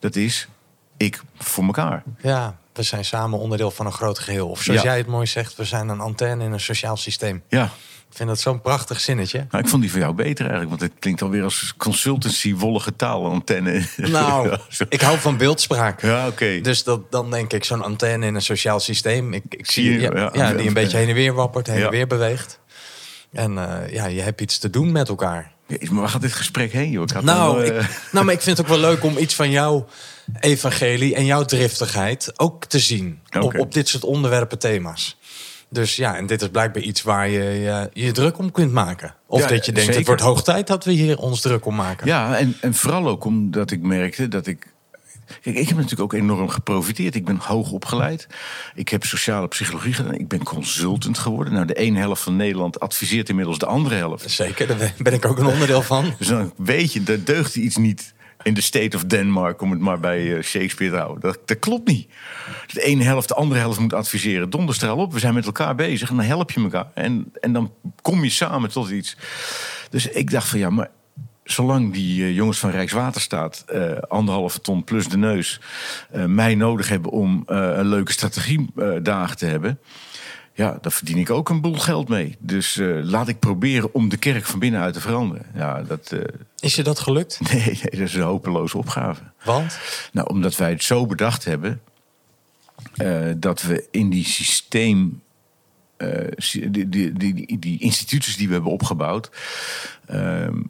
Dat 0.00 0.16
is 0.16 0.48
ik 0.96 1.20
voor 1.38 1.64
elkaar. 1.64 2.02
Ja, 2.22 2.56
we 2.72 2.82
zijn 2.82 3.04
samen 3.04 3.38
onderdeel 3.38 3.70
van 3.70 3.86
een 3.86 3.92
groot 3.92 4.18
geheel. 4.18 4.48
Of 4.48 4.62
zoals 4.62 4.82
Ja. 4.82 4.86
jij 4.88 4.96
het 4.98 5.06
mooi 5.06 5.26
zegt, 5.26 5.56
we 5.56 5.64
zijn 5.64 5.88
een 5.88 6.00
antenne 6.00 6.44
in 6.44 6.52
een 6.52 6.60
sociaal 6.60 6.96
systeem. 6.96 7.42
Ja, 7.48 7.64
Ik 8.10 8.16
vind 8.20 8.28
dat 8.28 8.40
zo'n 8.40 8.60
prachtig 8.60 9.00
zinnetje. 9.00 9.46
nou, 9.50 9.62
ik 9.64 9.68
vond 9.70 9.82
die 9.82 9.90
van 9.90 10.00
jou 10.00 10.14
beter 10.14 10.40
eigenlijk. 10.50 10.68
Want 10.68 10.80
het 10.80 10.92
klinkt 11.00 11.22
alweer 11.22 11.42
als 11.42 11.74
consultancy, 11.76 12.54
wollige 12.54 12.96
taal, 12.96 13.26
antenne. 13.30 13.86
Nou, 13.96 14.48
Ja, 14.48 14.58
ik 14.88 15.00
hou 15.00 15.18
van 15.18 15.36
beeldspraak. 15.36 16.02
Ja, 16.02 16.26
oké. 16.26 16.60
Dus 16.60 16.84
dat, 16.84 17.12
dan 17.12 17.30
denk 17.30 17.52
ik, 17.52 17.64
zo'n 17.64 17.82
antenne 17.82 18.26
in 18.26 18.34
een 18.34 18.42
sociaal 18.42 18.80
systeem. 18.80 19.32
Ik, 19.32 19.42
ik 19.48 19.70
zie 19.70 19.92
je, 19.92 20.30
ja, 20.32 20.52
die 20.52 20.66
een 20.68 20.74
beetje 20.74 20.96
heen 20.96 21.08
en 21.08 21.14
weer 21.14 21.34
wappert, 21.34 21.66
heen 21.66 21.82
en 21.82 21.90
weer 21.90 22.06
beweegt. 22.06 22.60
En 23.32 23.58
eh, 23.58 23.92
ja, 23.92 24.06
je 24.06 24.20
hebt 24.20 24.40
iets 24.40 24.58
te 24.58 24.70
doen 24.70 24.92
met 24.92 25.08
elkaar. 25.08 25.52
Maar 25.66 26.00
waar 26.00 26.08
gaat 26.08 26.20
dit 26.20 26.32
gesprek 26.32 26.72
heen, 26.72 26.90
joh? 26.90 27.02
Ik 27.02 27.10
had 27.10 27.22
Nou, 27.22 27.56
wel, 27.58 27.72
eh, 27.72 27.80
ik, 27.80 28.10
nou, 28.12 28.24
maar 28.24 28.34
ik 28.34 28.40
vind 28.46 28.56
het 28.56 28.66
ook 28.66 28.72
wel 28.72 28.90
leuk 28.90 29.04
om 29.04 29.18
iets 29.18 29.34
van 29.34 29.50
jouw 29.50 29.86
evangelie 30.40 31.14
en 31.14 31.24
jouw 31.24 31.44
driftigheid 31.44 32.32
ook 32.36 32.64
te 32.64 32.78
zien. 32.78 33.20
Op, 33.40 33.58
op 33.58 33.72
dit 33.72 33.88
soort 33.88 34.04
onderwerpen, 34.04 34.58
thema's. 34.58 35.16
Dus 35.68 35.96
ja, 35.96 36.16
en 36.16 36.26
dit 36.26 36.42
is 36.42 36.48
blijkbaar 36.48 36.82
iets 36.82 37.02
waar 37.02 37.28
je 37.28 37.42
je, 37.42 37.90
je 37.92 38.12
druk 38.12 38.38
om 38.38 38.50
kunt 38.50 38.72
maken. 38.72 39.14
Of 39.26 39.40
Ja, 39.40 39.46
dat 39.46 39.66
je 39.66 39.72
denkt, 39.72 39.94
zeker. 39.94 39.96
het 39.96 40.06
wordt 40.06 40.22
hoog 40.22 40.42
tijd 40.42 40.66
dat 40.66 40.84
we 40.84 40.92
hier 40.92 41.18
ons 41.18 41.40
druk 41.40 41.66
om 41.66 41.74
maken. 41.74 42.06
Ja, 42.06 42.36
en, 42.36 42.56
en 42.60 42.74
vooral 42.74 43.08
ook 43.08 43.24
omdat 43.24 43.70
ik 43.70 43.80
merkte 43.82 44.28
dat 44.28 44.46
ik. 44.46 44.72
Kijk, 45.40 45.56
ik 45.56 45.68
heb 45.68 45.76
natuurlijk 45.76 46.02
ook 46.02 46.12
enorm 46.12 46.48
geprofiteerd. 46.48 47.14
Ik 47.14 47.24
ben 47.24 47.36
hoog 47.36 47.70
opgeleid. 47.70 48.26
Ik 48.74 48.88
heb 48.88 49.04
sociale 49.04 49.48
psychologie 49.48 49.92
gedaan. 49.92 50.14
Ik 50.14 50.28
ben 50.28 50.42
consultant 50.42 51.18
geworden. 51.18 51.52
Nou, 51.52 51.66
de 51.66 51.74
ene 51.74 51.98
helft 51.98 52.22
van 52.22 52.36
Nederland 52.36 52.80
adviseert 52.80 53.28
inmiddels 53.28 53.58
de 53.58 53.66
andere 53.66 53.94
helft. 53.94 54.30
Zeker, 54.30 54.66
daar 54.66 54.94
ben 54.98 55.12
ik 55.12 55.24
ook 55.24 55.38
een 55.38 55.46
onderdeel 55.46 55.82
van. 55.82 56.14
Dus 56.18 56.28
dan 56.28 56.52
weet 56.56 56.92
je, 56.92 57.02
daar 57.02 57.24
deugt 57.24 57.56
iets 57.56 57.76
niet 57.76 58.14
in 58.44 58.54
de 58.54 58.60
state 58.60 58.96
of 58.96 59.04
Denmark, 59.04 59.60
om 59.60 59.70
het 59.70 59.80
maar 59.80 60.00
bij 60.00 60.36
eh, 60.36 60.42
Shakespeare 60.42 60.92
te 60.92 60.98
houden. 60.98 61.20
Dat, 61.20 61.38
dat 61.44 61.58
klopt 61.58 61.88
niet. 61.88 62.08
De 62.72 62.82
ene 62.82 63.04
helft, 63.04 63.28
de 63.28 63.34
andere 63.34 63.60
helft 63.60 63.78
moet 63.78 63.92
adviseren. 63.92 64.50
Donderstraal 64.50 64.96
op, 64.96 65.12
we 65.12 65.18
zijn 65.18 65.34
met 65.34 65.46
elkaar 65.46 65.74
bezig 65.74 66.10
en 66.10 66.16
dan 66.16 66.24
help 66.24 66.50
je 66.50 66.62
elkaar. 66.62 66.86
En, 66.94 67.32
en 67.40 67.52
dan 67.52 67.72
kom 68.02 68.24
je 68.24 68.30
samen 68.30 68.70
tot 68.70 68.90
iets. 68.90 69.16
Dus 69.90 70.06
ik 70.06 70.30
dacht 70.30 70.48
van 70.48 70.58
ja, 70.58 70.70
maar 70.70 70.90
zolang 71.44 71.92
die 71.92 72.22
eh, 72.24 72.34
jongens 72.34 72.58
van 72.58 72.70
Rijkswaterstaat 72.70 73.64
eh 73.66 73.98
anderhalve 74.08 74.60
ton 74.60 74.84
plus 74.84 75.08
de 75.08 75.16
neus 75.16 75.60
eh, 76.10 76.24
mij 76.24 76.54
nodig 76.54 76.88
hebben 76.88 77.10
om 77.10 77.42
een 77.46 77.86
leuke 77.88 78.12
strategiedagen 78.12 79.36
te 79.36 79.46
hebben. 79.46 79.78
Ja, 80.56 80.78
daar 80.80 80.92
verdien 80.92 81.18
ik 81.18 81.30
ook 81.30 81.48
een 81.48 81.60
boel 81.60 81.74
geld 81.78 82.08
mee. 82.08 82.36
Dus 82.38 82.78
laat 83.02 83.28
ik 83.28 83.38
proberen 83.38 83.94
om 83.94 84.08
de 84.08 84.16
kerk 84.16 84.44
van 84.44 84.58
binnenuit 84.58 84.94
te 84.94 85.00
veranderen. 85.00 85.46
Ja, 85.54 85.82
dat, 85.82 86.16
Is 86.58 86.74
je 86.74 86.82
dat 86.82 86.98
gelukt? 86.98 87.40
nee, 87.52 87.64
nee, 87.64 87.78
dat 87.90 88.00
is 88.00 88.14
een 88.14 88.22
hopeloze 88.22 88.78
opgave. 88.78 89.22
Want? 89.44 89.78
Nou, 90.12 90.28
omdat 90.28 90.56
wij 90.56 90.70
het 90.70 90.82
zo 90.82 91.06
bedacht 91.06 91.44
hebben 91.44 91.80
dat 93.36 93.62
we 93.62 93.88
in 93.90 94.10
die 94.10 94.24
systeem, 94.24 95.22
sy- 96.36 96.70
die, 96.70 96.88
die, 96.88 97.12
die, 97.12 97.34
die, 97.34 97.58
die 97.58 97.80
instituties 97.80 98.36
die 98.36 98.46
we 98.46 98.52
hebben 98.54 98.72
opgebouwd, 98.72 99.30
ehm, 100.06 100.60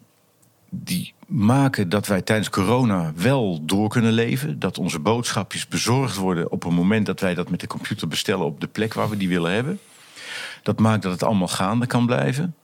die 0.82 1.14
maken 1.26 1.88
dat 1.88 2.06
wij 2.06 2.22
tijdens 2.22 2.50
corona 2.50 3.12
wel 3.16 3.64
door 3.64 3.88
kunnen 3.88 4.12
leven. 4.12 4.58
Dat 4.58 4.78
onze 4.78 4.98
boodschapjes 4.98 5.68
bezorgd 5.68 6.16
worden 6.16 6.50
op 6.50 6.62
het 6.62 6.72
moment 6.72 7.06
dat 7.06 7.20
wij 7.20 7.34
dat 7.34 7.50
met 7.50 7.60
de 7.60 7.66
computer 7.66 8.08
bestellen 8.08 8.44
op 8.44 8.60
de 8.60 8.66
plek 8.66 8.94
waar 8.94 9.08
we 9.08 9.16
die 9.16 9.28
willen 9.28 9.52
hebben. 9.52 9.78
Dat 10.62 10.78
maakt 10.78 11.02
dat 11.02 11.12
het 11.12 11.22
allemaal 11.22 11.48
gaande 11.48 11.86
kan 11.86 12.06
blijven. 12.06 12.54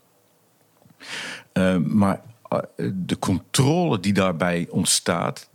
Eh, 1.53 1.77
maar 1.77 2.20
eh, 2.49 2.59
de 2.94 3.18
controle 3.18 4.01
die 4.01 4.12
daarbij 4.12 4.66
ontstaat, 4.70 5.49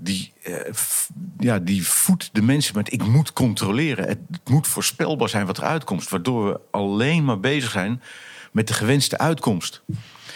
die, 0.00 0.32
eh, 0.42 0.72
f- 0.72 1.10
ja, 1.38 1.58
die 1.58 1.86
voedt 1.86 2.30
de 2.32 2.42
mensen 2.42 2.74
met 2.76 2.92
ik 2.92 3.06
moet 3.06 3.32
controleren. 3.32 4.08
Het 4.08 4.18
moet 4.44 4.66
voorspelbaar 4.66 5.28
zijn 5.28 5.46
wat 5.46 5.58
er 5.58 5.64
uitkomt. 5.64 6.08
Waardoor 6.08 6.48
we 6.48 6.60
alleen 6.70 7.24
maar 7.24 7.40
bezig 7.40 7.70
zijn 7.70 8.02
met 8.52 8.68
de 8.68 8.74
gewenste 8.74 9.18
uitkomst. 9.18 9.82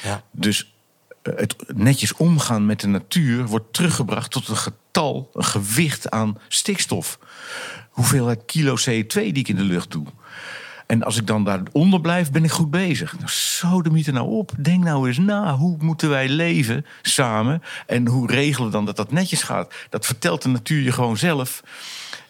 Ja. 0.03 0.23
Dus 0.31 0.75
het 1.23 1.57
netjes 1.67 2.13
omgaan 2.13 2.67
met 2.67 2.81
de 2.81 2.87
natuur 2.89 3.47
wordt 3.47 3.73
teruggebracht 3.73 4.31
tot 4.31 4.49
een 4.49 4.57
getal, 4.57 5.31
een 5.33 5.45
gewicht 5.45 6.11
aan 6.11 6.39
stikstof. 6.49 7.19
Hoeveelheid 7.91 8.43
kilo 8.47 8.77
CO2 8.79 9.13
die 9.13 9.33
ik 9.33 9.49
in 9.49 9.57
de 9.57 9.63
lucht 9.63 9.91
doe. 9.91 10.07
En 10.87 11.03
als 11.03 11.17
ik 11.17 11.27
dan 11.27 11.45
daaronder 11.45 12.01
blijf, 12.01 12.31
ben 12.31 12.45
ik 12.45 12.51
goed 12.51 12.71
bezig. 12.71 13.15
Nou, 13.19 13.29
zo 13.29 13.83
de 13.83 13.91
mythe 13.91 14.13
nou 14.13 14.29
op. 14.29 14.53
Denk 14.59 14.85
nou 14.85 15.07
eens 15.07 15.19
na. 15.19 15.55
Hoe 15.55 15.77
moeten 15.81 16.09
wij 16.09 16.29
leven 16.29 16.87
samen? 17.03 17.63
En 17.87 18.07
hoe 18.07 18.27
regelen 18.31 18.67
we 18.67 18.73
dan 18.73 18.85
dat 18.85 18.97
dat 18.97 19.13
netjes 19.13 19.43
gaat? 19.43 19.75
Dat 19.91 20.07
vertelt 20.07 20.43
de 20.43 20.49
natuur 20.49 20.83
je 20.83 20.93
gewoon 20.93 21.17
zelf. 21.17 21.63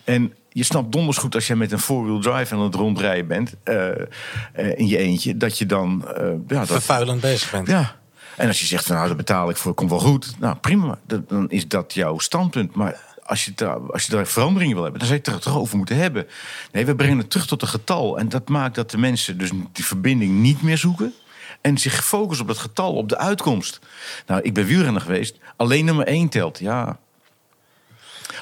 En 0.05 0.33
je 0.49 0.65
snapt 0.65 0.93
donders 0.93 1.17
goed 1.17 1.35
als 1.35 1.47
jij 1.47 1.57
met 1.57 1.73
een 1.73 1.79
four-wheel 1.79 2.21
drive 2.21 2.55
aan 2.55 2.61
het 2.61 2.75
rondrijden 2.75 3.27
bent... 3.27 3.55
eh, 3.63 3.89
eh, 3.91 4.79
in 4.79 4.87
je 4.87 4.99
eentje, 4.99 5.37
dat 5.37 5.59
je 5.59 5.67
dan... 5.67 6.09
eh, 6.17 6.27
ja, 6.47 6.59
dat, 6.59 6.67
Vervuilend 6.67 7.21
bezig 7.21 7.51
bent. 7.51 7.69
ja. 7.69 8.00
En 8.41 8.49
als 8.49 8.61
je 8.61 8.67
zegt, 8.67 8.85
van, 8.87 8.95
nou, 8.97 9.07
daar 9.09 9.17
betaal 9.17 9.51
ik 9.51 9.57
voor, 9.57 9.75
komt 9.75 9.91
wel 9.91 9.99
goed. 9.99 10.35
Nou, 10.39 10.57
prima. 10.57 10.99
Dat- 11.07 11.29
Dan 11.29 11.51
is 11.51 11.69
dat 11.69 11.95
jouw 11.95 12.19
standpunt. 12.19 12.75
Maar 12.75 13.01
als 13.25 13.45
je, 13.45 13.53
daar, 13.55 13.79
als 13.93 14.05
je 14.07 14.11
daar 14.13 14.27
verandering 14.27 14.73
wil 14.73 14.83
hebben, 14.83 15.01
dan 15.01 15.09
zou 15.09 15.21
je 15.25 15.31
het 15.31 15.37
er 15.45 15.51
toch 15.51 15.61
over 15.61 15.77
moeten 15.77 15.97
hebben. 15.97 16.27
Nee, 16.73 16.87
we 16.87 16.95
brengen 16.95 17.19
het 17.19 17.31
terug 17.31 17.47
tot 17.47 17.63
een 17.63 17.69
getal. 17.69 18.19
En 18.19 18.29
dat 18.29 18.49
maakt 18.49 18.75
dat 18.75 18.91
de 18.91 18.99
mensen 18.99 19.39
dus 19.39 19.51
die 19.73 19.85
verbinding 19.85 20.33
niet 20.41 20.63
meer 20.63 20.79
zoeken. 20.79 21.15
En 21.61 21.79
zich 21.79 22.05
focussen 22.05 22.47
op 22.47 22.53
dat 22.53 22.61
getal, 22.63 22.95
op 22.95 23.09
de 23.09 23.19
uitkomst. 23.19 23.79
Nou, 24.27 24.41
ik 24.43 24.55
ben 24.55 24.65
wielrenner 24.67 25.01
geweest. 25.03 25.39
Alleen 25.57 25.85
nummer 25.85 26.07
één 26.07 26.29
telt. 26.29 26.59
Ja, 26.59 26.99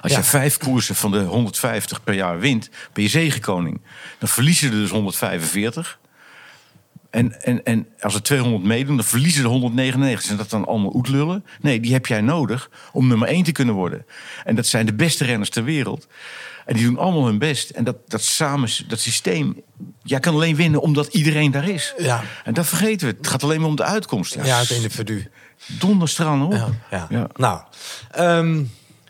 als 0.00 0.12
Ja. 0.12 0.18
je 0.18 0.24
vijf 0.24 0.56
koersen 0.58 0.94
van 0.94 1.10
de 1.10 1.18
150 1.22 2.04
per 2.04 2.14
jaar 2.14 2.38
wint, 2.38 2.70
ben 2.92 3.02
je 3.02 3.08
zegenkoning. 3.10 3.80
Dan 4.18 4.28
verliezen 4.28 4.70
er 4.70 4.76
dus 4.78 4.90
145. 4.90 5.98
En, 7.10 7.42
en, 7.42 7.64
en 7.64 7.86
als 8.00 8.14
er 8.14 8.22
200 8.22 8.64
meedoen, 8.64 8.96
dan 8.96 9.04
verliezen 9.04 9.44
er 9.44 9.50
199. 9.50 10.26
Zijn 10.26 10.38
dat 10.38 10.50
dan 10.50 10.66
allemaal 10.66 10.94
oetlullen? 10.94 11.44
Nee, 11.60 11.80
die 11.80 11.92
heb 11.92 12.06
jij 12.06 12.20
nodig 12.20 12.70
om 12.92 13.06
nummer 13.06 13.28
1 13.28 13.44
te 13.44 13.52
kunnen 13.52 13.74
worden. 13.74 14.06
En 14.44 14.54
dat 14.54 14.66
zijn 14.66 14.86
de 14.86 14.94
beste 14.94 15.24
renners 15.24 15.50
ter 15.50 15.64
wereld. 15.64 16.06
En 16.66 16.74
die 16.74 16.84
doen 16.84 16.98
allemaal 16.98 17.26
hun 17.26 17.38
best. 17.38 17.70
En 17.70 17.84
dat, 17.84 17.96
dat 18.08 18.22
samen, 18.22 18.70
dat 18.88 19.00
systeem... 19.00 19.62
Jij 20.02 20.20
kan 20.20 20.34
alleen 20.34 20.56
winnen 20.56 20.80
omdat 20.80 21.06
iedereen 21.06 21.50
daar 21.50 21.68
is. 21.68 21.94
Ja. 21.98 22.22
En 22.44 22.54
dat 22.54 22.66
vergeten 22.66 23.08
we. 23.08 23.14
Het 23.18 23.26
gaat 23.26 23.42
alleen 23.42 23.60
maar 23.60 23.68
om 23.68 23.76
de 23.76 23.84
uitkomst. 23.84 24.34
Ja, 24.34 24.58
het 24.58 24.70
individu. 24.70 25.30
Donderstralen 25.66 26.46
op. 26.46 26.52
Ja, 26.52 26.68
ja. 26.90 27.06
Ja. 27.10 27.26
Nou, 27.36 27.60
ehm, 28.10 28.64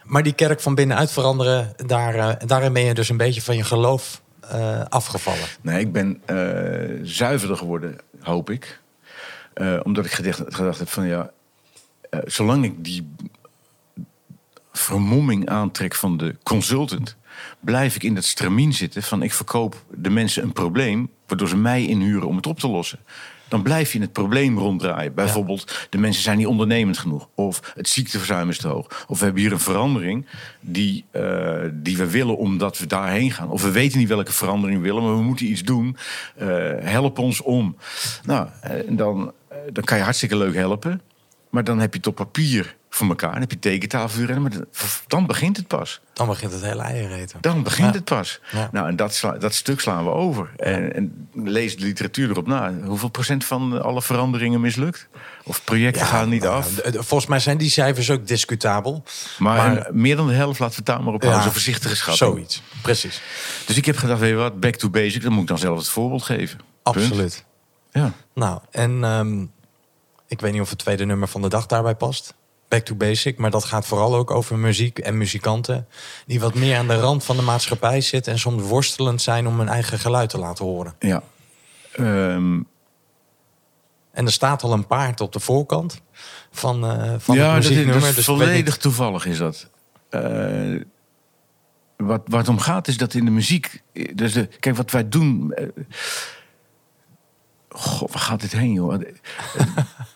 maar 0.05 0.23
die 0.23 0.33
kerk 0.33 0.61
van 0.61 0.75
binnenuit 0.75 1.11
veranderen, 1.11 1.73
daar, 1.87 2.15
eh, 2.15 2.47
daarin 2.47 2.73
ben 2.73 2.83
je 2.83 2.95
dus 2.95 3.09
een 3.09 3.17
beetje 3.17 3.43
van 3.43 3.57
je 3.57 3.65
geloof 3.65 4.21
eh, 4.49 4.85
afgevallen. 4.89 5.47
Nee, 5.61 5.81
ik 5.81 5.93
ben 5.93 6.23
eh, 6.25 7.01
zuiverder 7.03 7.57
geworden, 7.57 7.99
hoop 8.21 8.51
ik. 8.51 8.81
Eh, 9.55 9.81
omdat 9.83 10.05
ik 10.05 10.13
gedacht, 10.13 10.43
gedacht 10.47 10.79
heb 10.79 10.89
van 10.89 11.07
ja, 11.07 11.31
zolang 12.25 12.65
ik 12.65 12.85
die 12.85 13.15
vermomming 14.73 15.49
aantrek 15.49 15.95
van 15.95 16.17
de 16.17 16.37
consultant, 16.43 17.17
blijf 17.61 17.95
ik 17.95 18.03
in 18.03 18.15
dat 18.15 18.25
stramien 18.25 18.73
zitten 18.73 19.03
van 19.03 19.23
ik 19.23 19.33
verkoop 19.33 19.85
de 19.91 20.11
mensen 20.11 20.43
een 20.43 20.53
probleem, 20.53 21.11
waardoor 21.27 21.49
ze 21.49 21.57
mij 21.57 21.87
inhuren 21.87 22.29
om 22.29 22.37
het 22.37 22.47
op 22.47 22.59
te 22.59 22.69
lossen. 22.69 22.99
Dan 23.49 23.63
blijf 23.63 23.89
je 23.89 23.95
in 23.95 24.05
het 24.05 24.13
probleem 24.13 24.59
ronddraaien. 24.59 25.15
Bijvoorbeeld, 25.15 25.87
de 25.91 25.99
mensen 25.99 26.23
zijn 26.23 26.39
niet 26.39 26.47
ondernemend 26.47 26.99
genoeg. 26.99 27.29
Of 27.35 27.73
het 27.75 27.89
ziekteverzuim 27.89 28.49
is 28.49 28.59
te 28.59 28.69
hoog. 28.69 29.05
Of 29.09 29.19
we 29.19 29.25
hebben 29.25 29.43
hier 29.43 29.53
een 29.53 29.61
verandering 29.61 30.27
die, 30.61 31.05
eh, 31.11 31.61
die 31.73 31.97
we 31.97 32.11
willen 32.11 32.37
omdat 32.37 32.79
we 32.79 32.87
daarheen 32.87 33.31
gaan. 33.31 33.51
Of 33.51 33.63
we 33.63 33.71
weten 33.71 33.99
niet 33.99 34.09
welke 34.09 34.33
verandering 34.33 34.79
we 34.79 34.85
willen, 34.85 35.03
maar 35.03 35.17
we 35.17 35.23
moeten 35.23 35.47
iets 35.47 35.63
doen. 35.63 35.97
Eh, 36.37 36.47
help 36.81 37.19
ons 37.19 37.43
om. 37.43 37.77
Nou, 38.25 38.49
eh, 38.61 38.73
dan, 38.89 39.33
dan 39.73 39.85
kan 39.85 39.97
je 39.97 40.05
hartstikke 40.05 40.37
leuk 40.37 40.55
helpen. 40.55 41.01
Maar 41.51 41.65
dan 41.65 41.79
heb 41.79 41.93
je 41.93 41.99
het 41.99 42.07
op 42.07 42.15
papier 42.15 42.77
voor 42.91 43.09
elkaar. 43.09 43.31
Dan 43.33 43.41
heb 43.41 43.51
je 43.51 43.59
tekentafeluren. 43.59 44.43
Maar 44.43 44.53
dan- 45.07 45.27
begint 45.27 45.57
het 45.57 45.67
pas. 45.67 46.01
Dan 46.13 46.27
begint 46.27 46.53
het 46.53 46.63
hele 46.63 46.83
eierreten. 46.83 47.39
Dan 47.41 47.63
begint 47.63 47.89
Ja. 47.89 47.95
het 47.95 48.05
pas. 48.05 48.41
Ja. 48.53 48.69
Nou, 48.73 48.89
en 48.89 48.97
dat, 48.97 49.15
sla- 49.15 49.39
dat 49.39 49.55
stuk 49.55 49.81
slaan 49.81 50.05
we 50.05 50.11
over. 50.11 50.51
En, 50.57 50.95
en 50.95 51.29
lees 51.35 51.77
de 51.77 51.83
literatuur 51.85 52.31
erop 52.31 52.47
na. 52.47 52.75
Hoeveel 52.85 53.09
procent 53.09 53.45
van 53.45 53.83
alle 53.83 54.03
veranderingen 54.03 54.61
mislukt? 54.61 55.09
Of 55.45 55.65
projecten 55.65 56.07
gaan 56.07 56.29
niet 56.29 56.43
nou, 56.43 56.55
af? 56.55 56.71
Volgens 56.93 57.27
mij 57.27 57.39
zijn 57.41 57.59
die 57.59 57.71
cijfers 57.71 58.11
ook 58.11 58.27
discutabel. 58.27 59.03
Maar, 59.39 59.57
maar- 59.57 59.87
en 59.87 60.01
meer 60.01 60.17
dan 60.17 60.27
de 60.27 60.33
helft 60.35 60.59
laten 60.59 60.75
we 60.75 60.83
het 60.85 60.97
daar 60.97 61.03
maar 61.05 61.15
op 61.15 61.21
houden. 61.23 61.43
Zo'n 61.43 61.53
voorzichtige 61.53 61.97
schatting. 61.97 62.31
Zoiets, 62.33 62.63
precies. 62.83 63.21
Dus 63.67 63.77
ik 63.77 63.85
heb 63.85 63.97
gedacht, 63.97 64.21
weet 64.21 64.31
je 64.31 64.35
wat, 64.37 64.61
back 64.61 64.75
to 64.75 64.91
basic. 64.91 65.23
Dan 65.23 65.33
moet 65.33 65.43
ik 65.43 65.49
dan 65.49 65.59
zelf 65.59 65.79
het 65.79 65.89
voorbeeld 65.89 66.23
geven. 66.23 66.57
Punt. 66.83 66.97
Absoluut. 66.97 67.45
Ja. 67.91 68.13
Nou, 68.35 68.61
en 68.71 69.05
ehm, 69.05 69.41
ik 70.27 70.41
weet 70.41 70.53
niet 70.53 70.61
of 70.61 70.71
het 70.71 70.79
tweede 70.79 71.05
nummer 71.05 71.29
van 71.29 71.43
de 71.43 71.49
dag 71.49 71.67
daarbij 71.67 71.95
past. 71.95 72.35
Back 72.69 72.85
to 72.85 72.95
basic, 72.95 73.39
maar 73.39 73.51
dat 73.51 73.65
gaat 73.65 73.87
vooral 73.87 74.17
ook 74.17 74.31
over 74.31 74.59
muziek 74.59 74.99
en 74.99 75.19
muzikanten 75.19 75.87
die 76.27 76.41
wat 76.41 76.55
meer 76.55 76.77
aan 76.77 76.87
de 76.89 77.01
rand 77.01 77.25
van 77.25 77.37
de 77.37 77.43
maatschappij 77.43 78.01
zitten 78.01 78.33
en 78.33 78.39
soms 78.39 78.63
worstelend 78.63 79.23
zijn 79.23 79.47
om 79.47 79.59
hun 79.59 79.69
eigen 79.69 79.99
geluid 79.99 80.31
te 80.31 80.39
laten 80.39 80.65
horen. 80.65 80.95
ja. 80.99 81.23
Ehm, 81.93 82.61
En 84.13 84.27
er 84.27 84.33
staat 84.33 84.63
al 84.63 84.73
een 84.73 84.87
paard 84.87 85.21
op 85.21 85.33
de 85.33 85.41
voorkant 85.41 86.01
van, 86.51 86.85
eh 86.85 87.15
van 87.19 87.37
ja, 87.37 87.45
het 87.45 87.53
dat 87.55 87.63
is, 87.63 87.69
muzieknummer. 87.69 88.01
dat 88.01 88.09
is 88.09 88.15
dus 88.15 88.25
volledig 88.25 88.77
toevallig 88.77 89.27
is 89.27 89.39
dat. 89.39 89.69
Eh, 90.09 90.81
wat, 91.97 92.23
waar 92.25 92.39
het 92.41 92.49
om 92.49 92.59
gaat 92.59 92.89
is 92.89 92.97
dat 92.97 93.15
in 93.15 93.25
de 93.25 93.31
muziek... 93.31 93.83
Dus 94.15 94.33
de, 94.33 94.47
kijk, 94.61 94.77
wat 94.77 94.91
wij 94.91 95.09
doen... 95.09 95.53
eh, 95.53 95.67
God, 97.79 98.13
waar 98.13 98.23
gaat 98.23 98.41
dit 98.41 98.53
heen, 98.53 98.73
joh? 98.73 98.95
Eh, 98.95 99.13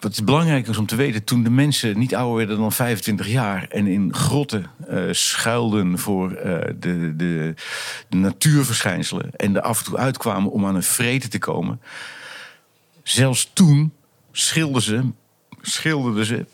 Wat 0.00 0.12
is 0.12 0.24
belangrijk 0.24 0.68
is 0.68 0.78
om 0.78 0.86
te 0.86 0.96
weten... 0.96 1.24
toen 1.24 1.42
de 1.42 1.50
mensen 1.50 1.98
niet 1.98 2.14
ouder 2.14 2.36
werden 2.36 2.58
dan 2.58 2.72
25 2.72 3.28
jaar... 3.28 3.66
en 3.68 3.86
in 3.86 4.14
grotten 4.14 4.66
eh, 4.88 5.04
schuilden 5.10 5.98
voor 5.98 6.32
eh, 6.32 6.74
de, 6.78 7.16
de, 7.16 7.54
de 8.08 8.16
natuurverschijnselen... 8.16 9.30
en 9.36 9.56
er 9.56 9.62
af 9.62 9.78
en 9.78 9.84
toe 9.84 9.96
uitkwamen 9.96 10.50
om 10.50 10.66
aan 10.66 10.72
hun 10.72 10.82
vreten 10.82 11.30
te 11.30 11.38
komen... 11.38 11.80
zelfs 13.02 13.50
toen 13.52 13.92
schilderden 14.32 14.82
ze, 14.82 15.10
schilderden 15.60 16.26
ze 16.26 16.46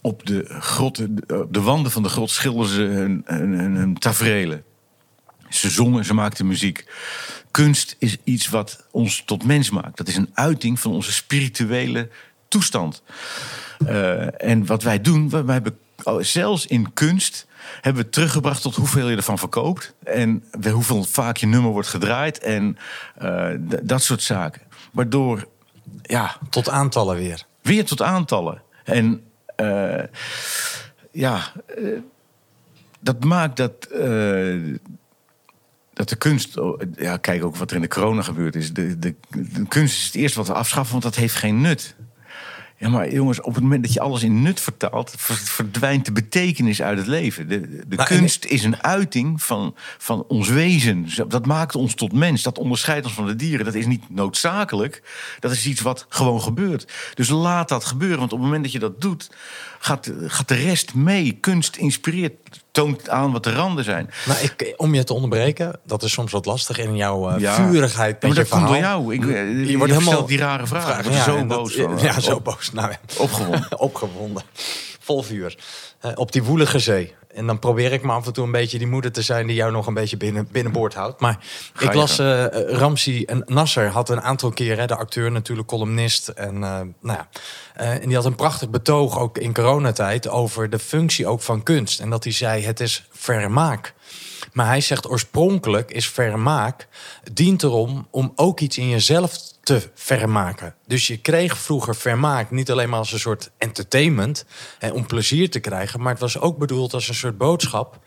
op 0.00 0.26
de, 0.26 0.44
grotten, 0.48 1.16
op 1.26 1.54
de 1.54 1.60
wanden 1.60 1.92
van 1.92 2.02
de 2.02 2.08
grot 2.08 2.30
schilderden 2.30 2.74
ze 2.74 2.82
hun, 2.82 3.22
hun. 3.26 4.62
Ze 5.48 5.70
zongen, 5.70 6.04
ze 6.04 6.14
maakten 6.14 6.46
muziek. 6.46 6.84
Kunst 7.50 7.96
is 7.98 8.16
iets 8.24 8.48
wat 8.48 8.84
ons 8.90 9.22
tot 9.26 9.44
mens 9.44 9.70
maakt. 9.70 9.96
Dat 9.96 10.08
is 10.08 10.16
een 10.16 10.30
uiting 10.34 10.80
van 10.80 10.92
onze 10.92 11.12
spirituele 11.12 12.08
toestand. 12.48 13.02
Eh, 13.86 14.42
en 14.50 14.66
wat 14.66 14.82
wij 14.82 15.00
doen, 15.00 15.28
we, 15.30 15.44
we 15.44 15.52
hebben 15.52 15.78
zelfs 16.20 16.66
in 16.66 16.92
kunst 16.92 17.46
hebben 17.80 18.02
we 18.02 18.10
teruggebracht 18.10 18.62
tot 18.62 18.74
hoeveel 18.74 19.08
je 19.08 19.16
ervan 19.16 19.38
verkoopt 19.38 19.94
en 20.04 20.44
hoeveel 20.72 21.04
vaak 21.04 21.36
je 21.36 21.46
nummer 21.46 21.70
wordt 21.70 21.88
gedraaid 21.88 22.38
en 22.38 22.76
eh, 23.16 23.50
dat 23.82 24.02
soort 24.02 24.22
zaken. 24.22 24.62
Waardoor, 24.92 25.48
ja, 26.02 26.36
Tot 26.50 26.68
aantallen 26.68 27.16
weer. 27.16 27.44
weer 27.62 27.84
tot 27.84 28.02
aantallen. 28.02 28.62
En 28.84 29.22
eh, 29.56 30.02
ja, 31.12 31.52
dat 33.00 33.24
maakt 33.24 33.56
dat, 33.56 33.88
dat 35.98 36.08
de 36.08 36.16
kunst. 36.16 36.58
oh, 36.58 36.80
Ja, 36.96 37.16
kijk 37.16 37.44
ook 37.44 37.56
wat 37.56 37.70
er 37.70 37.76
in 37.76 37.82
de 37.82 37.88
corona 37.88 38.22
gebeurd 38.22 38.54
is. 38.56 38.72
De, 38.72 38.98
de, 38.98 39.14
de 39.30 39.66
kunst 39.68 39.96
is 39.98 40.04
het 40.04 40.14
eerste 40.14 40.38
wat 40.38 40.46
we 40.46 40.52
afschaffen, 40.54 40.92
want 40.92 41.04
dat 41.04 41.14
heeft 41.16 41.34
geen 41.34 41.60
nut. 41.60 41.94
Ja, 42.76 42.88
maar 42.88 43.12
jongens, 43.12 43.40
op 43.40 43.54
het 43.54 43.62
moment 43.62 43.82
dat 43.84 43.92
je 43.92 44.00
alles 44.00 44.22
in 44.22 44.42
nut 44.42 44.60
vertaalt, 44.60 45.14
ver- 45.16 45.36
verdwijnt 45.36 46.04
de 46.04 46.12
betekenis 46.12 46.82
uit 46.82 46.98
het 46.98 47.06
leven. 47.06 47.48
De, 47.48 47.60
de 47.88 47.96
en- 47.96 48.04
kunst 48.04 48.44
is 48.44 48.64
een 48.64 48.82
uiting 48.82 49.42
van, 49.42 49.74
van 49.98 50.24
ons 50.28 50.48
wezen. 50.48 51.06
Dat 51.28 51.46
maakt 51.46 51.74
ons 51.74 51.94
tot 51.94 52.12
mens. 52.12 52.42
Dat 52.42 52.58
onderscheidt 52.58 53.06
ons 53.06 53.14
van 53.14 53.26
de 53.26 53.36
dieren. 53.36 53.64
Dat 53.64 53.74
is 53.74 53.86
niet 53.86 54.10
noodzakelijk. 54.10 55.02
Dat 55.40 55.50
is 55.52 55.66
iets 55.66 55.80
wat 55.80 56.06
gewoon 56.08 56.40
gebeurt. 56.42 56.92
Dus 57.14 57.28
laat 57.28 57.68
dat 57.68 57.84
gebeuren. 57.84 58.18
Want 58.18 58.32
op 58.32 58.38
het 58.38 58.46
moment 58.46 58.64
dat 58.64 58.72
je 58.72 58.78
dat 58.78 59.00
doet, 59.00 59.30
gaat, 59.78 60.12
gaat 60.26 60.48
de 60.48 60.54
rest 60.54 60.94
mee. 60.94 61.32
Kunst 61.32 61.76
inspireert, 61.76 62.64
toont 62.70 63.08
aan 63.08 63.32
wat 63.32 63.44
de 63.44 63.52
randen 63.52 63.84
zijn. 63.84 64.10
Nou, 64.26 64.38
ik, 64.40 64.74
om 64.76 64.94
je 64.94 65.04
te 65.04 65.14
onderbreken, 65.14 65.80
dat 65.84 66.02
is 66.02 66.12
soms 66.12 66.32
wat 66.32 66.46
lastig 66.46 66.78
in 66.78 66.96
jouw 66.96 67.30
eh, 67.30 67.40
Ja. 67.40 67.54
vurigheid 67.54 68.16
Ja, 68.22 68.28
maar 68.28 68.36
je 68.36 68.42
dat 68.42 68.48
komt 68.52 68.66
door 68.66 68.76
jou. 68.76 69.14
Ik, 69.14 69.26
eh, 69.26 69.68
je 69.70 69.76
wordt 69.78 69.92
helemaal 69.92 70.26
die 70.26 70.38
rare 70.38 70.66
vragen. 70.66 71.04
Er 71.04 71.12
Ja, 71.12 71.22
zo 71.24 71.36
dat- 71.36 71.46
boos. 71.46 71.74
Ja, 72.02 72.20
zo 72.20 72.40
boos. 72.40 72.72
Nou. 72.72 72.92
Opgewonden. 73.16 73.78
opgewonden. 73.88 74.42
Vol 75.08 75.22
vuur. 75.22 75.58
Eh, 76.00 76.12
op 76.14 76.32
die 76.32 76.42
woelige 76.42 76.78
zee. 76.78 77.14
En 77.34 77.46
dan 77.46 77.58
probeer 77.58 77.92
ik 77.92 78.02
me 78.02 78.12
af 78.12 78.26
en 78.26 78.32
toe 78.32 78.44
een 78.44 78.50
beetje 78.52 78.78
die 78.78 78.86
moeder 78.86 79.12
te 79.12 79.22
zijn 79.22 79.46
die 79.46 79.56
jou 79.56 79.72
nog 79.72 79.86
een 79.86 79.94
beetje 79.94 80.16
binnen, 80.16 80.48
binnenboord 80.52 80.94
houdt. 80.94 81.20
Maar 81.20 81.38
ik 81.78 81.94
las 81.94 82.18
Ramsi 82.68 83.24
en 83.24 83.42
Nasser 83.46 83.86
had 83.88 84.08
een 84.08 84.20
aantal 84.20 84.50
keren, 84.50 84.88
de 84.88 84.96
acteur 84.96 85.30
natuurlijk, 85.30 85.68
columnist. 85.68 86.28
En, 86.28 86.58
nou 86.58 86.94
ja, 87.02 87.28
en 87.74 88.06
die 88.06 88.14
had 88.14 88.24
een 88.24 88.34
prachtig 88.34 88.70
betoog 88.70 89.18
ook 89.18 89.38
in 89.38 89.54
coronatijd 89.54 90.28
over 90.28 90.70
de 90.70 90.78
functie 90.78 91.26
ook 91.26 91.40
van 91.40 91.62
kunst. 91.62 92.00
En 92.00 92.10
dat 92.10 92.24
hij 92.24 92.32
zei: 92.32 92.64
het 92.64 92.80
is 92.80 93.08
vermaak. 93.10 93.94
Maar 94.52 94.66
hij 94.66 94.80
zegt 94.80 95.08
oorspronkelijk 95.08 95.90
is 95.90 96.08
vermaak 96.08 96.88
dient 97.32 97.62
erom 97.62 98.08
om 98.10 98.32
ook 98.36 98.60
iets 98.60 98.78
in 98.78 98.88
jezelf 98.88 99.38
te 99.68 99.90
vermaken. 99.94 100.74
Dus 100.86 101.06
je 101.06 101.16
kreeg 101.16 101.58
vroeger 101.58 101.96
vermaak 101.96 102.50
niet 102.50 102.70
alleen 102.70 102.88
maar 102.88 102.98
als 102.98 103.12
een 103.12 103.18
soort 103.18 103.50
entertainment 103.58 104.44
hè, 104.78 104.90
om 104.90 105.06
plezier 105.06 105.50
te 105.50 105.60
krijgen, 105.60 106.00
maar 106.00 106.12
het 106.12 106.20
was 106.20 106.38
ook 106.38 106.58
bedoeld 106.58 106.94
als 106.94 107.08
een 107.08 107.14
soort 107.14 107.38
boodschap 107.38 108.00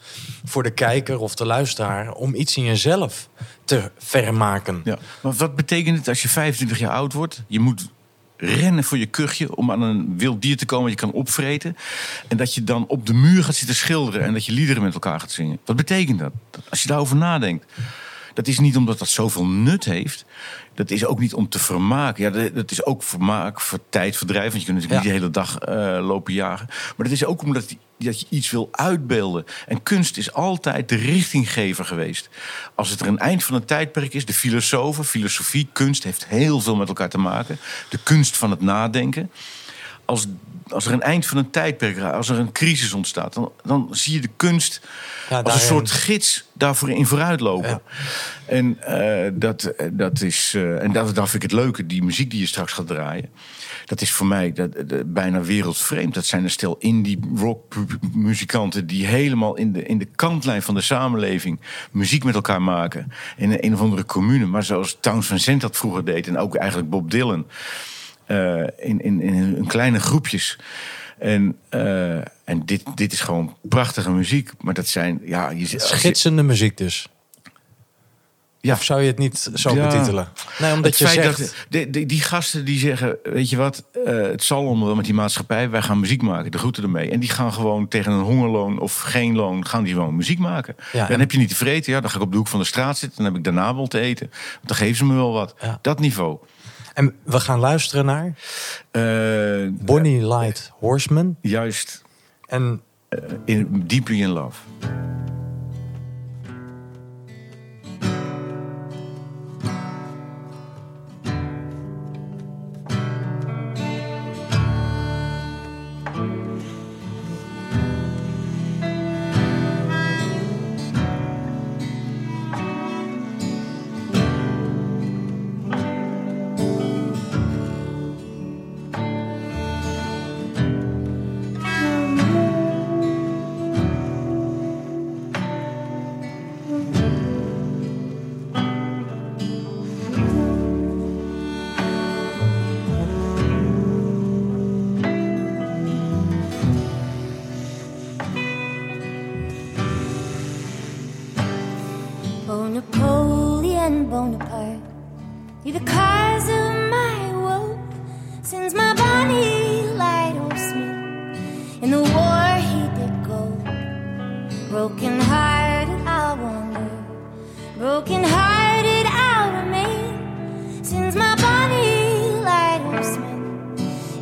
voor 0.46 0.64
de 0.64 0.72
kijker 0.72 1.20
of 1.20 1.36
de 1.36 1.46
luisteraar 1.46 2.14
om 2.14 2.36
iets 2.36 2.58
in 2.58 2.64
jezelf 2.64 3.30
te 3.66 3.92
vermaken. 3.98 4.82
Ja. 4.84 4.98
Maar 5.22 5.34
wat 5.34 5.56
betekent 5.56 5.98
het 5.98 6.08
als 6.08 6.22
je 6.22 6.30
25 6.30 6.80
jaar 6.80 6.92
oud 6.92 7.14
wordt? 7.14 7.44
Je 7.48 7.60
moet 7.60 7.90
rennen 8.38 8.84
voor 8.84 8.98
je 8.98 9.06
kuchje 9.06 9.56
om 9.56 9.72
aan 9.72 9.82
een 9.82 10.18
wild 10.18 10.42
dier 10.42 10.58
te 10.58 10.66
komen 10.66 10.90
dat 10.90 11.00
je 11.00 11.06
kan 11.06 11.16
opvreten. 11.16 11.78
En 12.28 12.38
dat 12.38 12.54
je 12.54 12.64
dan 12.64 12.88
op 12.88 13.06
de 13.06 13.14
muur 13.14 13.44
gaat 13.44 13.56
zitten 13.56 13.76
schilderen 13.76 14.22
en 14.22 14.34
dat 14.34 14.46
je 14.46 14.52
liederen 14.52 14.84
met 14.84 14.94
elkaar 14.94 15.20
gaat 15.20 15.32
zingen. 15.32 15.60
Wat 15.66 15.76
betekent 15.76 16.20
dat? 16.20 16.32
Als 16.70 16.82
je 16.82 16.88
daarover 16.88 17.16
nadenkt. 17.16 17.66
Dat 18.34 18.48
is 18.48 18.60
niet 18.60 18.78
omdat 18.78 19.00
dat 19.00 19.08
zoveel 19.08 19.46
nut 19.46 19.86
heeft. 19.86 20.26
Dat 20.82 20.92
is 20.92 21.06
ook 21.06 21.20
niet 21.20 21.34
om 21.34 21.50
te 21.50 21.60
vermaken. 21.60 22.24
Ja, 22.24 22.50
dat- 22.50 22.72
is 22.72 22.86
ook 22.86 23.04
vermaak 23.04 23.62
voor 23.62 23.80
tijdverdrijf. 23.90 24.50
Want 24.52 24.60
je 24.66 24.66
kunt 24.72 24.78
natuurlijk 24.82 25.04
Ja. 25.06 25.12
niet 25.12 25.20
de 25.20 25.26
hele 25.26 25.32
dag 25.34 25.58
eh, 25.58 26.06
lopen 26.08 26.34
jagen. 26.34 26.66
Maar 26.68 27.08
dat 27.08 27.12
is 27.16 27.26
ook 27.26 27.42
omdat 27.44 27.68
die- 27.68 27.80
dat 27.98 28.20
je 28.20 28.26
iets 28.30 28.52
wil 28.52 28.70
uitbeelden. 28.72 29.46
En 29.68 29.84
kunst 29.84 30.18
is 30.18 30.34
altijd 30.34 30.90
de 30.90 30.96
richtinggever 30.96 31.86
geweest. 31.86 32.30
Als 32.76 32.90
het 32.90 33.00
er 33.00 33.08
een 33.08 33.20
eind 33.20 33.44
van 33.44 33.56
een 33.56 33.66
tijdperk 33.66 34.14
is, 34.14 34.26
de 34.26 34.34
filosofen, 34.34 35.06
filosofie, 35.06 35.70
kunst 35.74 36.04
heeft 36.04 36.26
heel 36.28 36.60
veel 36.62 36.76
met 36.76 36.88
elkaar 36.88 37.10
te 37.10 37.18
maken. 37.18 37.58
De 37.90 38.00
kunst 38.04 38.38
van 38.38 38.50
het 38.52 38.62
nadenken. 38.62 39.32
Als, 40.06 40.28
als 40.74 40.86
er 40.86 40.94
een 40.94 41.02
eind 41.02 41.26
van 41.26 41.38
een 41.38 41.50
tijdperk, 41.50 42.00
als 42.00 42.30
er 42.30 42.40
een 42.40 42.52
crisis 42.52 42.94
ontstaat, 42.94 43.34
dan, 43.34 43.52
dan 43.64 43.88
zie 43.92 44.14
je 44.14 44.22
de 44.22 44.30
kunst 44.36 44.82
Ja, 45.30 45.40
als 45.40 45.54
een 45.54 45.60
soort 45.60 45.92
gids 45.92 46.46
daarvoor 46.54 46.90
in 46.90 47.06
vooruitlopen. 47.06 47.70
Ja. 47.70 47.82
En, 48.46 48.78
eh, 48.82 49.32
dat, 49.34 49.64
eh, 49.64 49.88
dat 49.92 50.22
is, 50.22 50.54
eh, 50.56 50.84
en 50.84 50.92
dat, 50.92 51.16
dat 51.16 51.30
vind 51.30 51.44
ik 51.44 51.52
het 51.52 51.60
leuke, 51.60 51.86
die 51.86 52.04
muziek 52.04 52.32
die 52.32 52.40
je 52.40 52.46
straks 52.46 52.74
gaat 52.74 52.88
draaien. 52.88 53.30
Dat 53.86 54.02
is 54.02 54.12
voor 54.12 54.28
mij 54.28 54.54
dat, 54.54 54.90
dat- 54.90 55.14
bijna 55.14 55.42
wereldvreemd. 55.42 56.14
Dat 56.14 56.26
zijn 56.26 56.44
een 56.44 56.50
stel 56.50 56.76
indie 56.80 57.20
rock 57.36 57.76
muzikanten 58.14 58.88
die 58.88 59.06
helemaal 59.06 59.56
in 59.56 59.74
de, 59.74 59.84
in 59.84 59.98
de 59.98 60.08
kantlijn 60.16 60.62
van 60.62 60.76
de 60.76 60.82
samenleving 60.82 61.60
muziek 61.92 62.24
met 62.24 62.36
elkaar 62.36 62.62
maken. 62.62 63.12
In 63.38 63.52
een, 63.52 63.66
een 63.66 63.74
of 63.74 63.80
andere 63.80 64.06
commune. 64.06 64.46
Maar 64.46 64.64
zoals 64.64 64.98
Towns 65.00 65.28
van 65.28 65.40
Zandt 65.40 65.62
dat 65.62 65.78
vroeger 65.78 66.06
deed 66.06 66.28
en 66.28 66.38
ook 66.38 66.56
eigenlijk 66.56 66.90
Bob 66.90 67.12
Dylan. 67.12 67.46
Eh, 68.26 68.62
in, 68.78 69.02
in, 69.02 69.22
in, 69.22 69.66
kleine 69.68 70.00
groepjes. 70.00 70.58
En, 71.20 71.58
eh, 71.70 72.16
en 72.44 72.66
dit, 72.66 72.84
dit 72.96 73.14
is 73.14 73.22
gewoon 73.22 73.56
prachtige 73.62 74.12
muziek. 74.12 74.52
Maar 74.60 74.74
dat 74.74 74.88
zijn, 74.88 75.22
ja, 75.26 75.50
je, 75.50 75.80
Schitsende 75.80 76.44
muziek 76.44 76.78
dus. 76.78 77.08
Ja. 78.62 78.74
Of 78.74 78.84
zou 78.84 79.02
je 79.02 79.08
het 79.08 79.18
niet 79.18 79.50
zo 79.54 79.76
Ja. 79.76 79.88
betitelen? 79.88 80.28
Nee, 80.60 80.74
omdat 80.74 80.86
het 80.86 81.00
je 81.00 81.08
zegt... 81.08 81.38
dat 81.70 81.90
de- 81.90 82.06
die 82.06 82.22
gasten 82.22 82.66
die 82.66 82.80
zeggen, 82.80 83.18
weet 83.24 83.50
je 83.50 83.58
wat, 83.58 83.84
eh, 84.06 84.22
het 84.22 84.44
zal 84.44 84.66
onder 84.66 84.86
wel 84.86 84.96
met 84.96 85.06
die 85.06 85.14
maatschappij, 85.14 85.70
wij 85.70 85.82
gaan 85.82 86.00
muziek 86.00 86.22
maken, 86.22 86.52
de 86.52 86.58
groeten 86.58 86.84
ermee. 86.84 87.10
En 87.10 87.20
die 87.20 87.30
gaan 87.30 87.54
gewoon 87.54 87.88
tegen 87.88 88.12
een 88.12 88.24
hongerloon 88.24 88.80
of 88.80 89.00
geen 89.00 89.36
loon, 89.36 89.66
gaan 89.66 89.84
die 89.84 89.94
gewoon 89.94 90.16
muziek 90.16 90.40
maken. 90.40 90.76
Ja, 90.92 91.08
dan 91.08 91.20
heb 91.20 91.32
je 91.32 91.38
niet 91.38 91.50
te 91.50 91.56
vreten, 91.56 91.94
ja, 91.94 92.02
dan 92.02 92.10
ga 92.10 92.16
ik 92.16 92.22
op 92.24 92.32
de 92.32 92.38
hoek 92.38 92.48
van 92.48 92.60
de 92.60 92.66
straat 92.66 92.98
zitten, 92.98 93.18
dan 93.18 93.26
heb 93.26 93.36
ik 93.36 93.44
daarna 93.44 93.76
wel 93.76 93.88
te 93.88 94.00
eten. 94.00 94.28
Want 94.32 94.68
dan 94.68 94.78
geven 94.78 94.96
ze 94.96 95.06
me 95.06 95.14
wel 95.14 95.32
wat. 95.32 95.56
Ja. 95.62 95.80
Dat 95.82 96.00
niveau. 96.00 96.38
En 96.94 97.16
we 97.24 97.40
gaan 97.40 97.60
luisteren 97.60 98.06
naar 98.06 98.34
Eh, 98.92 99.68
Bonnie 99.72 100.28
Light 100.28 100.72
Horseman. 100.80 101.36
Juist 101.42 102.02
En 102.48 102.82
in, 103.46 103.84
Deeply 103.88 104.22
in 104.22 104.30
Love. 104.30 104.62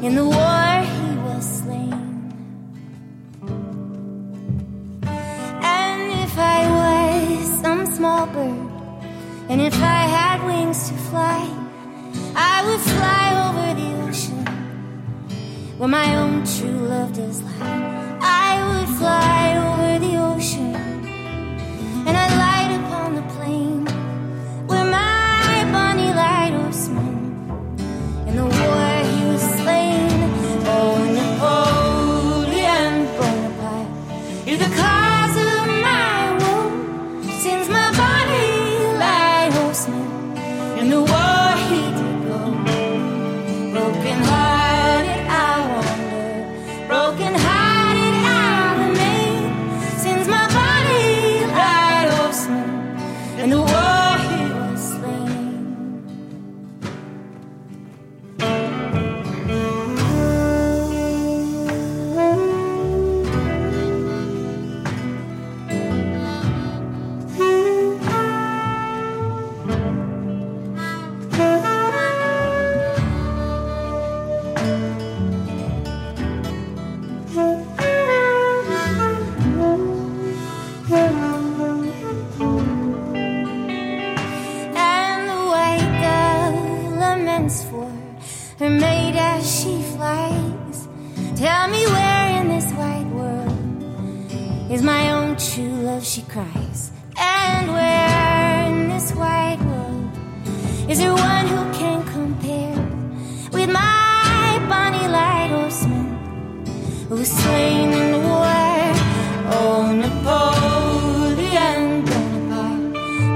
In 0.09 0.15
the 0.15 0.25
war 0.25 0.71
he 0.93 1.09
was 1.27 1.45
slain. 1.59 1.93
And 5.79 6.01
if 6.25 6.33
I 6.57 6.59
was 6.77 7.61
some 7.61 7.85
small 7.95 8.25
bird, 8.25 8.69
and 9.49 9.61
if 9.61 9.75
I 9.75 10.01
had 10.17 10.37
wings 10.49 10.89
to 10.89 10.95
fly, 11.09 11.41
I 12.53 12.55
would 12.65 12.83
fly 12.93 13.27
over 13.45 13.67
the 13.81 13.89
ocean 14.05 14.45
where 15.77 15.93
my 15.99 16.09
own 16.21 16.43
true 16.55 16.81
love 16.93 17.11
does 17.13 17.43
lie. 17.43 18.17
I 18.47 18.51
would 18.67 18.89
fly 18.97 19.38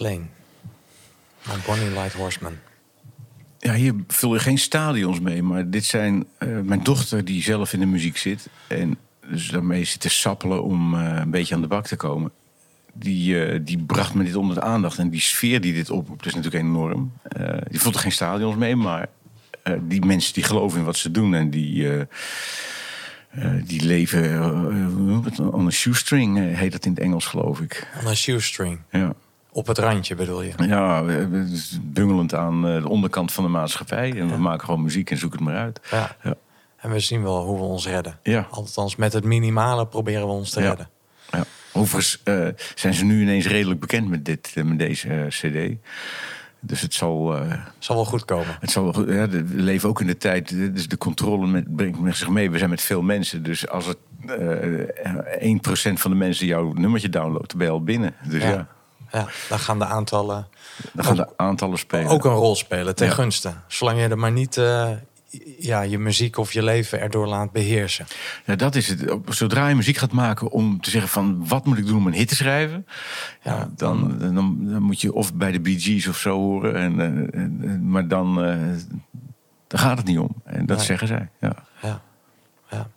Slain. 0.00 0.30
Maar 1.46 1.58
Bonnie 1.66 1.90
Light 1.90 2.12
Horseman. 2.12 2.58
Ja, 3.58 3.74
hier 3.74 3.94
vul 4.08 4.34
je 4.34 4.40
geen 4.40 4.58
stadions 4.58 5.20
mee, 5.20 5.42
maar 5.42 5.70
dit 5.70 5.84
zijn 5.84 6.26
eh, 6.38 6.48
mijn 6.60 6.82
dochter 6.82 7.24
die 7.24 7.42
zelf 7.42 7.72
in 7.72 7.80
de 7.80 7.86
muziek 7.86 8.16
zit. 8.16 8.48
En 8.66 8.98
dus 9.30 9.48
daarmee 9.48 9.84
zit 9.84 10.00
te 10.00 10.08
sappelen 10.08 10.64
om 10.64 10.94
eh, 10.94 11.16
een 11.16 11.30
beetje 11.30 11.54
aan 11.54 11.60
de 11.60 11.66
bak 11.66 11.86
te 11.86 11.96
komen. 11.96 12.30
Die, 12.92 13.44
eh, 13.44 13.60
die 13.62 13.78
bracht 13.78 14.14
me 14.14 14.24
dit 14.24 14.36
onder 14.36 14.54
de 14.54 14.62
aandacht. 14.62 14.98
En 14.98 15.10
die 15.10 15.20
sfeer 15.20 15.60
die 15.60 15.72
dit 15.72 15.90
oproept 15.90 16.26
is 16.26 16.34
natuurlijk 16.34 16.64
enorm. 16.64 17.12
Die 17.70 17.80
vult 17.80 17.94
er 17.94 18.00
geen 18.00 18.12
stadions 18.12 18.56
mee, 18.56 18.76
maar 18.76 19.08
die 19.80 20.04
mensen 20.04 20.34
die 20.34 20.44
geloven 20.44 20.78
in 20.78 20.84
wat 20.84 20.96
ze 20.96 21.10
doen 21.10 21.34
en 21.34 21.50
die, 21.50 21.88
die 23.64 23.84
leven 23.84 24.22
het? 25.24 25.38
on 25.38 25.66
a 25.66 25.70
shoestring, 25.70 26.56
heet 26.56 26.72
dat 26.72 26.84
in 26.84 26.90
het 26.90 27.00
Engels, 27.00 27.26
geloof 27.26 27.60
ik. 27.60 27.88
On 28.00 28.06
een 28.06 28.16
shoestring. 28.16 28.80
Ja. 28.90 29.14
Op 29.52 29.66
het 29.66 29.78
randje 29.78 30.14
bedoel 30.14 30.42
je? 30.42 30.52
Ja, 30.66 31.02
bungelend 31.82 32.34
aan 32.34 32.66
eh, 32.68 32.82
de 32.82 32.88
onderkant 32.88 33.32
van 33.32 33.44
de 33.44 33.50
maatschappij. 33.50 34.12
En 34.18 34.28
we 34.28 34.36
maken 34.36 34.64
gewoon 34.64 34.82
muziek 34.82 35.10
en 35.10 35.16
zoek 35.18 35.32
het 35.32 35.40
maar 35.40 35.56
uit. 35.56 35.80
Ja. 35.90 36.16
Ja. 36.22 36.34
En 36.76 36.90
we 36.90 37.00
zien 37.00 37.22
wel 37.22 37.44
hoe 37.44 37.56
we 37.56 37.62
ons 37.62 37.86
redden. 37.86 38.18
Ja. 38.22 38.46
Althans, 38.50 38.96
met 38.96 39.12
het 39.12 39.24
minimale 39.24 39.86
proberen 39.86 40.26
we 40.26 40.32
ons 40.32 40.50
te 40.50 40.60
Ja. 40.60 40.68
redden. 40.68 40.88
Ja. 41.30 41.44
Overigens 41.72 42.20
eh, 42.24 42.46
zijn 42.74 42.94
ze 42.94 43.04
nu 43.04 43.22
ineens 43.22 43.46
redelijk 43.46 43.80
bekend 43.80 44.08
met, 44.08 44.24
dit, 44.24 44.52
eh, 44.54 44.64
met 44.64 44.78
deze 44.78 45.26
cd. 45.28 45.76
Dus 46.62 46.80
het 46.80 46.94
zal, 46.94 47.34
Zal 47.78 47.96
wel 47.96 48.04
goed 48.04 48.24
komen. 48.24 48.56
het 48.60 48.70
zal 48.70 48.82
wel 48.82 48.92
goed- 48.92 49.08
ja, 49.08 49.28
we 49.28 49.44
leven 49.54 49.88
ook 49.88 50.00
in 50.00 50.06
de 50.06 50.16
tijd. 50.16 50.48
Dus 50.74 50.88
de 50.88 50.98
controle 50.98 51.46
met, 51.46 51.76
brengt 51.76 52.00
met 52.00 52.16
zich 52.16 52.28
mee. 52.28 52.50
We 52.50 52.58
zijn 52.58 52.70
met 52.70 52.80
veel 52.80 53.02
mensen. 53.02 53.42
Dus 53.42 53.68
als 53.68 53.86
het 53.86 53.96
eh 54.26 55.48
1% 55.48 56.00
van 56.00 56.10
de 56.10 56.16
mensen 56.16 56.46
jouw 56.46 56.72
nummertje 56.72 57.08
downloadt, 57.08 57.56
ben 57.56 57.66
je 57.66 57.72
al 57.72 57.82
binnen. 57.82 58.14
Dus 58.28 58.42
ja, 58.42 58.66
Ja. 59.12 59.26
Dan 59.48 59.58
gaan 59.58 59.78
de 59.78 59.84
aantallen 59.84 60.48
dan 60.92 61.04
gaan 61.04 61.16
de 61.16 61.28
aantallen 61.36 61.78
spelen. 61.78 62.10
ook 62.10 62.24
een 62.24 62.30
rol 62.32 62.56
spelen 62.56 62.94
ten 62.94 63.06
Ja. 63.06 63.12
gunste. 63.12 63.52
Zolang 63.66 64.00
je 64.00 64.08
er 64.08 64.18
maar 64.18 64.32
niet 64.32 64.56
eh, 64.56 64.90
ja, 65.58 65.80
je 65.82 65.98
muziek 65.98 66.36
of 66.38 66.52
je 66.52 66.62
leven 66.62 67.00
erdoor 67.00 67.26
laat 67.26 67.52
beheersen. 67.52 68.06
Ja, 68.44 68.56
dat 68.56 68.74
is 68.74 68.88
het. 68.88 69.04
Zodra 69.28 69.68
je 69.68 69.74
muziek 69.74 69.96
gaat 69.96 70.12
maken 70.12 70.50
om 70.50 70.80
te 70.80 70.90
zeggen 70.90 71.10
van 71.10 71.48
wat 71.48 71.64
moet 71.66 71.78
ik 71.78 71.86
doen 71.86 71.96
om 71.96 72.06
een 72.06 72.12
hit 72.12 72.28
te 72.28 72.34
schrijven, 72.34 72.86
ja, 73.42 73.70
dan, 73.76 74.18
dan, 74.18 74.34
dan 74.70 74.82
moet 74.82 75.00
je 75.00 75.12
of 75.12 75.34
bij 75.34 75.52
de 75.52 75.60
Bee 75.60 75.80
Gees 75.80 76.06
of 76.06 76.16
zo 76.18 76.36
horen. 76.36 76.74
En, 76.76 77.00
eh, 77.00 77.40
en- 77.40 77.88
maar 77.90 78.08
dan, 78.08 78.44
eh, 78.44 78.56
dan 79.66 79.80
gaat 79.80 79.96
het 79.98 80.06
niet 80.06 80.18
om. 80.18 80.34
En 80.44 80.66
dat 80.66 80.82
zeggen 80.82 81.06
zij. 81.06 81.28
Ja. 81.40 81.54
Ja. 81.82 82.02
ja. 82.70 82.90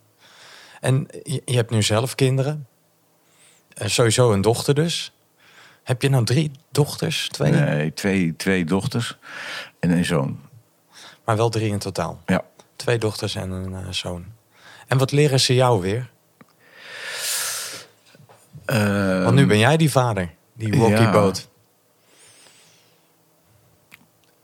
En 0.79 1.07
je, 1.23 1.41
je 1.45 1.55
hebt 1.55 1.71
nu 1.71 1.81
zelf 1.83 2.15
kinderen. 2.15 2.67
Sowieso 3.75 4.31
een 4.33 4.41
dochter 4.41 4.73
dus. 4.75 5.12
Heb 5.83 6.01
je 6.01 6.09
nou 6.09 6.25
drie 6.25 6.51
dochters? 6.71 7.27
Twee? 7.31 7.51
Nee, 7.51 7.93
twee, 7.93 8.35
twee 8.35 8.65
dochters 8.65 9.17
en 9.79 9.89
een 9.91 10.05
zoon. 10.05 10.39
Maar 11.25 11.37
wel 11.37 11.49
drie 11.49 11.69
in 11.71 11.79
totaal. 11.79 12.21
Ja. 12.25 12.41
Twee 12.75 12.97
dochters 12.97 13.35
en 13.35 13.51
een 13.51 13.73
eh, 13.75 13.87
zoon. 13.89 14.25
En 14.87 14.97
wat 14.97 15.11
leren 15.11 15.39
ze 15.39 15.53
jou 15.53 15.81
weer? 15.81 16.11
Want 19.23 19.35
nu 19.35 19.45
ben 19.45 19.57
jij 19.57 19.77
die 19.77 19.91
vader. 19.91 20.33
Die 20.53 20.77
walkie-boot. 20.79 21.49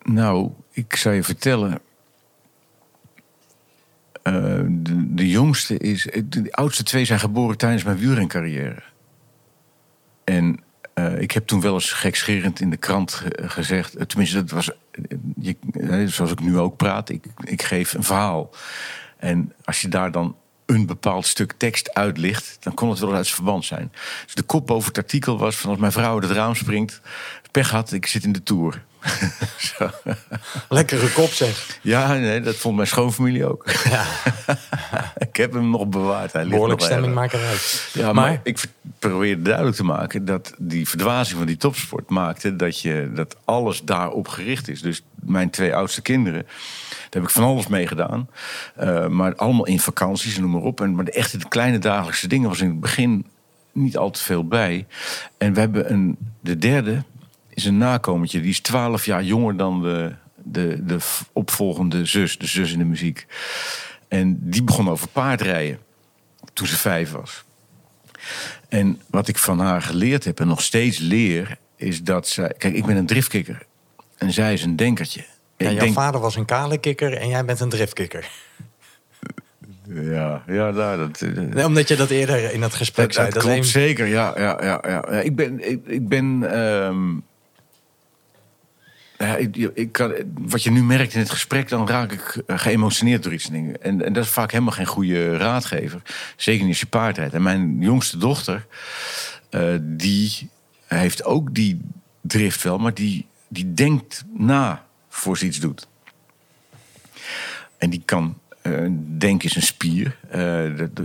Nou, 0.04 0.52
ik 0.72 0.96
zou 0.96 1.16
je 1.16 1.24
vertellen. 1.24 1.80
eh, 4.24 4.34
de, 4.70 5.14
de 5.14 5.30
jongste 5.30 5.78
is. 5.78 6.04
De, 6.04 6.42
de 6.42 6.52
oudste 6.52 6.84
twee 6.84 7.06
zijn 7.06 7.20
geboren 7.20 7.58
tijdens 7.58 7.84
mijn 7.84 7.98
wielrencarrière. 7.98 8.84
En 10.24 10.60
eh, 11.06 11.22
ik 11.22 11.32
heb 11.32 11.48
toen 11.48 11.62
wel 11.62 11.74
eens 11.74 11.92
gekscherend 11.92 12.60
in 12.60 12.70
de 12.70 12.78
krant 12.78 13.14
ge- 13.14 13.44
gezegd. 13.48 13.96
eh, 13.96 14.06
Tenminste, 14.06 14.44
dat 14.44 14.52
was. 14.52 14.70
eh, 14.92 15.18
Je, 15.42 15.56
eh, 15.74 16.06
zoals 16.08 16.32
ik 16.32 16.40
nu 16.40 16.58
ook 16.58 16.78
praat. 16.78 17.10
Ik, 17.10 17.26
ik 17.44 17.62
geef 17.64 17.94
een 17.94 18.04
verhaal. 18.04 18.50
En 19.18 19.54
als 19.64 19.82
je 19.82 19.88
daar 19.88 20.12
dan 20.12 20.36
een 20.66 20.86
bepaald 20.86 21.26
stuk 21.26 21.54
tekst 21.58 21.94
uitlicht, 21.94 22.58
dan 22.60 22.74
kon 22.74 22.90
het 22.90 23.00
wel 23.00 23.14
uit 23.14 23.24
zijn 23.26 23.36
verband 23.36 23.66
zijn. 23.66 23.92
Dus 24.26 24.36
de 24.36 24.44
kop 24.44 24.72
over 24.72 24.88
het 24.88 24.98
artikel 24.98 25.38
was: 25.38 25.56
van 25.56 25.70
als 25.70 25.80
mijn 25.80 25.92
vrouw 25.92 26.14
uit 26.14 26.24
het 26.24 26.32
raam 26.38 26.56
springt, 26.56 27.02
pech 27.52 27.70
had, 27.72 27.92
ik 27.92 28.06
zit 28.06 28.24
in 28.24 28.32
de 28.32 28.44
tour. 28.44 28.84
Lekkere 30.70 31.12
kop 31.12 31.30
zeg. 31.30 31.80
Ja, 31.82 32.14
nee, 32.14 32.42
dat 32.42 32.56
vond 32.56 32.76
mijn 32.76 32.88
schoonfamilie 32.88 33.46
ook. 33.46 33.66
Ja, 33.90 34.06
ik 35.28 35.36
heb 35.36 35.54
hem 35.54 35.70
nog 35.70 35.88
bewaard. 35.88 36.34
Hij 36.34 36.48
behoorlijk 36.48 37.08
maken 37.14 37.40
uit. 37.40 37.90
Ja, 37.94 38.14
maar, 38.14 38.40
ik 38.44 38.60
ver- 38.60 38.70
probeerde 39.00 39.42
duidelijk 39.42 39.76
te 39.76 39.84
maken 39.84 40.26
dat 40.26 40.54
die 40.58 40.88
verdwazing 40.88 41.38
van 41.38 41.48
die 41.48 41.58
topsport 41.58 42.10
maakte 42.10 42.56
dat, 42.56 42.80
je, 42.80 43.12
dat 43.16 43.36
alles 43.46 43.82
daarop 43.82 44.28
gericht 44.28 44.70
is. 44.70 44.82
Dus 44.82 45.04
mijn 45.14 45.50
twee 45.50 45.76
oudste 45.76 46.02
kinderen, 46.02 46.42
daar 46.42 47.08
heb 47.10 47.24
ik 47.24 47.30
van 47.30 47.44
alles 47.44 47.68
mee 47.68 47.88
gedaan. 47.88 48.30
Eh, 48.76 49.08
maar 49.08 49.36
allemaal 49.36 49.66
in 49.66 49.80
vakanties 49.80 50.36
en 50.36 50.42
noem 50.42 50.52
maar 50.52 50.62
op. 50.62 50.82
En, 50.82 50.96
maar 50.96 51.06
de 51.06 51.12
echte 51.12 51.38
de 51.38 51.48
kleine 51.48 51.80
dagelijkse 51.80 52.28
dingen 52.28 52.50
was 52.50 52.62
in 52.62 52.68
het 52.70 52.80
begin 52.80 53.26
niet 53.72 53.98
al 53.98 54.12
te 54.12 54.24
veel 54.24 54.48
bij. 54.48 54.86
En 55.38 55.54
we 55.54 55.60
hebben 55.60 55.92
een, 55.92 56.18
de 56.42 56.58
derde 56.58 57.04
is 57.60 57.66
een 57.66 57.78
nakomertje. 57.78 58.42
Die 58.42 58.50
is 58.50 58.60
twaalf 58.60 59.06
jaar 59.06 59.24
jonger 59.24 59.58
dan 59.58 59.82
de, 59.82 60.12
de, 60.36 60.86
de 60.86 60.98
opvolgende 61.34 62.06
zus, 62.06 62.38
de 62.38 62.48
zus 62.48 62.72
in 62.72 62.78
de 62.80 62.86
muziek. 62.86 63.26
En 64.08 64.38
die 64.50 64.64
begon 64.64 64.90
over 64.90 65.08
paardrijden 65.08 65.80
toen 66.54 66.68
ze 66.68 66.76
vijf 66.78 67.12
was. 67.12 67.44
En 68.70 69.02
wat 69.10 69.28
ik 69.28 69.38
van 69.38 69.60
haar 69.60 69.82
geleerd 69.82 70.24
heb 70.24 70.40
en 70.40 70.48
nog 70.48 70.62
steeds 70.62 70.98
leer, 71.00 71.58
is 71.76 72.04
dat 72.04 72.28
zij. 72.28 72.54
Kijk, 72.58 72.74
ik 72.74 72.86
ben 72.86 72.98
een 72.98 73.06
driftkikker. 73.06 73.66
En 74.18 74.34
zij 74.34 74.54
is 74.54 74.64
een 74.64 74.76
denkertje. 74.76 75.20
Ja, 75.58 75.66
ik 75.68 75.72
jouw 75.72 75.80
denk, 75.84 75.94
vader 75.94 76.22
was 76.22 76.36
een 76.36 76.46
kale 76.46 76.78
kikker 76.78 77.14
en 77.18 77.28
jij 77.28 77.46
bent 77.46 77.60
een 77.60 77.70
driftkikker. 77.70 78.30
ja, 79.90 80.44
ja, 80.48 80.72
nou, 80.72 80.98
dat. 80.98 81.22
eh, 81.22 81.30
Nee, 81.32 81.66
omdat 81.66 81.88
je 81.88 81.96
dat 81.96 82.10
eerder 82.10 82.54
in 82.54 82.62
het 82.62 82.74
gesprek 82.74 83.06
Dat, 83.06 83.16
zei. 83.16 83.30
dat 83.30 83.44
klopt 83.44 83.68
zeker, 83.68 84.06
ja. 84.06 84.34
ja, 84.38 84.58
ja, 84.64 84.84
ja. 84.88 85.06
ik 85.08 85.36
ben. 85.36 85.70
Ik, 85.72 85.86
ik 85.86 86.08
ben 86.08 86.52
ehm, 86.52 87.18
ik, 89.74 89.92
kan, 89.92 90.14
wat 90.40 90.64
je 90.64 90.72
nu 90.72 90.84
merkt 90.84 91.14
in 91.14 91.20
het 91.20 91.30
gesprek, 91.30 91.70
dan 91.70 91.88
raak 91.88 92.12
ik 92.12 92.44
eh, 92.48 92.60
geëmotioneerd 92.60 93.24
door 93.24 93.34
iets. 93.34 93.50
En, 93.50 94.06
en 94.06 94.14
dat 94.14 94.24
is 94.24 94.30
vaak 94.30 94.52
helemaal 94.52 94.74
geen 94.74 94.86
goede 94.86 95.38
raadgever. 95.38 96.02
Zeker 96.36 96.62
niet 96.62 96.70
als 96.70 96.80
je 96.80 96.86
paard 96.86 97.18
rijdt. 97.18 97.34
En 97.34 97.42
mijn 97.42 97.82
jongste 97.82 98.18
dochter, 98.18 98.66
eh, 99.50 99.76
die 99.82 100.50
heeft 100.86 101.24
ook 101.24 101.56
die 101.56 101.82
drift 102.22 102.64
wel, 102.64 102.78
maar 102.78 102.94
die, 102.94 103.26
die 103.48 103.74
denkt 103.74 104.24
na 104.38 104.86
voor 105.10 105.38
ze 105.38 105.46
iets 105.46 105.60
doet. 105.60 105.88
En 107.78 107.90
die 107.90 108.02
kan. 108.06 108.38
eh 108.62 108.86
denken 109.18 109.50
is 109.50 109.56
een 109.56 109.62
spier. 109.62 110.18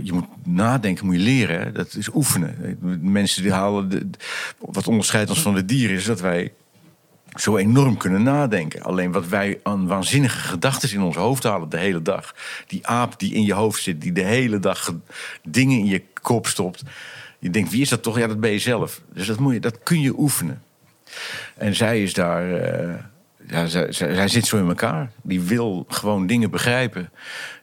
Je 0.03 0.13
moet 0.13 0.27
nadenken, 0.43 1.05
moet 1.05 1.15
je 1.15 1.21
leren. 1.21 1.73
Dat 1.73 1.95
is 1.95 2.13
oefenen. 2.13 2.77
Mensen 3.01 3.41
die 3.41 3.51
halen. 3.51 4.11
Wat 4.59 4.87
onderscheidt 4.87 5.29
ons 5.29 5.41
van 5.41 5.53
de 5.53 5.65
dieren 5.65 5.95
is 5.95 6.05
dat 6.05 6.19
wij 6.19 6.53
zo 7.35 7.57
enorm 7.57 7.97
kunnen 7.97 8.23
nadenken. 8.23 8.81
Alleen 8.81 9.11
wat 9.11 9.27
wij 9.27 9.59
aan 9.63 9.87
waanzinnige 9.87 10.37
gedachten 10.39 10.91
in 10.91 11.01
ons 11.01 11.15
hoofd 11.15 11.43
halen 11.43 11.69
de 11.69 11.77
hele 11.77 12.01
dag. 12.01 12.35
Die 12.67 12.87
aap 12.87 13.19
die 13.19 13.33
in 13.33 13.43
je 13.43 13.53
hoofd 13.53 13.81
zit, 13.81 14.01
die 14.01 14.11
de 14.11 14.23
hele 14.23 14.59
dag 14.59 14.83
ge- 14.85 14.95
dingen 15.43 15.77
in 15.79 15.85
je 15.85 16.03
kop 16.21 16.47
stopt. 16.47 16.83
Je 17.39 17.49
denkt, 17.49 17.71
wie 17.71 17.81
is 17.81 17.89
dat 17.89 18.03
toch? 18.03 18.17
Ja, 18.17 18.27
dat 18.27 18.39
ben 18.39 18.51
je 18.51 18.59
zelf. 18.59 19.01
Dus 19.13 19.27
dat, 19.27 19.39
moet 19.39 19.53
je, 19.53 19.59
dat 19.59 19.79
kun 19.83 20.01
je 20.01 20.13
oefenen. 20.19 20.61
En 21.57 21.75
zij 21.75 22.03
is 22.03 22.13
daar. 22.13 22.53
eh, 22.53 22.93
ja, 23.47 23.65
zij, 23.65 23.91
zij, 23.91 24.27
zit 24.27 24.45
zo 24.45 24.57
in 24.57 24.67
elkaar. 24.67 25.11
Die 25.23 25.41
wil 25.41 25.85
gewoon 25.87 26.27
dingen 26.27 26.51
begrijpen. 26.51 27.09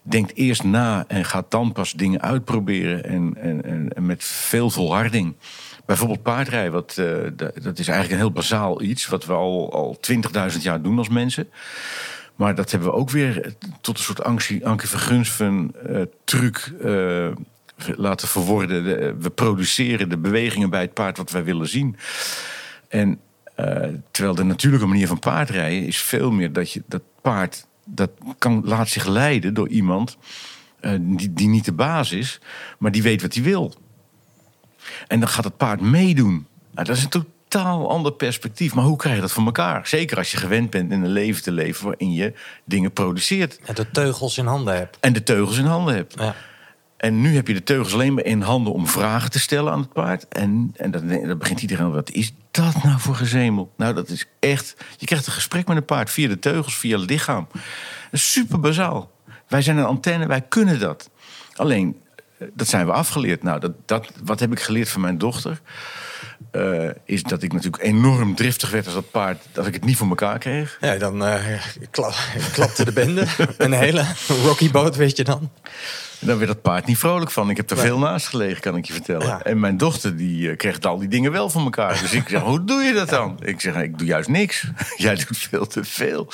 Denkt 0.03 0.35
eerst 0.35 0.64
na 0.64 1.05
en 1.09 1.25
gaat 1.25 1.51
dan 1.51 1.73
pas 1.73 1.93
dingen 1.93 2.20
uitproberen. 2.20 3.05
En, 3.05 3.37
en, 3.41 3.64
en, 3.64 3.93
en 3.93 4.07
met 4.07 4.25
veel 4.25 4.70
volharding. 4.70 5.35
Bijvoorbeeld 5.93 6.22
paardrijden, 6.22 6.72
wat, 6.72 6.97
eh, 6.99 7.16
dat 7.62 7.78
is 7.78 7.88
eigenlijk 7.88 8.11
een 8.11 8.16
heel 8.26 8.32
bazaal 8.32 8.82
iets. 8.82 9.07
Wat 9.07 9.24
we 9.26 9.32
al, 9.32 9.72
al 9.72 9.99
20.000 10.01 10.62
jaar 10.62 10.82
doen 10.82 10.99
als 10.99 11.09
mensen. 11.09 11.49
Maar 12.36 12.55
dat 12.55 12.70
hebben 12.70 12.88
we 12.88 12.95
ook 12.95 13.11
weer 13.11 13.55
tot 13.80 13.99
een 13.99 14.05
soort 14.05 14.22
Ankie 14.24 14.88
Vergunsven 14.88 15.74
eh, 15.86 16.03
truc 16.24 16.72
eh, 16.82 17.28
laten 17.97 18.28
verworden. 18.28 18.84
De- 18.84 19.14
we 19.18 19.30
produceren 19.30 20.09
de 20.09 20.18
bewegingen 20.18 20.70
bij 20.70 20.80
het 20.80 20.95
paard 20.95 21.16
wat 21.16 21.30
wij 21.30 21.45
willen 21.45 21.68
zien. 21.68 21.97
En 22.88 23.20
eh, 23.55 23.88
terwijl 24.11 24.34
de 24.34 24.45
natuurlijke 24.45 24.86
manier 24.86 25.07
van 25.07 25.18
paardrijden 25.18 25.86
is 25.86 26.01
veel 26.01 26.30
meer 26.30 26.53
dat 26.53 26.72
je 26.72 26.82
dat 26.86 27.03
paard 27.22 27.66
dat 27.84 28.11
kan, 28.38 28.62
laat 28.64 28.88
zich 28.88 29.07
leiden 29.07 29.55
door 29.55 29.68
iemand 29.68 30.16
eh, 30.80 30.93
die, 31.01 31.32
die 31.32 31.49
niet 31.49 31.64
de 31.64 31.72
baas 31.72 32.12
is, 32.12 32.40
maar 32.78 32.90
die 32.93 33.03
weet 33.03 33.22
wat 33.22 33.34
hij 33.34 33.43
wil. 33.43 33.74
En 35.07 35.20
dan 35.20 35.28
gaat 35.28 35.45
het 35.45 35.57
paard 35.57 35.80
meedoen. 35.80 36.47
Nou, 36.74 36.87
dat 36.87 36.97
is 36.97 37.03
een 37.03 37.09
totaal 37.49 37.91
ander 37.91 38.12
perspectief. 38.12 38.74
Maar 38.74 38.85
hoe 38.85 38.97
krijg 38.97 39.14
je 39.14 39.20
dat 39.20 39.33
voor 39.33 39.45
elkaar? 39.45 39.87
Zeker 39.87 40.16
als 40.16 40.30
je 40.30 40.37
gewend 40.37 40.70
bent 40.70 40.93
in 40.93 41.03
een 41.03 41.12
leven 41.12 41.43
te 41.43 41.53
leven 41.53 41.85
waarin 41.85 42.12
je 42.12 42.33
dingen 42.64 42.93
produceert 42.93 43.59
Ja, 43.66 43.72
de 43.72 43.91
teugels 43.91 44.39
in 44.39 44.47
handen 44.47 44.76
hebt. 44.76 44.97
en 45.01 45.12
de 45.12 45.22
teugels 45.22 45.59
in 45.59 45.64
handen 45.64 45.95
hebt. 45.95 46.14
Ja. 46.18 46.35
En 46.97 47.20
nu 47.20 47.35
heb 47.35 47.47
je 47.47 47.55
de 47.55 47.62
teugels 47.62 47.93
alleen 47.95 48.14
maar 48.14 48.24
in 48.24 48.41
handen 48.41 48.72
om 48.72 48.87
vragen 48.87 49.30
te 49.30 49.39
stellen 49.39 49.72
aan 49.72 49.80
het 49.80 49.93
paard. 49.93 50.28
En, 50.28 50.74
en 50.76 50.91
dan, 50.91 51.09
dan 51.09 51.39
begint 51.39 51.61
iedereen, 51.61 51.91
wat 51.91 52.11
is 52.11 52.35
dat 52.51 52.83
nou 52.83 52.99
voor 53.01 53.14
gezemel? 53.14 53.72
Nou, 53.76 53.95
dat 53.95 54.09
is 54.09 54.26
echt... 54.41 54.76
Je 54.97 55.07
krijgt 55.07 55.26
een 55.26 55.33
gesprek 55.33 55.68
met 55.68 55.76
een 55.76 55.85
paard 55.85 56.11
via 56.11 56.28
de 56.28 56.39
teugels, 56.39 56.76
via 56.76 56.99
het 57.01 57.11
lichaam. 57.11 57.47
Super 58.12 58.61
bazaal. 58.61 59.11
Wij 59.49 59.62
zijn 59.62 59.76
een 59.76 59.85
antenne, 59.85 60.26
wij 60.26 60.41
kunnen 60.41 60.80
dat. 60.80 61.11
Alleen, 61.55 61.97
dat 62.55 62.68
zijn 62.68 62.86
we 62.86 62.93
afgeleerd. 62.93 63.43
Nou, 63.43 63.61
dat, 63.61 63.72
dat, 63.86 64.09
wat 64.24 64.40
heb 64.40 64.53
ik 64.53 64.61
geleerd 64.61 64.88
van 64.88 65.01
mijn 65.01 65.18
dochter? 65.18 65.61
Eh, 66.51 66.88
is 67.05 67.22
dat 67.22 67.43
ik 67.43 67.53
natuurlijk 67.53 67.82
enorm 67.82 68.34
driftig 68.34 68.70
werd 68.70 68.84
als 68.84 68.95
dat 68.95 69.11
paard... 69.11 69.43
dat 69.53 69.66
ik 69.66 69.74
het 69.74 69.84
niet 69.84 69.97
voor 69.97 70.09
elkaar 70.09 70.38
kreeg. 70.38 70.76
Ja, 70.80 70.97
dan 70.97 71.24
eh, 71.24 71.61
kla- 71.90 72.12
klapte 72.53 72.84
de 72.84 72.93
bende. 72.93 73.26
Een 73.59 73.72
hele 73.72 74.05
Rocky 74.45 74.70
boot, 74.70 74.97
weet 74.97 75.16
je 75.16 75.24
dan. 75.24 75.51
En 76.20 76.26
dan 76.28 76.36
werd 76.36 76.49
dat 76.51 76.62
paard 76.62 76.86
niet 76.86 76.99
vrolijk 76.99 77.30
van. 77.30 77.51
Ik 77.51 77.57
heb 77.57 77.70
er 77.70 77.76
Nee. 77.76 77.84
veel 77.84 77.99
naast 77.99 78.28
gelegen, 78.28 78.61
kan 78.61 78.76
ik 78.76 78.84
je 78.84 78.93
vertellen. 78.93 79.26
Ja. 79.26 79.43
En 79.43 79.61
mijn 79.61 79.76
dochter 79.76 80.16
die 80.16 80.51
eh, 80.51 80.57
kreeg 80.57 80.80
al 80.80 80.99
die 80.99 81.09
dingen 81.09 81.32
wel 81.32 81.51
van 81.51 81.62
elkaar. 81.64 81.99
Dus 82.01 82.12
ik 82.12 82.28
zeg, 82.28 82.40
hoe 82.51 82.64
doe 82.64 82.82
je 82.82 82.93
dat 82.93 83.09
dan? 83.09 83.36
Ik 83.45 83.61
zeg, 83.61 83.74
ik 83.74 83.99
doe 83.99 84.07
juist 84.07 84.28
niks. 84.28 84.66
Jij 84.97 85.14
doet 85.14 85.38
veel 85.38 85.66
te 85.66 85.84
veel. 85.84 86.28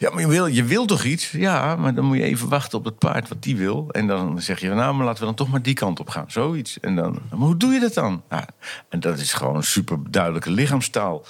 Ja, 0.00 0.10
maar 0.10 0.20
je 0.20 0.26
wil, 0.28 0.46
je 0.46 0.64
wil 0.64 0.84
toch 0.86 1.04
iets? 1.04 1.30
Ja, 1.30 1.76
maar 1.76 1.94
dan 1.94 2.04
moet 2.04 2.16
je 2.16 2.22
even 2.22 2.48
wachten 2.48 2.78
op 2.78 2.84
het 2.84 2.98
paard 2.98 3.28
wat 3.28 3.42
die 3.42 3.56
wil. 3.56 3.88
En 3.90 4.06
dan 4.06 4.42
zeg 4.42 4.60
je, 4.60 4.68
nou, 4.68 4.94
maar 4.94 5.04
laten 5.06 5.20
we 5.20 5.26
dan 5.26 5.34
toch 5.34 5.48
maar 5.48 5.62
die 5.62 5.74
kant 5.74 6.00
op 6.00 6.08
gaan. 6.08 6.24
Zoiets. 6.30 6.80
En 6.80 6.96
dan, 6.96 7.18
maar 7.30 7.38
hoe 7.38 7.56
doe 7.56 7.72
je 7.72 7.80
dat 7.80 7.94
dan? 7.94 8.22
Ja, 8.30 8.46
en 8.88 9.00
dat 9.00 9.18
is 9.18 9.32
gewoon 9.32 9.62
super 9.62 9.98
duidelijke 10.10 10.50
lichaamstaal. 10.50 11.24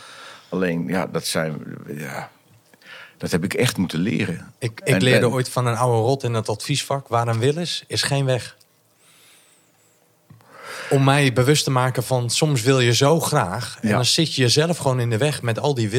Alleen, 0.48 0.86
ja, 0.88 1.06
dat 1.06 1.26
zijn... 1.26 1.62
Ja, 1.96 2.30
dat 3.18 3.30
heb 3.30 3.44
ik 3.44 3.54
echt 3.54 3.76
moeten 3.76 3.98
leren. 3.98 4.52
Ik, 4.58 4.80
ik 4.84 4.94
En- 4.94 5.02
leerde 5.02 5.26
en- 5.26 5.32
ooit 5.32 5.48
van 5.48 5.66
een 5.66 5.76
oude 5.76 5.98
rot 6.06 6.22
in 6.22 6.34
het 6.34 6.48
adviesvak... 6.48 7.08
waar 7.08 7.28
een 7.28 7.38
wil 7.38 7.56
is, 7.56 7.84
is 7.86 8.02
geen 8.02 8.24
weg. 8.24 8.56
Om 10.90 11.04
mij 11.04 11.32
bewust 11.32 11.64
te 11.64 11.70
maken 11.70 12.02
van 12.02 12.30
soms 12.30 12.62
wil 12.62 12.80
je 12.80 12.94
zo 12.94 13.20
graag... 13.20 13.78
en 13.80 13.88
Ja. 13.88 13.94
dan 13.94 14.04
zit 14.04 14.34
je 14.34 14.42
jezelf 14.42 14.76
gewoon 14.78 15.00
in 15.00 15.10
de 15.10 15.18
weg 15.18 15.42
met 15.42 15.58
al 15.58 15.74
die 15.74 15.90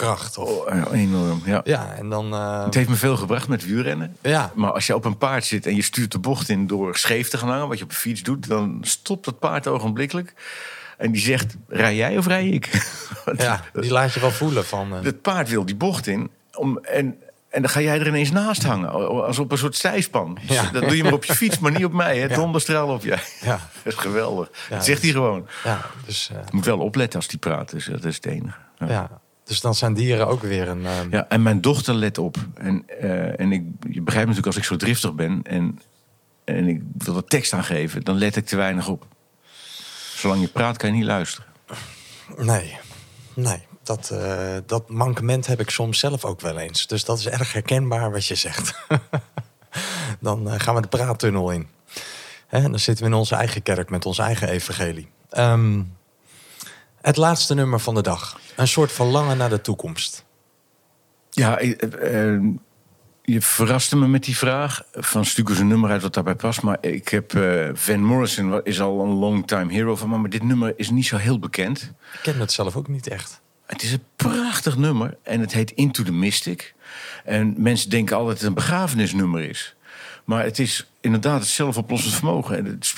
wilskracht. 0.00 0.38
Of, 0.38 0.48
Oh, 0.48 0.92
enorm, 0.92 1.42
ja. 1.44 1.60
ja, 1.64 1.94
en 1.96 2.08
dan... 2.08 2.32
eh, 2.32 2.64
Het 2.64 2.74
heeft 2.74 2.88
me 2.88 2.94
veel 2.94 3.16
gebracht 3.16 3.48
met 3.48 3.64
wielrennen. 3.66 4.16
ja, 4.22 4.52
Maar 4.54 4.72
als 4.72 4.86
je 4.86 4.94
op 4.94 5.04
een 5.04 5.18
paard 5.18 5.44
zit 5.44 5.66
en 5.66 5.74
je 5.74 5.82
stuurt 5.82 6.12
de 6.12 6.18
bocht 6.18 6.48
in 6.48 6.66
door 6.66 6.96
scheef 6.96 7.28
te 7.28 7.38
gaan 7.38 7.48
hangen, 7.48 7.68
wat 7.68 7.78
je 7.78 7.84
op 7.84 7.90
een 7.90 7.96
fiets 7.96 8.22
doet, 8.22 8.48
dan 8.48 8.78
stopt 8.80 9.24
dat 9.24 9.38
paard 9.38 9.66
ogenblikkelijk. 9.66 10.34
En 10.98 11.12
die 11.12 11.20
zegt: 11.20 11.56
rij 11.68 11.96
jij 11.96 12.18
of 12.18 12.26
rij 12.26 12.48
ik? 12.48 12.70
Ja, 13.36 13.60
die 13.72 13.90
laat 13.90 14.14
je 14.14 14.20
wel 14.20 14.30
voelen 14.30 14.64
van... 14.64 14.94
eh, 14.96 15.02
Het 15.02 15.22
paard 15.22 15.48
wil 15.48 15.64
die 15.66 15.76
bocht 15.76 16.06
in. 16.06 16.30
Om, 16.54 16.78
en, 16.78 17.18
en 17.48 17.62
dan 17.62 17.70
ga 17.70 17.80
jij 17.80 18.00
er 18.00 18.06
ineens 18.06 18.30
naast 18.30 18.62
hangen, 18.64 18.90
als 19.24 19.38
op 19.38 19.52
een 19.52 19.58
soort 19.58 19.76
zijspan. 19.76 20.38
Dus 20.46 20.56
Ja. 20.56 20.70
Dat 20.70 20.82
doe 20.82 20.96
je 20.96 21.02
maar 21.02 21.12
op 21.12 21.24
je 21.24 21.34
fiets, 21.34 21.58
maar 21.58 21.72
niet 21.72 21.84
op 21.84 21.92
mij. 21.92 22.18
Hè? 22.18 22.26
Ja. 22.26 22.34
Donderstraal 22.34 22.88
op 22.88 23.02
jij. 23.04 23.22
ja, 23.40 23.58
Dat 23.84 23.92
is 23.92 23.98
geweldig. 23.98 24.50
Ja, 24.68 24.76
dat 24.76 24.84
zegt 24.84 25.02
hij 25.02 25.10
gewoon. 25.10 25.46
ja, 25.64 25.80
dus, 26.06 26.28
eh, 26.32 26.36
Je 26.44 26.50
moet 26.56 26.64
wel 26.64 26.78
opletten 26.78 27.18
als 27.18 27.28
die 27.28 27.38
praat, 27.38 27.70
dus 27.70 27.84
dat 27.84 28.04
is 28.04 28.16
het 28.16 28.26
enige. 28.26 28.56
Ja. 28.86 29.20
Dus 29.48 29.60
dan 29.60 29.74
zijn 29.74 29.94
dieren 29.94 30.26
ook 30.28 30.42
weer 30.42 30.68
een... 30.68 30.86
eh, 30.86 30.92
Ja, 31.10 31.28
en 31.28 31.42
mijn 31.42 31.60
dochter 31.60 31.94
let 31.94 32.18
op. 32.18 32.36
En, 32.54 32.82
eh, 33.00 33.40
en 33.40 33.52
ik, 33.52 33.62
je 33.90 34.00
begrijpt 34.02 34.28
natuurlijk 34.28 34.46
als 34.46 34.56
ik 34.56 34.64
zo 34.64 34.76
driftig 34.76 35.14
ben 35.14 35.40
en, 35.42 35.78
en 36.44 36.68
ik 36.68 36.82
wil 36.98 37.16
er 37.16 37.24
tekst 37.24 37.52
aan 37.52 37.64
geven, 37.64 38.04
dan 38.04 38.16
let 38.18 38.36
ik 38.36 38.46
te 38.46 38.56
weinig 38.56 38.88
op. 38.88 39.06
Zolang 40.14 40.40
je 40.40 40.48
praat 40.48 40.76
kan 40.76 40.90
je 40.90 40.96
niet 40.96 41.04
luisteren. 41.04 41.46
Nee, 42.36 42.76
nee. 43.34 43.66
Dat, 43.82 44.10
eh, 44.10 44.56
dat 44.66 44.88
mankement 44.88 45.46
heb 45.46 45.60
ik 45.60 45.70
soms 45.70 45.98
zelf 45.98 46.24
ook 46.24 46.40
wel 46.40 46.58
eens. 46.58 46.86
Dus 46.86 47.04
dat 47.04 47.18
is 47.18 47.28
erg 47.28 47.52
herkenbaar 47.52 48.10
wat 48.10 48.26
je 48.26 48.34
zegt. 48.34 48.74
dan 50.20 50.50
eh, 50.50 50.60
gaan 50.60 50.74
we 50.74 50.80
de 50.80 50.88
praattunnel 50.88 51.50
in. 51.50 51.68
Hè, 52.46 52.60
dan 52.62 52.78
zitten 52.78 53.04
we 53.04 53.10
in 53.10 53.16
onze 53.16 53.34
eigen 53.34 53.62
kerk 53.62 53.90
met 53.90 54.06
ons 54.06 54.18
eigen 54.18 54.48
evangelie. 54.48 55.08
Ehm, 55.30 55.82
het 57.08 57.16
laatste 57.16 57.54
nummer 57.54 57.80
van 57.80 57.94
de 57.94 58.02
dag. 58.02 58.40
Een 58.56 58.68
soort 58.68 58.92
verlangen 58.92 59.36
naar 59.36 59.48
de 59.48 59.60
toekomst. 59.60 60.24
Ja, 61.30 61.58
eh, 61.58 62.34
eh, 62.34 62.42
je 63.22 63.40
verraste 63.40 63.96
me 63.96 64.08
met 64.08 64.24
die 64.24 64.36
vraag. 64.36 64.82
Van 64.92 65.24
stuk 65.24 65.48
eens 65.48 65.58
een 65.58 65.68
nummer 65.68 65.90
uit 65.90 66.02
wat 66.02 66.14
daarbij 66.14 66.34
past. 66.34 66.62
Maar 66.62 66.78
ik 66.80 67.08
heb 67.08 67.34
eh, 67.34 67.68
Van 67.72 68.04
Morrison 68.04 68.64
is 68.64 68.80
al 68.80 69.00
een 69.00 69.14
long 69.14 69.46
time 69.46 69.72
hero 69.72 69.96
van 69.96 70.08
me. 70.08 70.16
Maar 70.18 70.30
dit 70.30 70.42
nummer 70.42 70.72
is 70.76 70.90
niet 70.90 71.06
zo 71.06 71.16
heel 71.16 71.38
bekend. 71.38 71.92
Ik 72.12 72.20
ken 72.22 72.38
het 72.38 72.52
zelf 72.52 72.76
ook 72.76 72.88
niet 72.88 73.06
echt. 73.06 73.40
Het 73.66 73.82
is 73.82 73.92
een 73.92 74.04
prachtig 74.16 74.76
nummer 74.76 75.16
en 75.22 75.40
het 75.40 75.52
heet 75.52 75.70
Into 75.70 76.02
the 76.02 76.12
Mystic. 76.12 76.74
En 77.24 77.54
mensen 77.56 77.90
denken 77.90 78.16
altijd 78.16 78.34
dat 78.34 78.38
het 78.38 78.48
een 78.48 78.64
begrafenisnummer 78.64 79.42
is. 79.42 79.76
Maar 80.28 80.44
het 80.44 80.58
is 80.58 80.90
inderdaad 81.00 81.40
het 81.40 81.48
zelfoplossend 81.48 82.14
vermogen. 82.14 82.56
En 82.56 82.64
het 82.64 82.94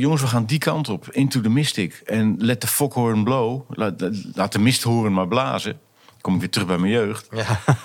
Jongens, 0.00 0.22
we 0.22 0.26
gaan 0.26 0.44
die 0.44 0.58
kant 0.58 0.88
op. 0.88 1.08
Into 1.10 1.40
the 1.40 1.48
Mystic. 1.48 2.02
En 2.04 2.34
let 2.38 2.60
the 2.60 2.66
foghorn 2.66 3.24
blow. 3.24 3.62
Laat, 3.70 4.10
laat 4.34 4.52
de 4.52 4.58
misthoorn 4.58 5.12
maar 5.12 5.28
blazen. 5.28 5.72
Dan 6.06 6.20
kom 6.20 6.34
ik 6.34 6.40
weer 6.40 6.50
terug 6.50 6.66
bij 6.66 6.78
mijn 6.78 6.92
jeugd. 6.92 7.28
Ja, 7.30 7.60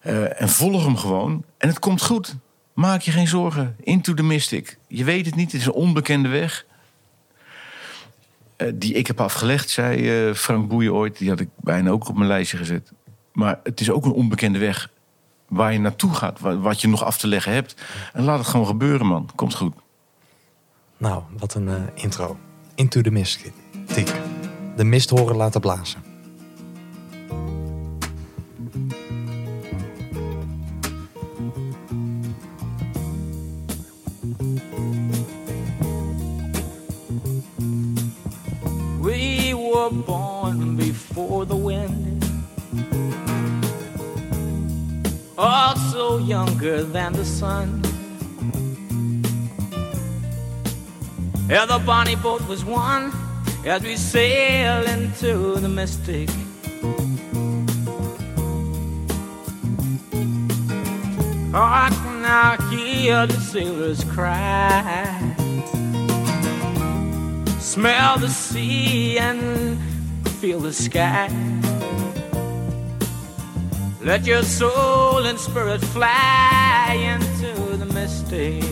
Eh, 0.00 0.40
en 0.40 0.48
volg 0.48 0.84
hem 0.84 0.96
gewoon. 0.96 1.44
En 1.58 1.68
het 1.68 1.78
komt 1.78 2.02
goed. 2.02 2.34
Maak 2.74 3.00
je 3.00 3.10
geen 3.10 3.28
zorgen. 3.28 3.76
Into 3.80 4.14
the 4.14 4.22
Mystic. 4.22 4.78
Je 4.88 5.04
weet 5.04 5.26
het 5.26 5.34
niet, 5.34 5.52
het 5.52 5.60
is 5.60 5.66
een 5.66 5.72
onbekende 5.72 6.28
weg. 6.28 6.66
Eh, 8.56 8.68
die 8.74 8.94
ik 8.94 9.06
heb 9.06 9.20
afgelegd, 9.20 9.70
zei 9.70 10.28
eh, 10.28 10.34
Frank 10.34 10.68
Boeien 10.68 10.92
ooit. 10.92 11.18
Die 11.18 11.28
had 11.28 11.40
ik 11.40 11.48
bijna 11.56 11.90
ook 11.90 12.08
op 12.08 12.16
mijn 12.16 12.28
lijstje 12.28 12.56
gezet. 12.56 12.92
Maar 13.32 13.60
het 13.62 13.80
is 13.80 13.90
ook 13.90 14.04
een 14.04 14.12
onbekende 14.12 14.58
weg 14.58 14.90
waar 15.48 15.72
je 15.72 15.78
naartoe 15.78 16.14
gaat. 16.14 16.40
wa- 16.40 16.56
Wat 16.58 16.80
je 16.80 16.88
nog 16.88 17.04
af 17.04 17.18
te 17.18 17.26
leggen 17.26 17.52
hebt. 17.52 17.74
En 18.12 18.24
laat 18.24 18.38
het 18.38 18.46
gewoon 18.48 18.66
gebeuren, 18.66 19.06
man. 19.06 19.28
Komt 19.34 19.54
goed. 19.54 19.74
nou, 20.96 21.22
wat 21.38 21.54
een 21.54 21.68
eh, 21.68 21.74
intro. 21.94 22.36
Into 22.74 23.00
the 23.00 23.10
Mist. 23.10 23.40
Tik. 23.86 24.12
De 24.76 24.84
mist 24.84 25.10
horen 25.10 25.36
laten 25.36 25.60
blazen. 25.60 26.02
We 39.00 39.52
were 39.54 39.90
born 39.90 40.76
before 40.76 41.44
the 41.46 41.56
wind, 41.56 42.23
also 45.44 46.18
younger 46.18 46.82
than 46.82 47.12
the 47.12 47.24
sun. 47.24 47.82
Yeah, 51.48 51.66
the 51.66 51.78
bonnie 51.84 52.16
boat 52.16 52.46
was 52.48 52.64
one 52.64 53.12
as 53.64 53.82
we 53.82 53.96
sail 53.96 54.86
into 54.86 55.56
the 55.60 55.68
mystic. 55.68 56.28
Oh, 61.56 61.68
I 61.84 61.88
can 61.90 62.22
now 62.22 62.56
hear 62.70 63.26
the 63.26 63.40
sailors 63.40 64.02
cry 64.04 65.34
smell 67.74 68.16
the 68.18 68.28
sea 68.28 69.18
and 69.18 69.76
feel 70.40 70.60
the 70.60 70.72
sky. 70.72 71.28
Let 74.04 74.26
your 74.26 74.42
soul 74.42 75.24
and 75.24 75.38
spirit 75.40 75.80
fly 75.80 76.94
into 77.14 77.74
the 77.78 77.86
mystic. 77.86 78.62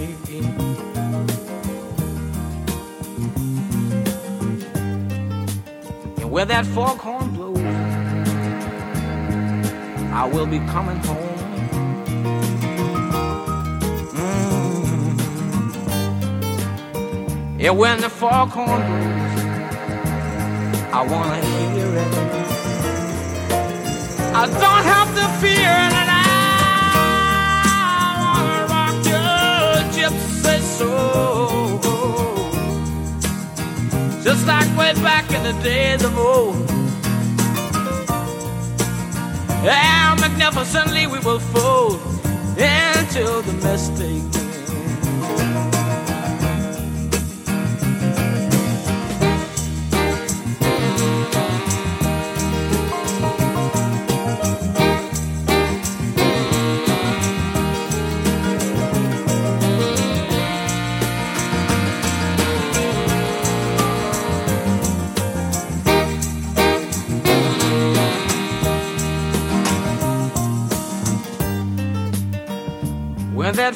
And 6.21 6.31
where 6.31 6.45
that 6.45 6.67
foghorn 6.67 7.31
blows, 7.31 7.59
I 10.13 10.29
will 10.31 10.45
be 10.45 10.59
coming 10.59 10.99
home. 10.99 11.39
Mm. 14.13 15.19
Yeah, 17.59 17.71
when 17.71 18.03
the 18.03 18.11
foghorn 18.11 18.83
blows, 18.87 19.41
I 20.93 21.07
wanna 21.11 21.41
hear 21.41 21.97
it. 21.97 22.42
I 24.35 24.47
don't 24.47 24.85
have 24.95 25.11
to 25.15 25.29
fear 25.43 25.69
and 25.69 26.09
I 26.11 26.25
wanna 28.25 28.65
rock 28.73 28.97
your 29.13 29.85
gypsy 29.93 30.59
soul, 30.79 31.79
just 34.25 34.47
like 34.47 34.69
way 34.79 34.95
back 35.03 35.31
in 35.33 35.43
the 35.43 35.53
days 35.63 36.03
of 36.03 36.17
old. 36.19 36.57
Yeah, 39.63 40.17
magnificently 40.19 41.07
we 41.07 41.19
will 41.19 41.39
fold 41.39 42.01
into 42.57 43.43
the 43.43 43.53
mystic. 43.63 44.42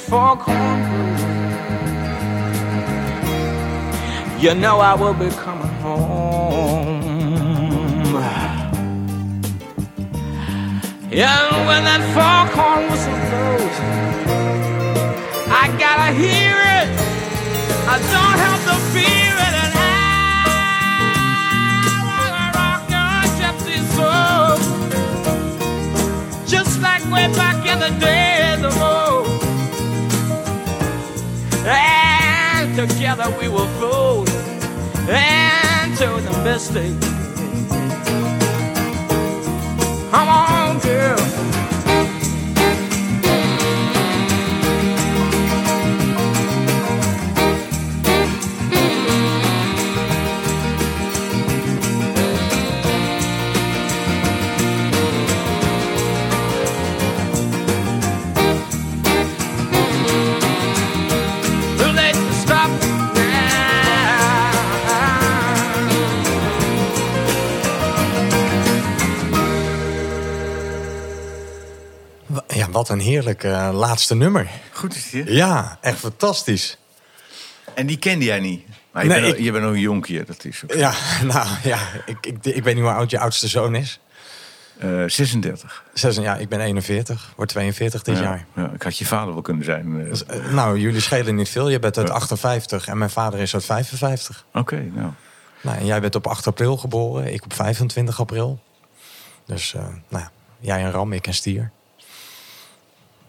When 0.09 0.39
that 0.39 0.47
you 4.41 4.55
know 4.55 4.79
I 4.79 4.95
will 4.95 5.15
be 5.15 5.31
coming 5.31 5.67
home. 5.83 7.03
And 11.11 11.67
when 11.67 11.83
that 11.85 12.03
foghorn 12.15 12.83
whistle 12.91 13.19
blows, 13.27 13.77
I 15.49 15.65
gotta 15.79 16.13
hear 16.13 16.55
it. 16.79 16.89
I 17.89 17.97
don't 18.15 18.39
have 18.47 18.63
to 18.69 18.75
fear 18.93 19.35
it. 19.47 19.55
And 19.63 19.73
I 19.75 19.91
wanna 22.07 22.47
rock 22.59 22.83
your 22.95 23.17
gypsy 23.41 23.79
soul. 23.97 24.55
Just 26.47 26.73
like 26.81 27.03
way 27.11 27.27
back 27.35 27.59
in 27.67 27.79
the 27.81 27.91
days 27.99 28.36
together 33.17 33.39
we 33.41 33.49
will 33.49 33.67
float 33.79 34.29
into 35.09 36.07
the 36.23 36.41
mystic. 36.45 36.93
Come 40.11 40.29
on, 40.29 40.56
wat 72.87 72.97
een 72.99 73.05
heerlijk 73.05 73.45
eh, 73.45 73.71
laatste 73.73 74.15
nummer. 74.15 74.49
Goed 74.73 74.95
is 74.95 75.11
die. 75.11 75.23
hè? 75.23 75.31
Ja, 75.31 75.79
echt 75.81 75.99
fantastisch. 75.99 76.79
En 77.75 77.87
die 77.87 77.99
kende 77.99 78.25
jij 78.25 78.41
niet. 78.41 78.67
Maar 78.93 79.03
je, 79.05 79.09
Nee, 79.11 79.21
bent, 79.21 79.35
ik- 79.35 79.45
je 79.45 79.53
bent 79.53 79.65
ook 79.65 79.73
een 79.73 79.81
jonkje, 79.81 80.25
dat 80.25 80.45
is 80.45 80.63
ook. 80.65 80.73
Ja, 80.75 80.93
nou 81.33 81.49
ja, 81.63 81.79
ik, 82.07 82.27
ik, 82.27 82.45
ik 82.45 82.65
weet 82.65 82.75
niet 82.75 82.85
hoe 82.85 82.93
oud 82.93 83.11
je 83.11 83.19
oudste 83.19 83.49
zoon 83.49 83.75
is. 83.75 84.01
Eh, 84.79 85.03
36. 85.07 85.85
Zes, 85.95 86.17
ja, 86.17 86.37
ik 86.37 86.49
ben 86.49 86.61
41, 86.61 87.33
word 87.37 87.49
42 87.49 88.03
dit 88.03 88.17
ja, 88.17 88.23
jaar. 88.23 88.47
ja, 88.55 88.71
ik 88.75 88.83
had 88.83 88.99
je 88.99 89.07
vader 89.07 89.33
wel 89.33 89.43
kunnen 89.43 89.65
zijn. 89.65 90.01
eh. 90.01 90.09
Dus, 90.11 90.23
nou, 90.51 90.79
jullie 90.79 91.01
schelen 91.01 91.35
niet 91.35 91.49
veel. 91.49 91.69
Je 91.69 91.79
bent 91.79 91.99
uit 91.99 92.11
58 92.11 92.89
en 92.89 92.99
mijn 92.99 93.11
vader 93.11 93.41
is 93.41 93.55
uit 93.55 93.65
55. 93.65 94.45
Oké, 94.53 94.91
nou. 94.95 95.11
Nou, 95.61 95.79
en 95.79 95.87
jij 95.87 96.01
bent 96.01 96.15
op 96.15 96.27
8 96.27 96.47
april 96.47 96.77
geboren, 96.77 97.33
ik 97.33 97.45
op 97.45 97.53
25 97.53 98.21
april. 98.21 98.61
Dus, 99.47 99.73
nou, 99.73 99.93
ja, 100.23 100.31
jij 100.61 100.85
een 100.85 100.91
ram, 100.91 101.13
ik 101.13 101.27
een 101.27 101.35
stier. 101.35 101.71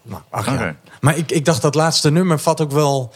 Nou, 0.08 0.22
ach 0.30 0.48
Oké. 0.54 0.64
ja. 0.64 0.76
Maar 1.02 1.18
ik, 1.18 1.32
ik 1.32 1.46
dacht 1.46 1.62
dat 1.62 1.76
laatste 1.76 2.12
nummer 2.12 2.40
vat 2.40 2.62
ook 2.62 2.72
wel... 2.72 3.14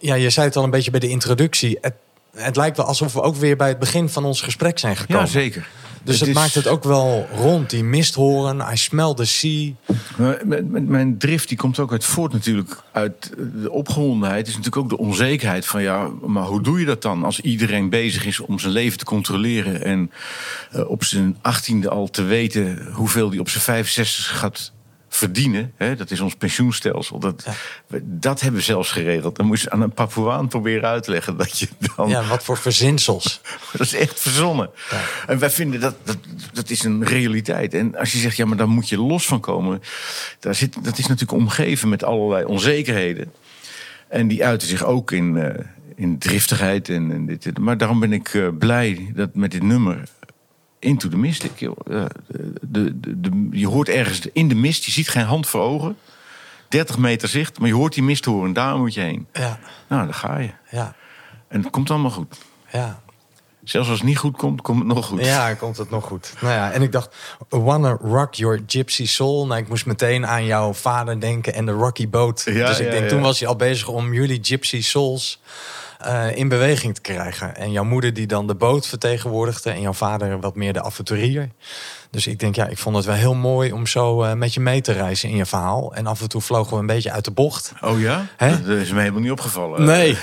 Ja, 0.00 0.14
je 0.14 0.30
zei 0.30 0.46
het 0.46 0.56
al 0.56 0.64
een 0.64 0.70
beetje 0.70 0.90
bij 0.90 1.00
de 1.00 1.08
introductie. 1.08 1.78
Het, 1.80 1.94
het 2.36 2.56
lijkt 2.56 2.76
wel 2.76 2.86
alsof 2.86 3.12
we 3.12 3.22
ook 3.22 3.36
weer 3.36 3.56
bij 3.56 3.68
het 3.68 3.78
begin 3.78 4.08
van 4.08 4.24
ons 4.24 4.40
gesprek 4.42 4.78
zijn 4.78 4.96
gekomen. 4.96 5.22
Ja, 5.22 5.28
zeker. 5.30 5.68
Dus 6.02 6.20
het, 6.20 6.28
is- 6.28 6.34
maakt 6.34 6.54
het 6.54 6.66
ook 6.66 6.84
wel 6.84 7.26
rond. 7.34 7.70
Die 7.70 7.84
misthoren, 7.84 8.72
I 8.72 8.76
smell 8.76 9.14
the 9.14 9.24
sea. 9.24 9.70
Met 10.44 10.88
Mijn 10.88 11.18
drift 11.18 11.48
die 11.48 11.56
komt 11.56 11.78
ook 11.78 11.92
uit 11.92 12.04
voort 12.04 12.32
natuurlijk 12.32 12.82
uit 12.92 13.32
de 13.62 13.70
opgewondenheid. 13.70 14.46
is 14.48 14.56
natuurlijk 14.56 14.82
ook 14.82 14.88
de 14.88 14.98
onzekerheid 14.98 15.66
van 15.66 15.82
ja, 15.82 16.08
maar 16.26 16.42
hoe 16.44 16.62
doe 16.62 16.80
je 16.80 16.86
dat 16.86 17.02
dan 17.02 17.24
als 17.24 17.40
iedereen 17.40 17.88
bezig 17.88 18.26
is 18.26 18.40
om 18.40 18.58
zijn 18.58 18.72
leven 18.72 18.98
te 18.98 19.04
controleren 19.04 19.84
en 19.84 20.10
eh, 20.72 20.90
op 20.90 21.04
zijn 21.04 21.36
achttiende 21.42 21.88
al 21.88 22.08
te 22.10 22.22
weten 22.22 22.88
hoeveel 22.92 23.30
hij 23.30 23.38
op 23.38 23.48
zijn 23.48 23.62
65 23.64 24.38
gaat 24.38 24.72
verdienen. 25.18 25.72
Hè? 25.76 25.96
Dat 25.96 26.10
is 26.10 26.20
ons 26.20 26.34
pensioenstelsel. 26.34 27.18
Dat, 27.18 27.46
dat 28.02 28.40
hebben 28.40 28.60
we 28.60 28.66
zelfs 28.66 28.90
geregeld. 28.90 29.36
Dan 29.36 29.46
moest 29.46 29.62
je 29.62 29.70
aan 29.70 29.80
een 29.80 29.92
Papuaan 29.92 30.48
proberen 30.48 30.88
uit 30.88 31.02
te 31.02 31.10
leggen 31.10 31.36
dat 31.36 31.58
je 31.58 31.68
dan 31.96 32.08
Ja, 32.08 32.24
wat 32.24 32.44
voor 32.44 32.58
verzinsels. 32.58 33.40
dat 33.72 33.80
is 33.80 33.94
echt 33.94 34.20
verzonnen. 34.20 34.70
En 35.26 35.38
wij 35.38 35.50
vinden 35.50 35.80
dat, 35.80 35.94
dat 36.04 36.16
dat 36.52 36.70
is 36.70 36.84
een 36.84 37.04
realiteit. 37.04 37.74
En 37.74 37.96
als 37.96 38.12
je 38.12 38.18
zegt, 38.18 38.36
ja, 38.36 38.44
maar 38.44 38.56
daar 38.56 38.68
moet 38.68 38.88
je 38.88 38.98
los 38.98 39.26
van 39.26 39.40
komen. 39.40 39.82
Daar 40.40 40.54
zit, 40.54 40.84
dat 40.84 40.98
is 40.98 41.06
natuurlijk 41.06 41.40
omgeven 41.40 41.88
met 41.88 42.04
allerlei 42.04 42.44
onzekerheden. 42.44 43.32
En 44.08 44.28
die 44.28 44.44
uiten 44.44 44.68
zich 44.68 44.84
ook 44.84 45.12
in, 45.12 45.36
eh, 45.36 45.64
in 45.94 46.18
driftigheid. 46.18 46.88
En, 46.88 47.12
en 47.12 47.26
dit, 47.26 47.58
maar 47.58 47.78
daarom 47.78 48.00
ben 48.00 48.12
ik 48.12 48.34
eh, 48.34 48.48
blij 48.58 49.10
dat 49.14 49.34
met 49.34 49.50
dit 49.50 49.62
nummer. 49.62 50.02
Into 50.78 51.08
the 51.08 51.16
Mystic. 51.16 51.58
Joh. 51.58 51.76
De, 51.84 52.10
de, 53.00 53.20
de, 53.20 53.48
je 53.50 53.66
hoort 53.66 53.88
ergens 53.88 54.20
in 54.32 54.48
de 54.48 54.54
mist, 54.54 54.84
je 54.84 54.90
ziet 54.90 55.08
geen 55.08 55.24
hand 55.24 55.46
voor 55.46 55.60
ogen. 55.60 55.96
30 56.68 56.98
meter 56.98 57.28
zicht, 57.28 57.58
maar 57.58 57.68
je 57.68 57.74
hoort 57.74 57.94
die 57.94 58.02
mist 58.02 58.24
horen. 58.24 58.52
Daar 58.52 58.76
moet 58.76 58.94
je 58.94 59.00
heen. 59.00 59.26
Ja, 59.32 59.58
Nou, 59.88 60.04
daar 60.04 60.14
ga 60.14 60.38
je. 60.38 60.50
ja, 60.70 60.94
En 61.48 61.62
het 61.62 61.70
komt 61.70 61.90
allemaal 61.90 62.10
goed. 62.10 62.38
ja. 62.72 63.00
Zelfs 63.64 63.88
als 63.88 63.98
het 63.98 64.08
niet 64.08 64.18
goed 64.18 64.36
komt, 64.36 64.62
komt 64.62 64.78
het 64.78 64.86
nog 64.86 65.06
goed. 65.06 65.24
Ja, 65.24 65.54
komt 65.54 65.76
het 65.76 65.90
nog 65.90 66.04
goed. 66.04 66.34
Nou 66.40 66.54
ja, 66.54 66.72
en 66.72 66.82
ik 66.82 66.92
dacht, 66.92 67.16
wanna 67.48 67.98
rock 68.00 68.34
your 68.34 68.62
gypsy 68.66 69.06
soul. 69.06 69.46
Nou, 69.46 69.60
ik 69.60 69.68
moest 69.68 69.86
meteen 69.86 70.26
aan 70.26 70.44
jouw 70.44 70.72
vader 70.72 71.20
denken 71.20 71.54
en 71.54 71.66
de 71.66 71.72
Rocky 71.72 72.08
Boat. 72.08 72.42
Ja, 72.44 72.66
dus 72.66 72.78
ik 72.78 72.84
ja, 72.84 72.90
denk, 72.90 73.02
ja. 73.02 73.08
toen 73.08 73.20
was 73.20 73.38
hij 73.38 73.48
al 73.48 73.56
bezig 73.56 73.88
om 73.88 74.12
jullie 74.14 74.38
gypsy 74.42 74.82
souls 74.82 75.40
eh, 75.98 76.36
in 76.36 76.48
beweging 76.48 76.94
te 76.94 77.00
krijgen. 77.00 77.56
En 77.56 77.72
jouw 77.72 77.84
moeder 77.84 78.14
die 78.14 78.26
dan 78.26 78.46
de 78.46 78.54
boot 78.54 78.86
vertegenwoordigde 78.86 79.70
en 79.70 79.80
jouw 79.80 79.92
vader 79.92 80.40
wat 80.40 80.54
meer 80.54 80.72
de 80.72 80.82
avonturier. 80.82 81.50
Dus 82.10 82.26
ik 82.26 82.38
denk, 82.38 82.54
ja, 82.54 82.66
ik 82.66 82.78
vond 82.78 82.96
het 82.96 83.04
wel 83.04 83.14
heel 83.14 83.34
mooi 83.34 83.72
om 83.72 83.86
zo 83.86 84.22
eh, 84.22 84.32
met 84.32 84.54
je 84.54 84.60
mee 84.60 84.80
te 84.80 84.92
reizen 84.92 85.28
in 85.28 85.36
je 85.36 85.46
verhaal. 85.46 85.94
En 85.94 86.06
af 86.06 86.20
en 86.20 86.28
toe 86.28 86.40
vlogen 86.40 86.72
we 86.74 86.80
een 86.80 86.86
beetje 86.86 87.10
uit 87.10 87.24
de 87.24 87.30
bocht. 87.30 87.72
Oh 87.80 88.00
ja? 88.00 88.26
Hè? 88.36 88.62
Dat 88.62 88.76
is 88.76 88.92
me 88.92 89.00
helemaal 89.00 89.20
niet 89.20 89.30
opgevallen. 89.30 89.84
Nee, 89.84 90.18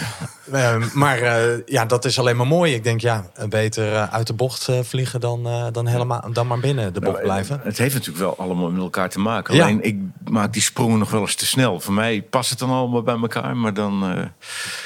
Eh, 0.51 0.75
maar 0.93 1.17
eh, 1.17 1.59
ja, 1.65 1.86
dat 1.86 2.05
is 2.05 2.19
alleen 2.19 2.36
maar 2.36 2.47
mooi. 2.47 2.73
Ik 2.73 2.83
denk, 2.83 3.01
ja, 3.01 3.25
beter 3.49 4.07
uit 4.07 4.27
de 4.27 4.33
bocht 4.33 4.69
vliegen 4.81 5.19
dan, 5.19 5.69
dan, 5.71 5.88
helemaal, 5.88 6.29
dan 6.33 6.47
maar 6.47 6.59
binnen 6.59 6.93
de 6.93 6.99
bocht 6.99 7.13
Nou, 7.13 7.23
blijven. 7.23 7.59
Het 7.63 7.77
heeft 7.77 7.93
natuurlijk 7.93 8.25
wel 8.25 8.38
allemaal 8.38 8.71
met 8.71 8.81
elkaar 8.81 9.09
te 9.09 9.19
maken. 9.19 9.55
Ja. 9.55 9.63
Alleen 9.63 9.83
ik 9.83 9.97
maak 10.29 10.53
die 10.53 10.61
sprongen 10.61 10.99
nog 10.99 11.11
wel 11.11 11.21
eens 11.21 11.36
te 11.36 11.45
snel. 11.45 11.79
Voor 11.79 11.93
mij 11.93 12.21
past 12.21 12.49
het 12.49 12.59
dan 12.59 12.69
allemaal 12.69 13.03
bij 13.03 13.15
elkaar. 13.15 13.57
Maar 13.57 13.73
dan 13.73 14.29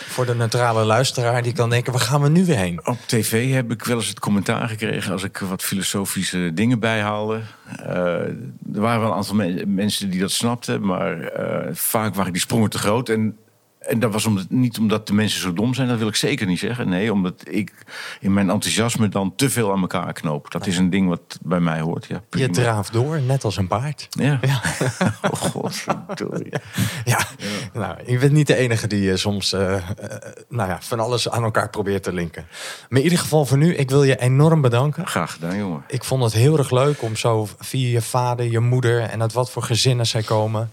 Voor 0.07 0.25
de 0.25 0.35
neutrale 0.35 0.85
luisteraar 0.85 1.43
die 1.43 1.53
kan 1.53 1.69
denken, 1.69 1.93
waar 1.93 2.01
gaan 2.01 2.21
we 2.21 2.29
nu 2.29 2.45
weer 2.45 2.57
heen? 2.57 2.87
op 2.87 2.97
tv 3.05 3.53
heb 3.53 3.71
ik 3.71 3.83
wel 3.83 3.97
eens 3.97 4.07
het 4.07 4.19
commentaar 4.19 4.69
gekregen 4.69 5.11
als 5.11 5.23
ik 5.23 5.37
wat 5.37 5.63
filosofische 5.63 6.51
dingen 6.53 6.79
Eh, 7.85 7.93
er 8.73 8.81
waren 8.81 8.99
wel 9.01 9.09
een 9.09 9.15
aantal 9.15 9.35
me- 9.35 9.63
mensen 9.67 10.09
die 10.09 10.19
dat 10.19 10.31
snapten, 10.31 10.85
maar 10.85 11.19
eh, 11.21 11.69
vaak 11.75 12.15
waren 12.15 12.33
die 12.33 12.41
sprongen 12.41 12.69
te 12.69 12.77
groot. 12.77 13.09
En 13.09 13.37
En 13.89 13.99
dat 13.99 14.13
was 14.13 14.25
omdat, 14.25 14.49
niet 14.49 14.79
omdat 14.79 15.07
de 15.07 15.13
mensen 15.13 15.41
zo 15.41 15.53
dom 15.53 15.73
zijn, 15.73 15.87
dat 15.87 15.97
wil 15.97 16.07
ik 16.07 16.15
zeker 16.15 16.47
niet 16.47 16.59
zeggen. 16.59 16.89
Nee, 16.89 17.13
omdat 17.13 17.43
ik 17.49 17.73
in 18.19 18.33
mijn 18.33 18.49
enthousiasme 18.49 19.09
dan 19.09 19.35
te 19.35 19.49
veel 19.49 19.71
aan 19.71 19.81
elkaar 19.81 20.13
knoop. 20.13 20.51
Dat 20.51 20.67
is 20.67 20.77
een 20.77 20.89
ding 20.89 21.07
wat 21.07 21.39
bij 21.41 21.59
mij 21.59 21.79
hoort. 21.79 22.05
Ja, 22.05 22.21
Je 22.29 22.49
draaft 22.49 22.93
door, 22.93 23.21
net 23.21 23.43
als 23.43 23.57
een 23.57 23.67
paard. 23.67 24.07
Ja. 24.09 24.39
oh, 25.31 25.39
godverdorie. 25.39 26.53
Ja, 27.05 27.27
nou, 27.73 27.95
je 28.05 28.17
bent 28.17 28.31
niet 28.31 28.47
de 28.47 28.55
enige 28.55 28.87
die 28.87 29.11
eh, 29.11 29.17
soms 29.17 29.53
eh, 29.53 29.75
eh, 29.75 29.83
nou 30.49 30.69
ja, 30.69 30.77
van 30.81 30.99
alles 30.99 31.29
aan 31.29 31.43
elkaar 31.43 31.69
probeert 31.69 32.03
te 32.03 32.13
linken. 32.13 32.47
Maar 32.89 32.97
in 32.99 33.03
ieder 33.03 33.19
geval 33.19 33.45
voor 33.45 33.57
nu, 33.57 33.75
ik 33.75 33.89
wil 33.89 34.03
je 34.03 34.15
enorm 34.15 34.61
bedanken. 34.61 35.07
Graag 35.07 35.31
gedaan, 35.31 35.57
jongen. 35.57 35.83
Ik 35.87 36.03
vond 36.03 36.23
het 36.23 36.33
heel 36.33 36.57
erg 36.57 36.71
leuk 36.71 37.01
om 37.01 37.15
zo 37.15 37.47
via 37.59 37.89
je 37.89 38.01
vader, 38.01 38.45
je 38.45 38.59
moeder 38.59 39.01
en 39.01 39.21
uit 39.21 39.33
wat 39.33 39.51
voor 39.51 39.63
gezinnen 39.63 40.05
zij 40.05 40.23
komen. 40.23 40.71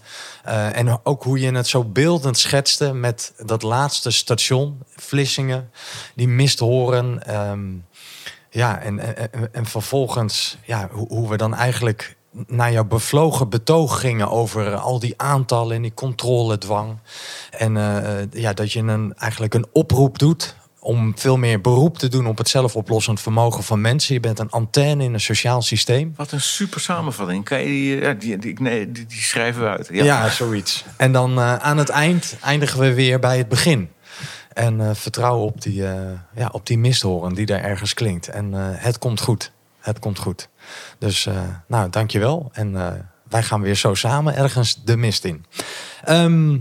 en 0.73 0.99
ook 1.03 1.23
hoe 1.23 1.39
je 1.39 1.51
het 1.51 1.67
zo 1.67 1.83
beeldend 1.83 2.37
schetste 2.37 2.93
met 2.93 3.06
dat 3.45 3.61
laatste 3.63 4.11
station, 4.11 4.77
Vlissingen, 4.95 5.71
die 6.15 6.27
misthoren. 6.27 7.25
ehm 7.25 7.59
ja, 8.49 8.79
en, 8.79 8.99
en, 8.99 9.31
en- 9.31 9.53
en 9.53 9.65
vervolgens 9.65 10.57
ja, 10.65 10.89
hoe, 10.91 11.07
hoe 11.07 11.29
we 11.29 11.37
dan 11.37 11.55
eigenlijk 11.55 12.15
naar 12.47 12.71
jouw 12.71 12.83
bevlogen 12.85 13.49
betoog 13.49 13.99
gingen 13.99 14.29
over 14.29 14.75
al 14.75 14.99
die 14.99 15.13
aantallen 15.17 15.75
en 15.75 15.81
die 15.81 15.93
controledwang. 15.93 16.97
En 17.51 17.77
eh, 17.77 18.21
eh, 18.21 18.27
ja, 18.31 18.53
dat 18.53 18.71
je 18.71 18.79
een, 18.79 19.13
eigenlijk 19.15 19.53
een 19.53 19.67
oproep 19.71 20.19
doet 20.19 20.55
om 20.87 21.17
veel 21.17 21.37
meer 21.37 21.61
beroep 21.61 21.97
te 21.97 22.07
doen 22.07 22.27
op 22.27 22.37
het 22.37 22.49
zelfoplossend 22.49 23.21
vermogen 23.21 23.63
van 23.63 23.81
mensen. 23.81 24.13
Je 24.13 24.19
bent 24.19 24.39
een 24.39 24.49
antenne 24.49 25.03
in 25.03 25.13
een 25.13 25.19
sociaal 25.19 25.61
systeem. 25.61 26.13
Wat 26.15 26.31
een 26.31 26.41
super 26.41 26.81
samenvatting. 26.81 27.43
Kan 27.43 27.59
je 27.59 27.65
die, 27.65 27.95
ja, 27.95 28.13
die, 28.13 28.37
die, 28.37 28.61
nee, 28.61 28.91
die, 28.91 29.05
die 29.05 29.21
schrijven 29.21 29.61
we 29.63 29.69
uit. 29.69 29.89
Ja, 29.91 30.29
zoiets. 30.29 30.85
En 30.97 31.11
dan 31.11 31.37
eh, 31.37 31.55
aan 31.55 31.77
het 31.77 31.89
eind 31.89 32.37
eindigen 32.41 32.79
we 32.79 32.93
weer 32.93 33.19
bij 33.19 33.37
het 33.37 33.47
begin. 33.47 33.89
En 34.53 34.81
eh, 34.81 34.89
vertrouwen 34.93 35.45
op 35.45 35.61
die, 35.61 35.87
eh, 35.87 36.11
ja, 36.35 36.49
op 36.51 36.65
die 36.65 36.77
misthoren 36.77 37.33
die 37.33 37.45
daar 37.45 37.61
ergens 37.61 37.93
klinkt. 37.93 38.27
En 38.27 38.53
eh, 38.53 38.59
het 38.71 38.97
komt 38.97 39.21
goed. 39.21 39.51
Het 39.79 39.99
komt 39.99 40.19
goed. 40.19 40.49
Dus, 40.99 41.25
eh, 41.25 41.41
nou, 41.67 41.89
dankjewel. 41.89 42.49
En 42.53 42.75
eh, 42.75 42.93
wij 43.29 43.43
gaan 43.43 43.61
weer 43.61 43.75
zo 43.75 43.93
samen 43.93 44.35
ergens 44.35 44.83
de 44.83 44.97
mist 44.97 45.23
in. 45.23 45.45
Ehm, 46.03 46.57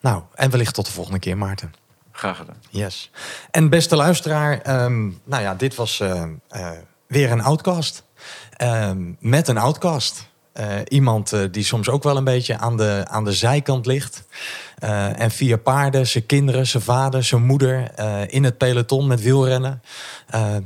nou, 0.00 0.22
en 0.34 0.50
wellicht 0.50 0.74
tot 0.74 0.86
de 0.86 0.92
volgende 0.92 1.18
keer, 1.18 1.38
Maarten. 1.38 1.72
Graag 2.16 2.36
gedaan. 2.36 2.56
Yes. 2.70 3.10
En 3.50 3.68
beste 3.68 3.96
luisteraar, 3.96 4.60
ehm, 4.60 5.10
nou 5.24 5.42
ja, 5.42 5.54
dit 5.54 5.74
was 5.74 6.00
eh, 6.00 6.22
eh, 6.48 6.70
weer 7.06 7.30
een 7.30 7.42
outcast. 7.42 8.04
Ehm, 8.56 9.12
met 9.18 9.48
een 9.48 9.58
outcast. 9.58 10.32
Eh, 10.52 10.66
iemand 10.88 11.32
die 11.50 11.64
soms 11.64 11.88
ook 11.88 12.02
wel 12.02 12.16
een 12.16 12.24
beetje 12.24 12.58
aan 12.58 12.76
de, 12.76 13.04
aan 13.08 13.24
de 13.24 13.32
zijkant 13.32 13.86
ligt. 13.86 14.24
En 15.16 15.30
via 15.30 15.56
paarden, 15.56 16.06
zijn 16.06 16.26
kinderen, 16.26 16.66
zijn 16.66 16.82
vader, 16.82 17.24
zijn 17.24 17.46
moeder 17.46 17.98
in 18.30 18.44
het 18.44 18.58
peloton 18.58 19.06
met 19.06 19.22
wielrennen. 19.22 19.82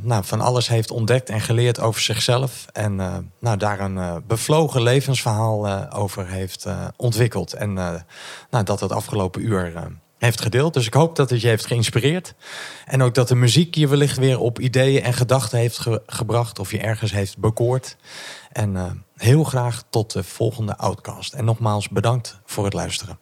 nou, 0.00 0.24
van 0.24 0.40
alles 0.40 0.68
heeft 0.68 0.90
ontdekt 0.90 1.28
en 1.28 1.40
geleerd 1.40 1.80
over 1.80 2.00
zichzelf. 2.00 2.66
En 2.72 2.96
nou, 3.40 3.56
daar 3.56 3.80
een 3.80 4.22
bevlogen 4.26 4.82
levensverhaal 4.82 5.90
over 5.92 6.26
heeft 6.26 6.66
ontwikkeld. 6.96 7.52
En 7.52 7.72
nou, 8.50 8.64
dat 8.64 8.80
het 8.80 8.92
afgelopen 8.92 9.46
uur 9.46 9.72
heeft 10.18 10.40
gedeeld. 10.40 10.74
Dus 10.74 10.86
ik 10.86 10.94
hoop 10.94 11.16
dat 11.16 11.30
het 11.30 11.40
je 11.40 11.48
heeft 11.48 11.66
geïnspireerd. 11.66 12.34
En 12.84 13.02
ook 13.02 13.14
dat 13.14 13.28
de 13.28 13.34
muziek 13.34 13.74
je 13.74 13.88
wellicht 13.88 14.16
weer 14.16 14.38
op 14.38 14.60
ideeën 14.60 15.02
en 15.02 15.12
gedachten 15.14 15.58
heeft 15.58 15.78
ge- 15.78 16.02
gebracht. 16.06 16.58
Of 16.58 16.70
je 16.70 16.78
ergens 16.78 17.12
heeft 17.12 17.38
bekoord. 17.38 17.96
En 18.52 18.76
eh, 18.76 18.84
heel 19.16 19.44
graag 19.44 19.82
tot 19.90 20.12
de 20.12 20.22
volgende 20.22 20.76
Outcast. 20.76 21.32
En 21.34 21.44
nogmaals 21.44 21.88
bedankt 21.88 22.40
voor 22.44 22.64
het 22.64 22.72
luisteren. 22.72 23.18